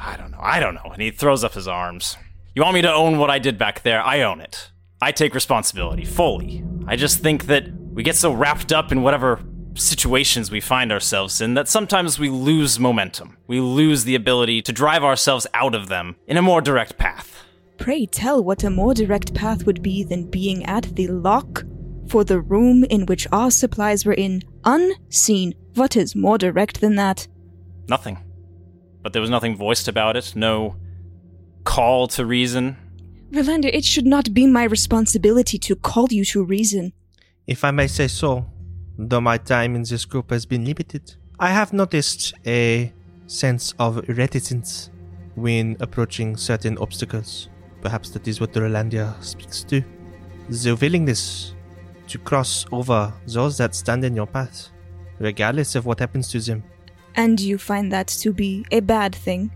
I 0.00 0.16
don't 0.16 0.30
know. 0.30 0.40
I 0.40 0.60
don't 0.60 0.74
know. 0.74 0.90
And 0.92 1.02
he 1.02 1.10
throws 1.10 1.42
up 1.44 1.54
his 1.54 1.68
arms. 1.68 2.16
You 2.54 2.62
want 2.62 2.74
me 2.74 2.82
to 2.82 2.92
own 2.92 3.18
what 3.18 3.30
I 3.30 3.38
did 3.38 3.58
back 3.58 3.82
there? 3.82 4.00
I 4.00 4.22
own 4.22 4.40
it. 4.40 4.70
I 5.00 5.12
take 5.12 5.34
responsibility 5.34 6.04
fully. 6.04 6.64
I 6.86 6.96
just 6.96 7.20
think 7.20 7.46
that 7.46 7.68
we 7.72 8.02
get 8.02 8.16
so 8.16 8.32
wrapped 8.32 8.72
up 8.72 8.90
in 8.90 9.02
whatever 9.02 9.40
situations 9.74 10.50
we 10.50 10.60
find 10.60 10.90
ourselves 10.90 11.40
in 11.40 11.54
that 11.54 11.68
sometimes 11.68 12.18
we 12.18 12.28
lose 12.28 12.80
momentum. 12.80 13.36
We 13.46 13.60
lose 13.60 14.04
the 14.04 14.14
ability 14.14 14.62
to 14.62 14.72
drive 14.72 15.04
ourselves 15.04 15.46
out 15.54 15.74
of 15.74 15.88
them 15.88 16.16
in 16.26 16.36
a 16.36 16.42
more 16.42 16.60
direct 16.60 16.98
path. 16.98 17.44
Pray 17.78 18.06
tell 18.06 18.42
what 18.42 18.64
a 18.64 18.70
more 18.70 18.92
direct 18.92 19.34
path 19.34 19.64
would 19.66 19.82
be 19.82 20.02
than 20.02 20.30
being 20.30 20.64
at 20.66 20.96
the 20.96 21.06
lock 21.06 21.64
for 22.08 22.24
the 22.24 22.40
room 22.40 22.84
in 22.84 23.06
which 23.06 23.28
our 23.30 23.50
supplies 23.50 24.04
were 24.04 24.14
in, 24.14 24.42
unseen. 24.64 25.54
What 25.74 25.96
is 25.96 26.16
more 26.16 26.38
direct 26.38 26.80
than 26.80 26.96
that? 26.96 27.28
Nothing. 27.88 28.18
But 29.02 29.12
there 29.12 29.22
was 29.22 29.30
nothing 29.30 29.56
voiced 29.56 29.86
about 29.86 30.16
it, 30.16 30.34
no 30.34 30.76
call 31.64 32.08
to 32.08 32.26
reason. 32.26 32.76
Rolandir, 33.32 33.70
it 33.72 33.84
should 33.84 34.06
not 34.06 34.32
be 34.32 34.46
my 34.46 34.64
responsibility 34.64 35.58
to 35.58 35.76
call 35.76 36.06
you 36.10 36.24
to 36.26 36.42
reason. 36.42 36.92
If 37.46 37.62
I 37.62 37.70
may 37.70 37.86
say 37.86 38.08
so, 38.08 38.46
though 38.98 39.20
my 39.20 39.38
time 39.38 39.74
in 39.74 39.82
this 39.82 40.04
group 40.04 40.30
has 40.30 40.46
been 40.46 40.64
limited, 40.64 41.14
I 41.38 41.50
have 41.50 41.72
noticed 41.72 42.34
a 42.46 42.92
sense 43.26 43.74
of 43.78 44.08
reticence 44.08 44.90
when 45.34 45.76
approaching 45.80 46.36
certain 46.36 46.78
obstacles. 46.78 47.48
Perhaps 47.80 48.10
that 48.10 48.26
is 48.26 48.40
what 48.40 48.52
the 48.52 48.60
Rolandir 48.60 49.22
speaks 49.22 49.62
to. 49.64 49.84
The 50.48 50.74
willingness 50.74 51.54
to 52.08 52.18
cross 52.18 52.64
over 52.72 53.12
those 53.26 53.58
that 53.58 53.74
stand 53.74 54.04
in 54.04 54.16
your 54.16 54.26
path, 54.26 54.70
regardless 55.18 55.74
of 55.74 55.84
what 55.84 56.00
happens 56.00 56.30
to 56.32 56.40
them. 56.40 56.64
And 57.14 57.38
you 57.38 57.58
find 57.58 57.92
that 57.92 58.08
to 58.08 58.32
be 58.32 58.64
a 58.72 58.80
bad 58.80 59.14
thing? 59.14 59.50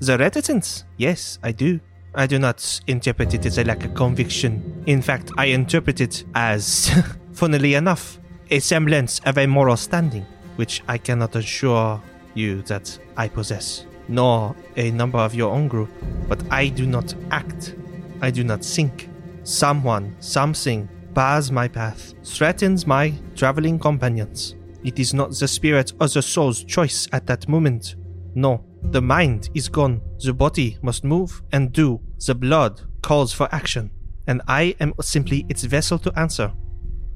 The 0.00 0.16
reticence, 0.16 0.84
yes, 0.96 1.38
I 1.42 1.52
do. 1.52 1.78
I 2.14 2.26
do 2.26 2.38
not 2.38 2.80
interpret 2.86 3.32
it 3.32 3.46
as 3.46 3.56
a 3.56 3.64
lack 3.64 3.84
of 3.84 3.94
conviction. 3.94 4.84
In 4.86 5.00
fact, 5.00 5.30
I 5.38 5.46
interpret 5.46 6.00
it 6.00 6.24
as, 6.34 6.90
funnily 7.32 7.74
enough, 7.74 8.18
a 8.50 8.58
semblance 8.58 9.18
of 9.20 9.38
a 9.38 9.46
moral 9.46 9.78
standing, 9.78 10.26
which 10.56 10.82
I 10.88 10.98
cannot 10.98 11.36
assure 11.36 12.02
you 12.34 12.60
that 12.62 12.98
I 13.16 13.28
possess, 13.28 13.86
nor 14.08 14.54
a 14.76 14.90
number 14.90 15.18
of 15.18 15.34
your 15.34 15.54
own 15.54 15.68
group. 15.68 15.90
But 16.28 16.42
I 16.50 16.68
do 16.68 16.86
not 16.86 17.14
act. 17.30 17.74
I 18.20 18.30
do 18.30 18.44
not 18.44 18.62
think. 18.62 19.08
Someone, 19.44 20.14
something, 20.20 20.88
bars 21.14 21.50
my 21.50 21.66
path, 21.66 22.12
threatens 22.24 22.86
my 22.86 23.14
traveling 23.34 23.78
companions. 23.78 24.54
It 24.84 24.98
is 24.98 25.14
not 25.14 25.30
the 25.30 25.48
spirit 25.48 25.92
or 25.98 26.08
the 26.08 26.20
soul's 26.20 26.62
choice 26.62 27.08
at 27.12 27.26
that 27.26 27.48
moment. 27.48 27.96
No, 28.34 28.64
the 28.90 29.02
mind 29.02 29.50
is 29.54 29.68
gone. 29.68 30.00
The 30.18 30.32
body 30.32 30.78
must 30.82 31.04
move 31.04 31.42
and 31.52 31.72
do. 31.72 32.00
The 32.26 32.34
blood 32.34 32.82
calls 33.02 33.32
for 33.32 33.48
action. 33.52 33.90
And 34.26 34.42
I 34.46 34.74
am 34.80 34.94
simply 35.00 35.46
its 35.48 35.64
vessel 35.64 35.98
to 36.00 36.18
answer. 36.18 36.52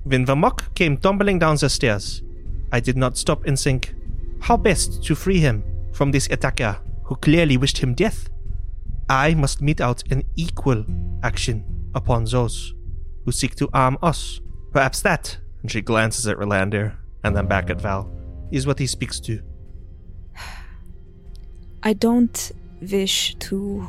When 0.04 0.24
Vamok 0.24 0.74
came 0.74 0.96
tumbling 0.96 1.38
down 1.38 1.56
the 1.56 1.68
stairs, 1.68 2.22
I 2.72 2.80
did 2.80 2.96
not 2.96 3.16
stop 3.16 3.44
and 3.46 3.58
think, 3.58 3.94
how 4.40 4.56
best 4.56 5.02
to 5.04 5.14
free 5.14 5.38
him 5.38 5.64
from 5.92 6.10
this 6.10 6.28
attacker 6.30 6.78
who 7.04 7.16
clearly 7.16 7.56
wished 7.56 7.78
him 7.78 7.94
death? 7.94 8.28
I 9.08 9.34
must 9.34 9.62
mete 9.62 9.80
out 9.80 10.02
an 10.10 10.24
equal 10.36 10.84
action 11.22 11.64
upon 11.94 12.24
those 12.24 12.74
who 13.24 13.32
seek 13.32 13.54
to 13.56 13.68
arm 13.72 13.98
us. 14.02 14.40
Perhaps 14.72 15.02
that, 15.02 15.38
and 15.62 15.70
she 15.70 15.80
glances 15.80 16.26
at 16.26 16.38
Rolandir 16.38 16.96
and 17.24 17.36
then 17.36 17.46
back 17.46 17.70
at 17.70 17.80
Val, 17.80 18.10
is 18.50 18.66
what 18.66 18.78
he 18.78 18.86
speaks 18.86 19.20
to. 19.20 19.40
I 21.86 21.92
don't 21.92 22.50
wish 22.82 23.36
to 23.36 23.86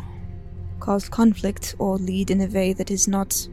cause 0.79 1.09
conflict 1.09 1.73
or 1.79 1.97
lead 1.97 2.29
in 2.29 2.41
a 2.41 2.45
way 2.45 2.73
that 2.73 2.91
is 2.91 3.07
not 3.07 3.47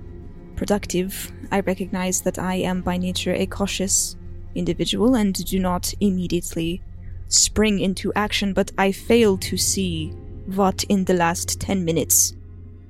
productive. 0.55 1.33
I 1.51 1.61
recognize 1.61 2.21
that 2.21 2.39
I 2.39 2.57
am 2.57 2.83
by 2.83 2.99
nature 2.99 3.33
a 3.33 3.47
cautious 3.47 4.17
individual 4.55 5.15
and 5.15 5.33
do 5.47 5.59
not 5.59 5.95
immediately 5.99 6.83
spring 7.29 7.81
into 7.81 8.13
action, 8.13 8.53
but 8.53 8.71
I 8.77 8.93
fail 8.93 9.39
to 9.39 9.57
see 9.57 10.11
what 10.45 10.85
in 10.91 11.07
the 11.07 11.15
last 11.15 11.59
10 11.59 11.83
minutes 11.83 12.35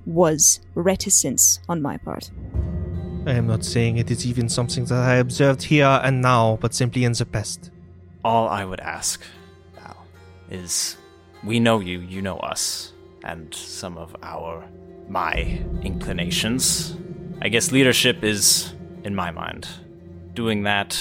was 0.06 0.58
reticence 0.74 1.60
on 1.68 1.80
my 1.80 1.98
part. 1.98 2.32
I 3.26 3.34
am 3.34 3.46
not 3.46 3.64
saying 3.64 3.98
it 3.98 4.10
is 4.10 4.26
even 4.26 4.48
something 4.48 4.86
that 4.86 4.98
I 4.98 5.18
observed 5.18 5.62
here 5.62 6.00
and 6.02 6.20
now, 6.20 6.58
but 6.60 6.74
simply 6.74 7.04
in 7.04 7.12
the 7.12 7.24
past. 7.24 7.70
All 8.24 8.48
I 8.48 8.64
would 8.64 8.80
ask, 8.80 9.22
now 9.76 9.98
is 10.50 10.96
we 11.44 11.60
know 11.60 11.80
you, 11.80 12.00
you 12.00 12.22
know 12.22 12.38
us, 12.38 12.92
and 13.22 13.54
some 13.54 13.98
of 13.98 14.16
our, 14.22 14.66
my 15.08 15.62
inclinations. 15.82 16.96
I 17.42 17.48
guess 17.48 17.70
leadership 17.70 18.24
is, 18.24 18.72
in 19.04 19.14
my 19.14 19.30
mind, 19.30 19.68
doing 20.32 20.62
that 20.62 20.98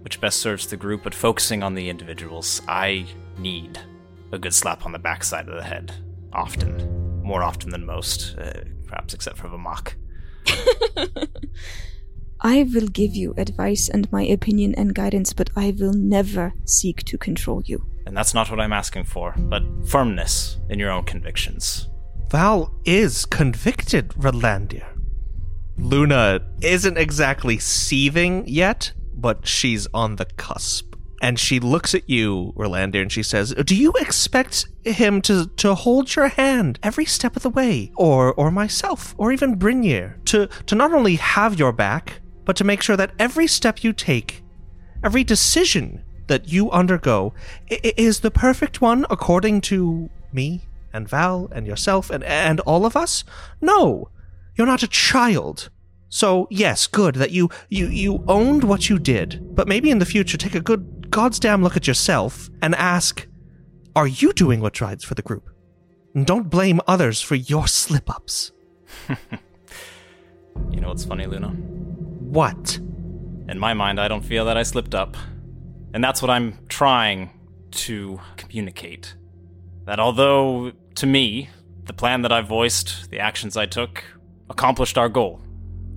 which 0.00 0.20
best 0.20 0.38
serves 0.38 0.66
the 0.68 0.76
group, 0.76 1.02
but 1.02 1.14
focusing 1.14 1.62
on 1.62 1.74
the 1.74 1.88
individuals. 1.88 2.62
I 2.68 3.06
need 3.38 3.78
a 4.32 4.38
good 4.38 4.54
slap 4.54 4.86
on 4.86 4.92
the 4.92 4.98
backside 4.98 5.48
of 5.48 5.56
the 5.56 5.64
head, 5.64 5.92
often, 6.32 7.22
more 7.22 7.42
often 7.42 7.70
than 7.70 7.84
most, 7.84 8.36
uh, 8.38 8.60
perhaps 8.86 9.14
except 9.14 9.36
for 9.36 9.48
Vamok. 9.48 9.94
I 12.40 12.68
will 12.72 12.86
give 12.86 13.16
you 13.16 13.34
advice 13.36 13.88
and 13.88 14.10
my 14.12 14.22
opinion 14.22 14.74
and 14.76 14.94
guidance, 14.94 15.32
but 15.32 15.50
I 15.56 15.74
will 15.76 15.92
never 15.92 16.54
seek 16.64 17.02
to 17.04 17.18
control 17.18 17.62
you. 17.64 17.86
And 18.06 18.16
that's 18.16 18.34
not 18.34 18.50
what 18.50 18.60
I'm 18.60 18.72
asking 18.72 19.04
for, 19.04 19.34
but 19.36 19.62
firmness 19.86 20.58
in 20.70 20.78
your 20.78 20.90
own 20.90 21.04
convictions. 21.04 21.88
Val 22.30 22.74
is 22.84 23.24
convicted, 23.26 24.10
Rolandir. 24.10 24.86
Luna 25.76 26.40
isn't 26.62 26.96
exactly 26.96 27.58
seething 27.58 28.44
yet, 28.46 28.92
but 29.14 29.46
she's 29.46 29.86
on 29.92 30.16
the 30.16 30.24
cusp. 30.24 30.94
And 31.22 31.38
she 31.38 31.60
looks 31.60 31.94
at 31.94 32.08
you, 32.08 32.52
Rolandir, 32.56 33.02
and 33.02 33.10
she 33.10 33.22
says, 33.22 33.54
Do 33.64 33.74
you 33.74 33.92
expect 33.92 34.66
him 34.84 35.22
to, 35.22 35.46
to 35.56 35.74
hold 35.74 36.14
your 36.14 36.28
hand 36.28 36.78
every 36.82 37.06
step 37.06 37.36
of 37.36 37.42
the 37.42 37.50
way? 37.50 37.90
Or 37.96 38.34
or 38.34 38.50
myself, 38.50 39.14
or 39.18 39.32
even 39.32 39.58
Brynir, 39.58 40.22
to, 40.26 40.46
to 40.66 40.74
not 40.74 40.92
only 40.92 41.16
have 41.16 41.58
your 41.58 41.72
back, 41.72 42.20
but 42.44 42.54
to 42.56 42.64
make 42.64 42.82
sure 42.82 42.96
that 42.96 43.12
every 43.18 43.46
step 43.46 43.82
you 43.82 43.92
take, 43.92 44.42
every 45.02 45.24
decision 45.24 46.04
that 46.26 46.48
you 46.48 46.70
undergo, 46.70 47.32
i- 47.70 47.80
is 47.96 48.20
the 48.20 48.30
perfect 48.30 48.80
one 48.80 49.06
according 49.10 49.60
to 49.62 50.10
me 50.32 50.62
and 50.92 51.08
Val 51.08 51.48
and 51.52 51.66
yourself 51.66 52.10
and, 52.10 52.24
and 52.24 52.60
all 52.60 52.84
of 52.86 52.96
us? 52.96 53.24
No, 53.60 54.10
you're 54.56 54.66
not 54.66 54.82
a 54.82 54.88
child. 54.88 55.68
So 56.08 56.46
yes, 56.50 56.86
good 56.86 57.16
that 57.16 57.30
you 57.32 57.50
you 57.68 57.86
you 57.88 58.24
owned 58.28 58.64
what 58.64 58.88
you 58.88 58.98
did, 58.98 59.54
but 59.54 59.68
maybe 59.68 59.90
in 59.90 59.98
the 59.98 60.06
future 60.06 60.38
take 60.38 60.54
a 60.54 60.60
good 60.60 61.10
god's 61.10 61.38
damn 61.38 61.62
look 61.62 61.76
at 61.76 61.86
yourself 61.86 62.48
and 62.62 62.74
ask, 62.76 63.26
are 63.94 64.06
you 64.06 64.32
doing 64.32 64.60
what's 64.60 64.80
right 64.80 65.00
for 65.02 65.14
the 65.14 65.22
group? 65.22 65.50
And 66.14 66.24
don't 66.26 66.48
blame 66.48 66.80
others 66.86 67.20
for 67.20 67.34
your 67.34 67.66
slip 67.68 68.08
ups. 68.08 68.52
You 70.70 70.80
know 70.80 70.88
what's 70.88 71.04
funny, 71.04 71.26
Luna? 71.26 71.48
What? 71.50 72.76
In 73.48 73.58
my 73.58 73.74
mind, 73.74 74.00
I 74.00 74.08
don't 74.08 74.24
feel 74.24 74.44
that 74.46 74.56
I 74.56 74.62
slipped 74.62 74.94
up. 74.94 75.16
And 75.96 76.04
that's 76.04 76.20
what 76.20 76.30
I'm 76.30 76.58
trying 76.68 77.30
to 77.70 78.20
communicate. 78.36 79.14
That 79.86 79.98
although, 79.98 80.72
to 80.96 81.06
me, 81.06 81.48
the 81.84 81.94
plan 81.94 82.20
that 82.20 82.30
I 82.30 82.42
voiced, 82.42 83.08
the 83.10 83.18
actions 83.18 83.56
I 83.56 83.64
took, 83.64 84.04
accomplished 84.50 84.98
our 84.98 85.08
goal. 85.08 85.40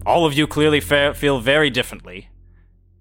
All 0.05 0.25
of 0.25 0.33
you 0.33 0.47
clearly 0.47 0.79
fa- 0.79 1.13
feel 1.13 1.41
very 1.41 1.69
differently. 1.69 2.29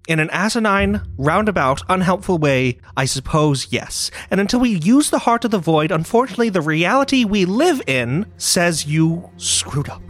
In 0.09 0.19
an 0.19 0.29
asinine, 0.31 0.99
roundabout, 1.17 1.83
unhelpful 1.87 2.37
way, 2.37 2.79
I 2.97 3.05
suppose 3.05 3.71
yes. 3.71 4.11
And 4.29 4.41
until 4.41 4.59
we 4.59 4.71
use 4.71 5.09
the 5.09 5.19
heart 5.19 5.45
of 5.45 5.51
the 5.51 5.57
void, 5.57 5.93
unfortunately, 5.93 6.49
the 6.49 6.59
reality 6.59 7.23
we 7.23 7.45
live 7.45 7.81
in 7.87 8.25
says 8.37 8.85
you 8.85 9.29
screwed 9.37 9.87
up. 9.87 10.01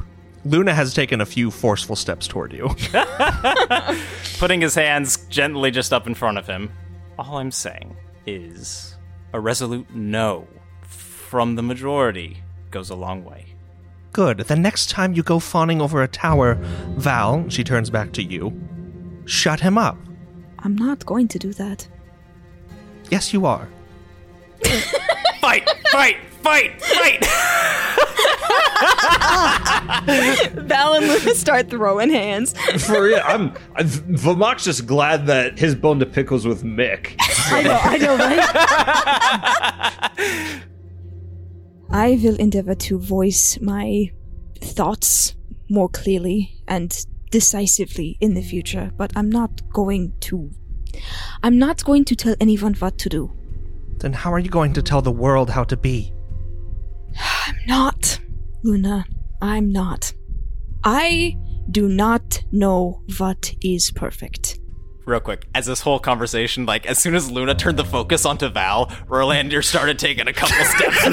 Luna 0.44 0.74
has 0.74 0.96
taken 0.96 1.22
a 1.22 1.26
few 1.28 1.52
forceful 1.52 1.96
steps 1.96 2.28
toward 2.28 2.52
you. 2.52 2.70
Putting 4.40 4.62
his 4.62 4.74
hands 4.74 5.18
gently 5.28 5.70
just 5.70 5.94
up 5.94 6.08
in 6.08 6.16
front 6.16 6.40
of 6.40 6.48
him. 6.48 6.72
All 7.20 7.36
I'm 7.36 7.52
saying 7.52 7.98
is 8.26 8.96
a 9.34 9.42
resolute 9.42 9.94
no 9.94 10.48
from 10.82 11.56
the 11.56 11.62
majority 11.62 12.42
goes 12.72 12.90
a 12.90 12.96
long 12.96 13.26
way. 13.26 13.56
Good. 14.14 14.38
The 14.38 14.56
next 14.56 14.90
time 14.90 15.12
you 15.12 15.22
go 15.22 15.38
fawning 15.40 15.82
over 15.82 16.02
a 16.02 16.08
tower, 16.08 16.56
Val, 16.96 17.50
she 17.50 17.62
turns 17.66 17.90
back 17.90 18.14
to 18.14 18.24
you, 18.24 18.58
shut 19.26 19.60
him 19.60 19.78
up. 19.78 19.98
I'm 20.60 20.78
not 20.78 21.06
going 21.06 21.28
to 21.28 21.38
do 21.38 21.52
that. 21.56 21.90
Yes, 23.10 23.34
you 23.34 23.46
are. 23.46 23.68
Fight! 25.42 25.70
Fight! 25.92 26.16
Fight! 26.42 26.82
Fight! 26.82 27.26
Val 30.54 30.94
and 30.94 31.08
Luna 31.08 31.36
start 31.36 31.70
throwing 31.70 32.10
hands. 32.10 32.54
For 32.86 33.04
real, 33.04 33.22
I'm, 33.24 33.54
I'm 33.76 33.88
Vamok's 33.88 34.64
just 34.64 34.86
glad 34.86 35.28
that 35.28 35.60
his 35.60 35.76
bone 35.76 36.00
to 36.00 36.06
pickles 36.06 36.46
with 36.48 36.64
Mick. 36.64 37.16
I 37.20 37.62
know, 37.64 37.80
I 37.82 37.98
know, 37.98 38.18
right? 38.18 38.40
I 41.92 42.20
will 42.24 42.36
endeavor 42.36 42.76
to 42.76 43.00
voice 43.00 43.60
my 43.62 44.12
thoughts 44.62 45.36
more 45.70 45.90
clearly 45.90 46.54
and 46.68 47.06
decisively 47.32 48.18
in 48.20 48.34
the 48.34 48.42
future, 48.42 48.92
but 48.98 49.12
I'm 49.16 49.30
not 49.30 49.62
going 49.72 50.14
to. 50.22 50.52
I'm 51.44 51.58
not 51.58 51.84
going 51.84 52.06
to 52.06 52.16
tell 52.16 52.36
anyone 52.40 52.74
what 52.76 52.98
to 53.00 53.10
do. 53.10 53.32
Then 53.98 54.14
how 54.14 54.32
are 54.34 54.40
you 54.40 54.50
going 54.50 54.74
to 54.74 54.82
tell 54.82 55.02
the 55.02 55.12
world 55.12 55.50
how 55.50 55.64
to 55.66 55.78
be? 55.78 56.14
I'm 57.20 57.56
not, 57.68 58.20
Luna. 58.64 59.06
I'm 59.42 59.72
not. 59.72 60.14
I 60.84 61.38
do 61.70 61.88
not 61.88 62.44
know 62.52 63.02
what 63.18 63.54
is 63.62 63.92
perfect. 63.92 64.60
Real 65.06 65.20
quick, 65.20 65.48
as 65.56 65.66
this 65.66 65.82
whole 65.82 66.00
conversation, 66.00 66.66
like 66.66 66.86
as 66.86 67.00
soon 67.00 67.16
as 67.16 67.32
Luna 67.32 67.56
turned 67.56 67.80
the 67.80 67.86
focus 67.86 68.26
onto 68.26 68.48
Val, 68.50 68.88
Rolandir 69.08 69.64
started 69.64 69.98
taking 69.98 70.28
a 70.28 70.34
couple 70.34 70.64
steps 70.66 71.10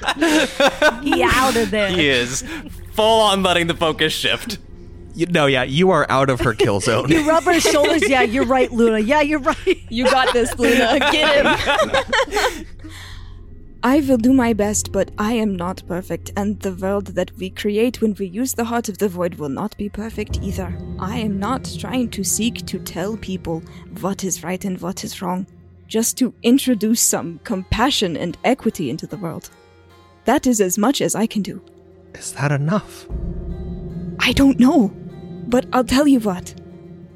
back. 0.00 1.02
He 1.02 1.22
out 1.22 1.56
of 1.56 1.70
there. 1.70 1.88
he 1.88 2.08
is 2.08 2.44
full 2.92 3.20
on 3.22 3.42
letting 3.42 3.66
the 3.66 3.74
focus 3.74 4.12
shift. 4.12 4.58
You, 5.14 5.26
no, 5.26 5.46
yeah, 5.46 5.64
you 5.64 5.90
are 5.90 6.06
out 6.08 6.30
of 6.30 6.40
her 6.40 6.54
kill 6.54 6.78
zone. 6.80 7.10
You 7.10 7.28
rub 7.28 7.42
her 7.44 7.58
shoulders. 7.58 8.08
Yeah, 8.08 8.22
you're 8.22 8.46
right, 8.46 8.70
Luna. 8.70 9.00
Yeah, 9.00 9.22
you're 9.22 9.40
right. 9.40 9.76
You 9.88 10.04
got 10.04 10.32
this, 10.32 10.56
Luna. 10.56 11.00
Get 11.10 11.44
him. 11.44 12.66
I 13.82 14.00
will 14.00 14.18
do 14.18 14.34
my 14.34 14.52
best, 14.52 14.92
but 14.92 15.10
I 15.16 15.32
am 15.32 15.56
not 15.56 15.82
perfect, 15.88 16.32
and 16.36 16.60
the 16.60 16.74
world 16.74 17.06
that 17.14 17.34
we 17.38 17.48
create 17.48 18.02
when 18.02 18.14
we 18.18 18.26
use 18.26 18.52
the 18.52 18.64
Heart 18.64 18.90
of 18.90 18.98
the 18.98 19.08
Void 19.08 19.36
will 19.36 19.48
not 19.48 19.74
be 19.78 19.88
perfect 19.88 20.38
either. 20.42 20.78
I 20.98 21.16
am 21.16 21.38
not 21.38 21.66
trying 21.78 22.10
to 22.10 22.22
seek 22.22 22.66
to 22.66 22.78
tell 22.78 23.16
people 23.16 23.62
what 24.02 24.22
is 24.22 24.44
right 24.44 24.62
and 24.66 24.78
what 24.82 25.02
is 25.02 25.22
wrong, 25.22 25.46
just 25.88 26.18
to 26.18 26.34
introduce 26.42 27.00
some 27.00 27.40
compassion 27.44 28.18
and 28.18 28.36
equity 28.44 28.90
into 28.90 29.06
the 29.06 29.16
world. 29.16 29.48
That 30.26 30.46
is 30.46 30.60
as 30.60 30.76
much 30.76 31.00
as 31.00 31.14
I 31.14 31.26
can 31.26 31.40
do. 31.40 31.62
Is 32.12 32.32
that 32.32 32.52
enough? 32.52 33.06
I 34.18 34.32
don't 34.32 34.60
know. 34.60 34.88
But 35.46 35.64
I'll 35.72 35.84
tell 35.84 36.06
you 36.06 36.20
what. 36.20 36.54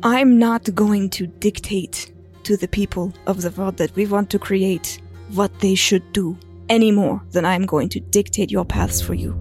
I'm 0.03 0.39
not 0.39 0.75
going 0.75 1.11
to 1.11 1.27
dictate 1.27 2.11
to 2.45 2.57
the 2.57 2.69
people 2.69 3.13
of 3.27 3.43
the 3.43 3.51
world 3.51 3.77
that 3.77 3.95
we 3.95 4.07
want 4.07 4.31
to 4.31 4.39
create 4.39 5.03
what 5.29 5.61
they 5.61 5.75
should 5.75 6.11
do 6.15 6.39
any 6.69 6.91
more 6.91 7.23
than 7.31 7.45
I'm 7.45 7.67
going 7.67 7.89
to 7.91 8.01
dictate 8.01 8.51
your 8.51 8.65
paths 8.65 9.01
for 9.01 9.15
you. 9.15 9.39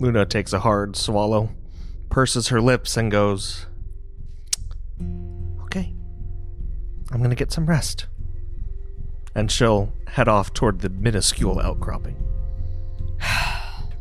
Luna 0.00 0.26
takes 0.26 0.52
a 0.52 0.60
hard 0.60 0.96
swallow, 0.96 1.50
purses 2.10 2.48
her 2.48 2.60
lips, 2.60 2.96
and 2.96 3.10
goes, 3.10 3.66
Okay. 5.64 5.92
I'm 7.10 7.22
gonna 7.22 7.34
get 7.34 7.52
some 7.52 7.66
rest. 7.66 8.06
And 9.34 9.50
she'll 9.50 9.92
head 10.06 10.28
off 10.28 10.54
toward 10.54 10.80
the 10.80 10.88
minuscule 10.88 11.60
outcropping. 11.60 12.16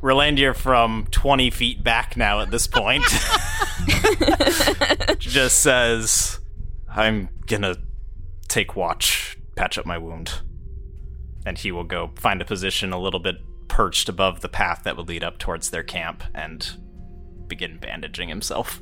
Rolandir 0.02 0.56
from 0.56 1.08
20 1.12 1.50
feet 1.50 1.84
back 1.84 2.16
now 2.16 2.40
at 2.40 2.52
this 2.52 2.68
point 2.68 3.04
just 5.20 5.62
says, 5.62 6.40
I'm 6.88 7.30
gonna 7.48 7.76
take 8.48 8.76
watch, 8.76 9.38
patch 9.56 9.78
up 9.78 9.86
my 9.86 9.98
wound. 9.98 10.42
And 11.48 11.58
he 11.58 11.72
will 11.72 11.86
go 11.86 12.12
find 12.18 12.42
a 12.42 12.46
position 12.46 12.92
a 12.92 13.00
little 13.00 13.22
bit 13.22 13.38
perched 13.70 14.10
above 14.10 14.42
the 14.42 14.50
path 14.50 14.82
that 14.84 14.98
would 14.98 15.08
lead 15.08 15.24
up 15.24 15.38
towards 15.38 15.70
their 15.70 15.82
camp 15.82 16.22
and 16.36 16.70
begin 17.48 17.78
bandaging 17.78 18.28
himself. 18.28 18.82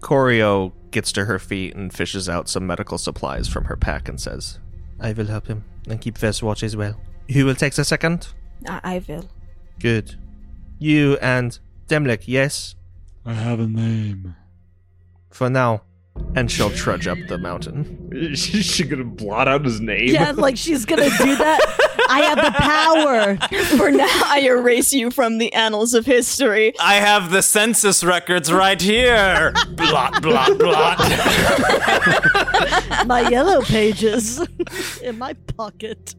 Corio 0.00 0.72
gets 0.90 1.12
to 1.12 1.26
her 1.26 1.38
feet 1.38 1.76
and 1.76 1.94
fishes 1.94 2.28
out 2.28 2.48
some 2.48 2.66
medical 2.66 2.98
supplies 2.98 3.46
from 3.46 3.66
her 3.66 3.76
pack 3.76 4.08
and 4.08 4.20
says, 4.20 4.58
I 4.98 5.12
will 5.12 5.26
help 5.26 5.46
him 5.46 5.64
and 5.88 6.00
keep 6.00 6.18
first 6.18 6.42
watch 6.42 6.64
as 6.64 6.74
well. 6.74 7.00
Who 7.32 7.46
will 7.46 7.54
take 7.54 7.74
the 7.74 7.84
second? 7.84 8.28
I, 8.68 8.80
I 8.82 9.04
will. 9.06 9.28
Good. 9.78 10.16
You 10.80 11.18
and 11.18 11.56
Demlik, 11.86 12.24
yes? 12.26 12.74
I 13.24 13.34
have 13.34 13.60
a 13.60 13.68
name. 13.68 14.34
For 15.30 15.48
now. 15.48 15.82
And 16.34 16.50
she'll 16.50 16.70
trudge 16.70 17.06
up 17.06 17.16
the 17.28 17.38
mountain. 17.38 18.08
Is 18.12 18.38
she 18.40 18.84
gonna 18.84 19.04
blot 19.04 19.48
out 19.48 19.64
his 19.64 19.80
name? 19.80 20.08
Yeah, 20.08 20.30
like 20.36 20.56
she's 20.58 20.84
gonna 20.84 21.08
do 21.08 21.36
that. 21.36 21.60
I 22.08 22.20
have 22.20 22.36
the 22.36 22.52
power. 22.52 23.36
For 23.78 23.90
now, 23.90 24.06
I 24.26 24.40
erase 24.44 24.92
you 24.92 25.10
from 25.10 25.38
the 25.38 25.52
annals 25.54 25.92
of 25.94 26.04
history. 26.06 26.72
I 26.78 26.96
have 26.96 27.30
the 27.30 27.42
census 27.42 28.04
records 28.04 28.52
right 28.52 28.80
here. 28.80 29.52
blot, 29.70 30.20
blot, 30.22 30.58
blot. 30.58 30.98
My 33.06 33.26
yellow 33.30 33.62
pages 33.62 34.40
in 35.02 35.18
my 35.18 35.32
pocket. 35.56 36.14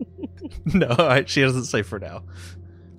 no, 0.65 0.87
I- 0.97 1.25
she 1.25 1.41
doesn't 1.41 1.65
say 1.65 1.83
for 1.83 1.99
now. 1.99 2.23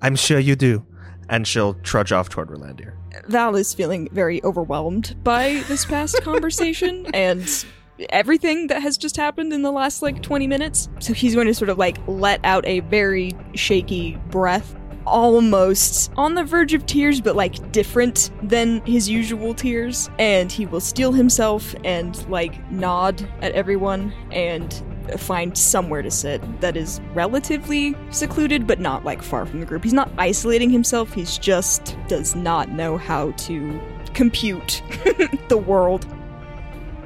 I'm 0.01 0.15
sure 0.15 0.39
you 0.39 0.55
do. 0.55 0.85
And 1.27 1.47
she'll 1.47 1.75
trudge 1.75 2.11
off 2.11 2.29
toward 2.29 2.49
Rolandir. 2.49 2.93
Val 3.27 3.55
is 3.55 3.73
feeling 3.73 4.07
very 4.11 4.43
overwhelmed 4.43 5.15
by 5.23 5.63
this 5.67 5.85
past 5.85 6.21
conversation 6.23 7.07
and 7.13 7.65
everything 8.09 8.67
that 8.67 8.81
has 8.81 8.97
just 8.97 9.17
happened 9.17 9.51
in 9.51 9.61
the 9.61 9.71
last 9.71 10.01
like 10.01 10.21
20 10.21 10.47
minutes. 10.47 10.89
So 10.99 11.13
he's 11.13 11.35
going 11.35 11.47
to 11.47 11.53
sort 11.53 11.69
of 11.69 11.77
like 11.77 11.97
let 12.07 12.39
out 12.43 12.65
a 12.65 12.79
very 12.81 13.35
shaky 13.55 14.17
breath, 14.29 14.75
almost 15.05 16.11
on 16.15 16.35
the 16.35 16.43
verge 16.43 16.73
of 16.73 16.85
tears, 16.85 17.19
but 17.19 17.35
like 17.35 17.71
different 17.71 18.31
than 18.43 18.85
his 18.85 19.09
usual 19.09 19.53
tears. 19.53 20.09
And 20.17 20.51
he 20.51 20.65
will 20.65 20.81
steel 20.81 21.11
himself 21.11 21.75
and 21.83 22.27
like 22.29 22.71
nod 22.71 23.27
at 23.41 23.51
everyone 23.53 24.13
and 24.31 24.71
find 25.17 25.57
somewhere 25.57 26.01
to 26.01 26.11
sit 26.11 26.41
that 26.61 26.77
is 26.77 27.01
relatively 27.13 27.95
secluded 28.11 28.67
but 28.67 28.79
not 28.79 29.03
like 29.03 29.21
far 29.21 29.45
from 29.45 29.59
the 29.59 29.65
group. 29.65 29.83
He's 29.83 29.93
not 29.93 30.11
isolating 30.17 30.69
himself, 30.69 31.13
he's 31.13 31.37
just 31.37 31.95
does 32.07 32.35
not 32.35 32.69
know 32.69 32.97
how 32.97 33.31
to 33.31 33.79
compute 34.13 34.81
the 35.47 35.57
world. 35.57 36.05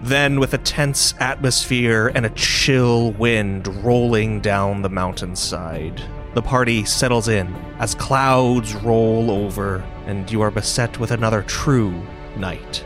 Then, 0.01 0.39
with 0.39 0.53
a 0.53 0.57
tense 0.57 1.13
atmosphere 1.19 2.11
and 2.13 2.25
a 2.25 2.29
chill 2.31 3.11
wind 3.13 3.67
rolling 3.85 4.41
down 4.41 4.81
the 4.81 4.89
mountainside, 4.89 6.01
the 6.33 6.41
party 6.41 6.83
settles 6.83 7.29
in 7.29 7.53
as 7.79 7.95
clouds 7.95 8.75
roll 8.75 9.31
over, 9.31 9.77
and 10.05 10.29
you 10.29 10.41
are 10.41 10.51
beset 10.51 10.99
with 10.99 11.11
another 11.11 11.43
true 11.43 12.05
night. 12.35 12.85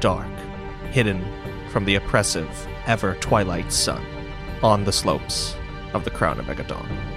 Dark, 0.00 0.26
hidden 0.90 1.24
from 1.70 1.84
the 1.84 1.94
oppressive, 1.94 2.66
ever 2.86 3.14
twilight 3.16 3.72
sun 3.72 4.15
on 4.62 4.84
the 4.84 4.92
slopes 4.92 5.54
of 5.94 6.04
the 6.04 6.10
Crown 6.10 6.38
of 6.38 6.46
Aegedon. 6.46 7.15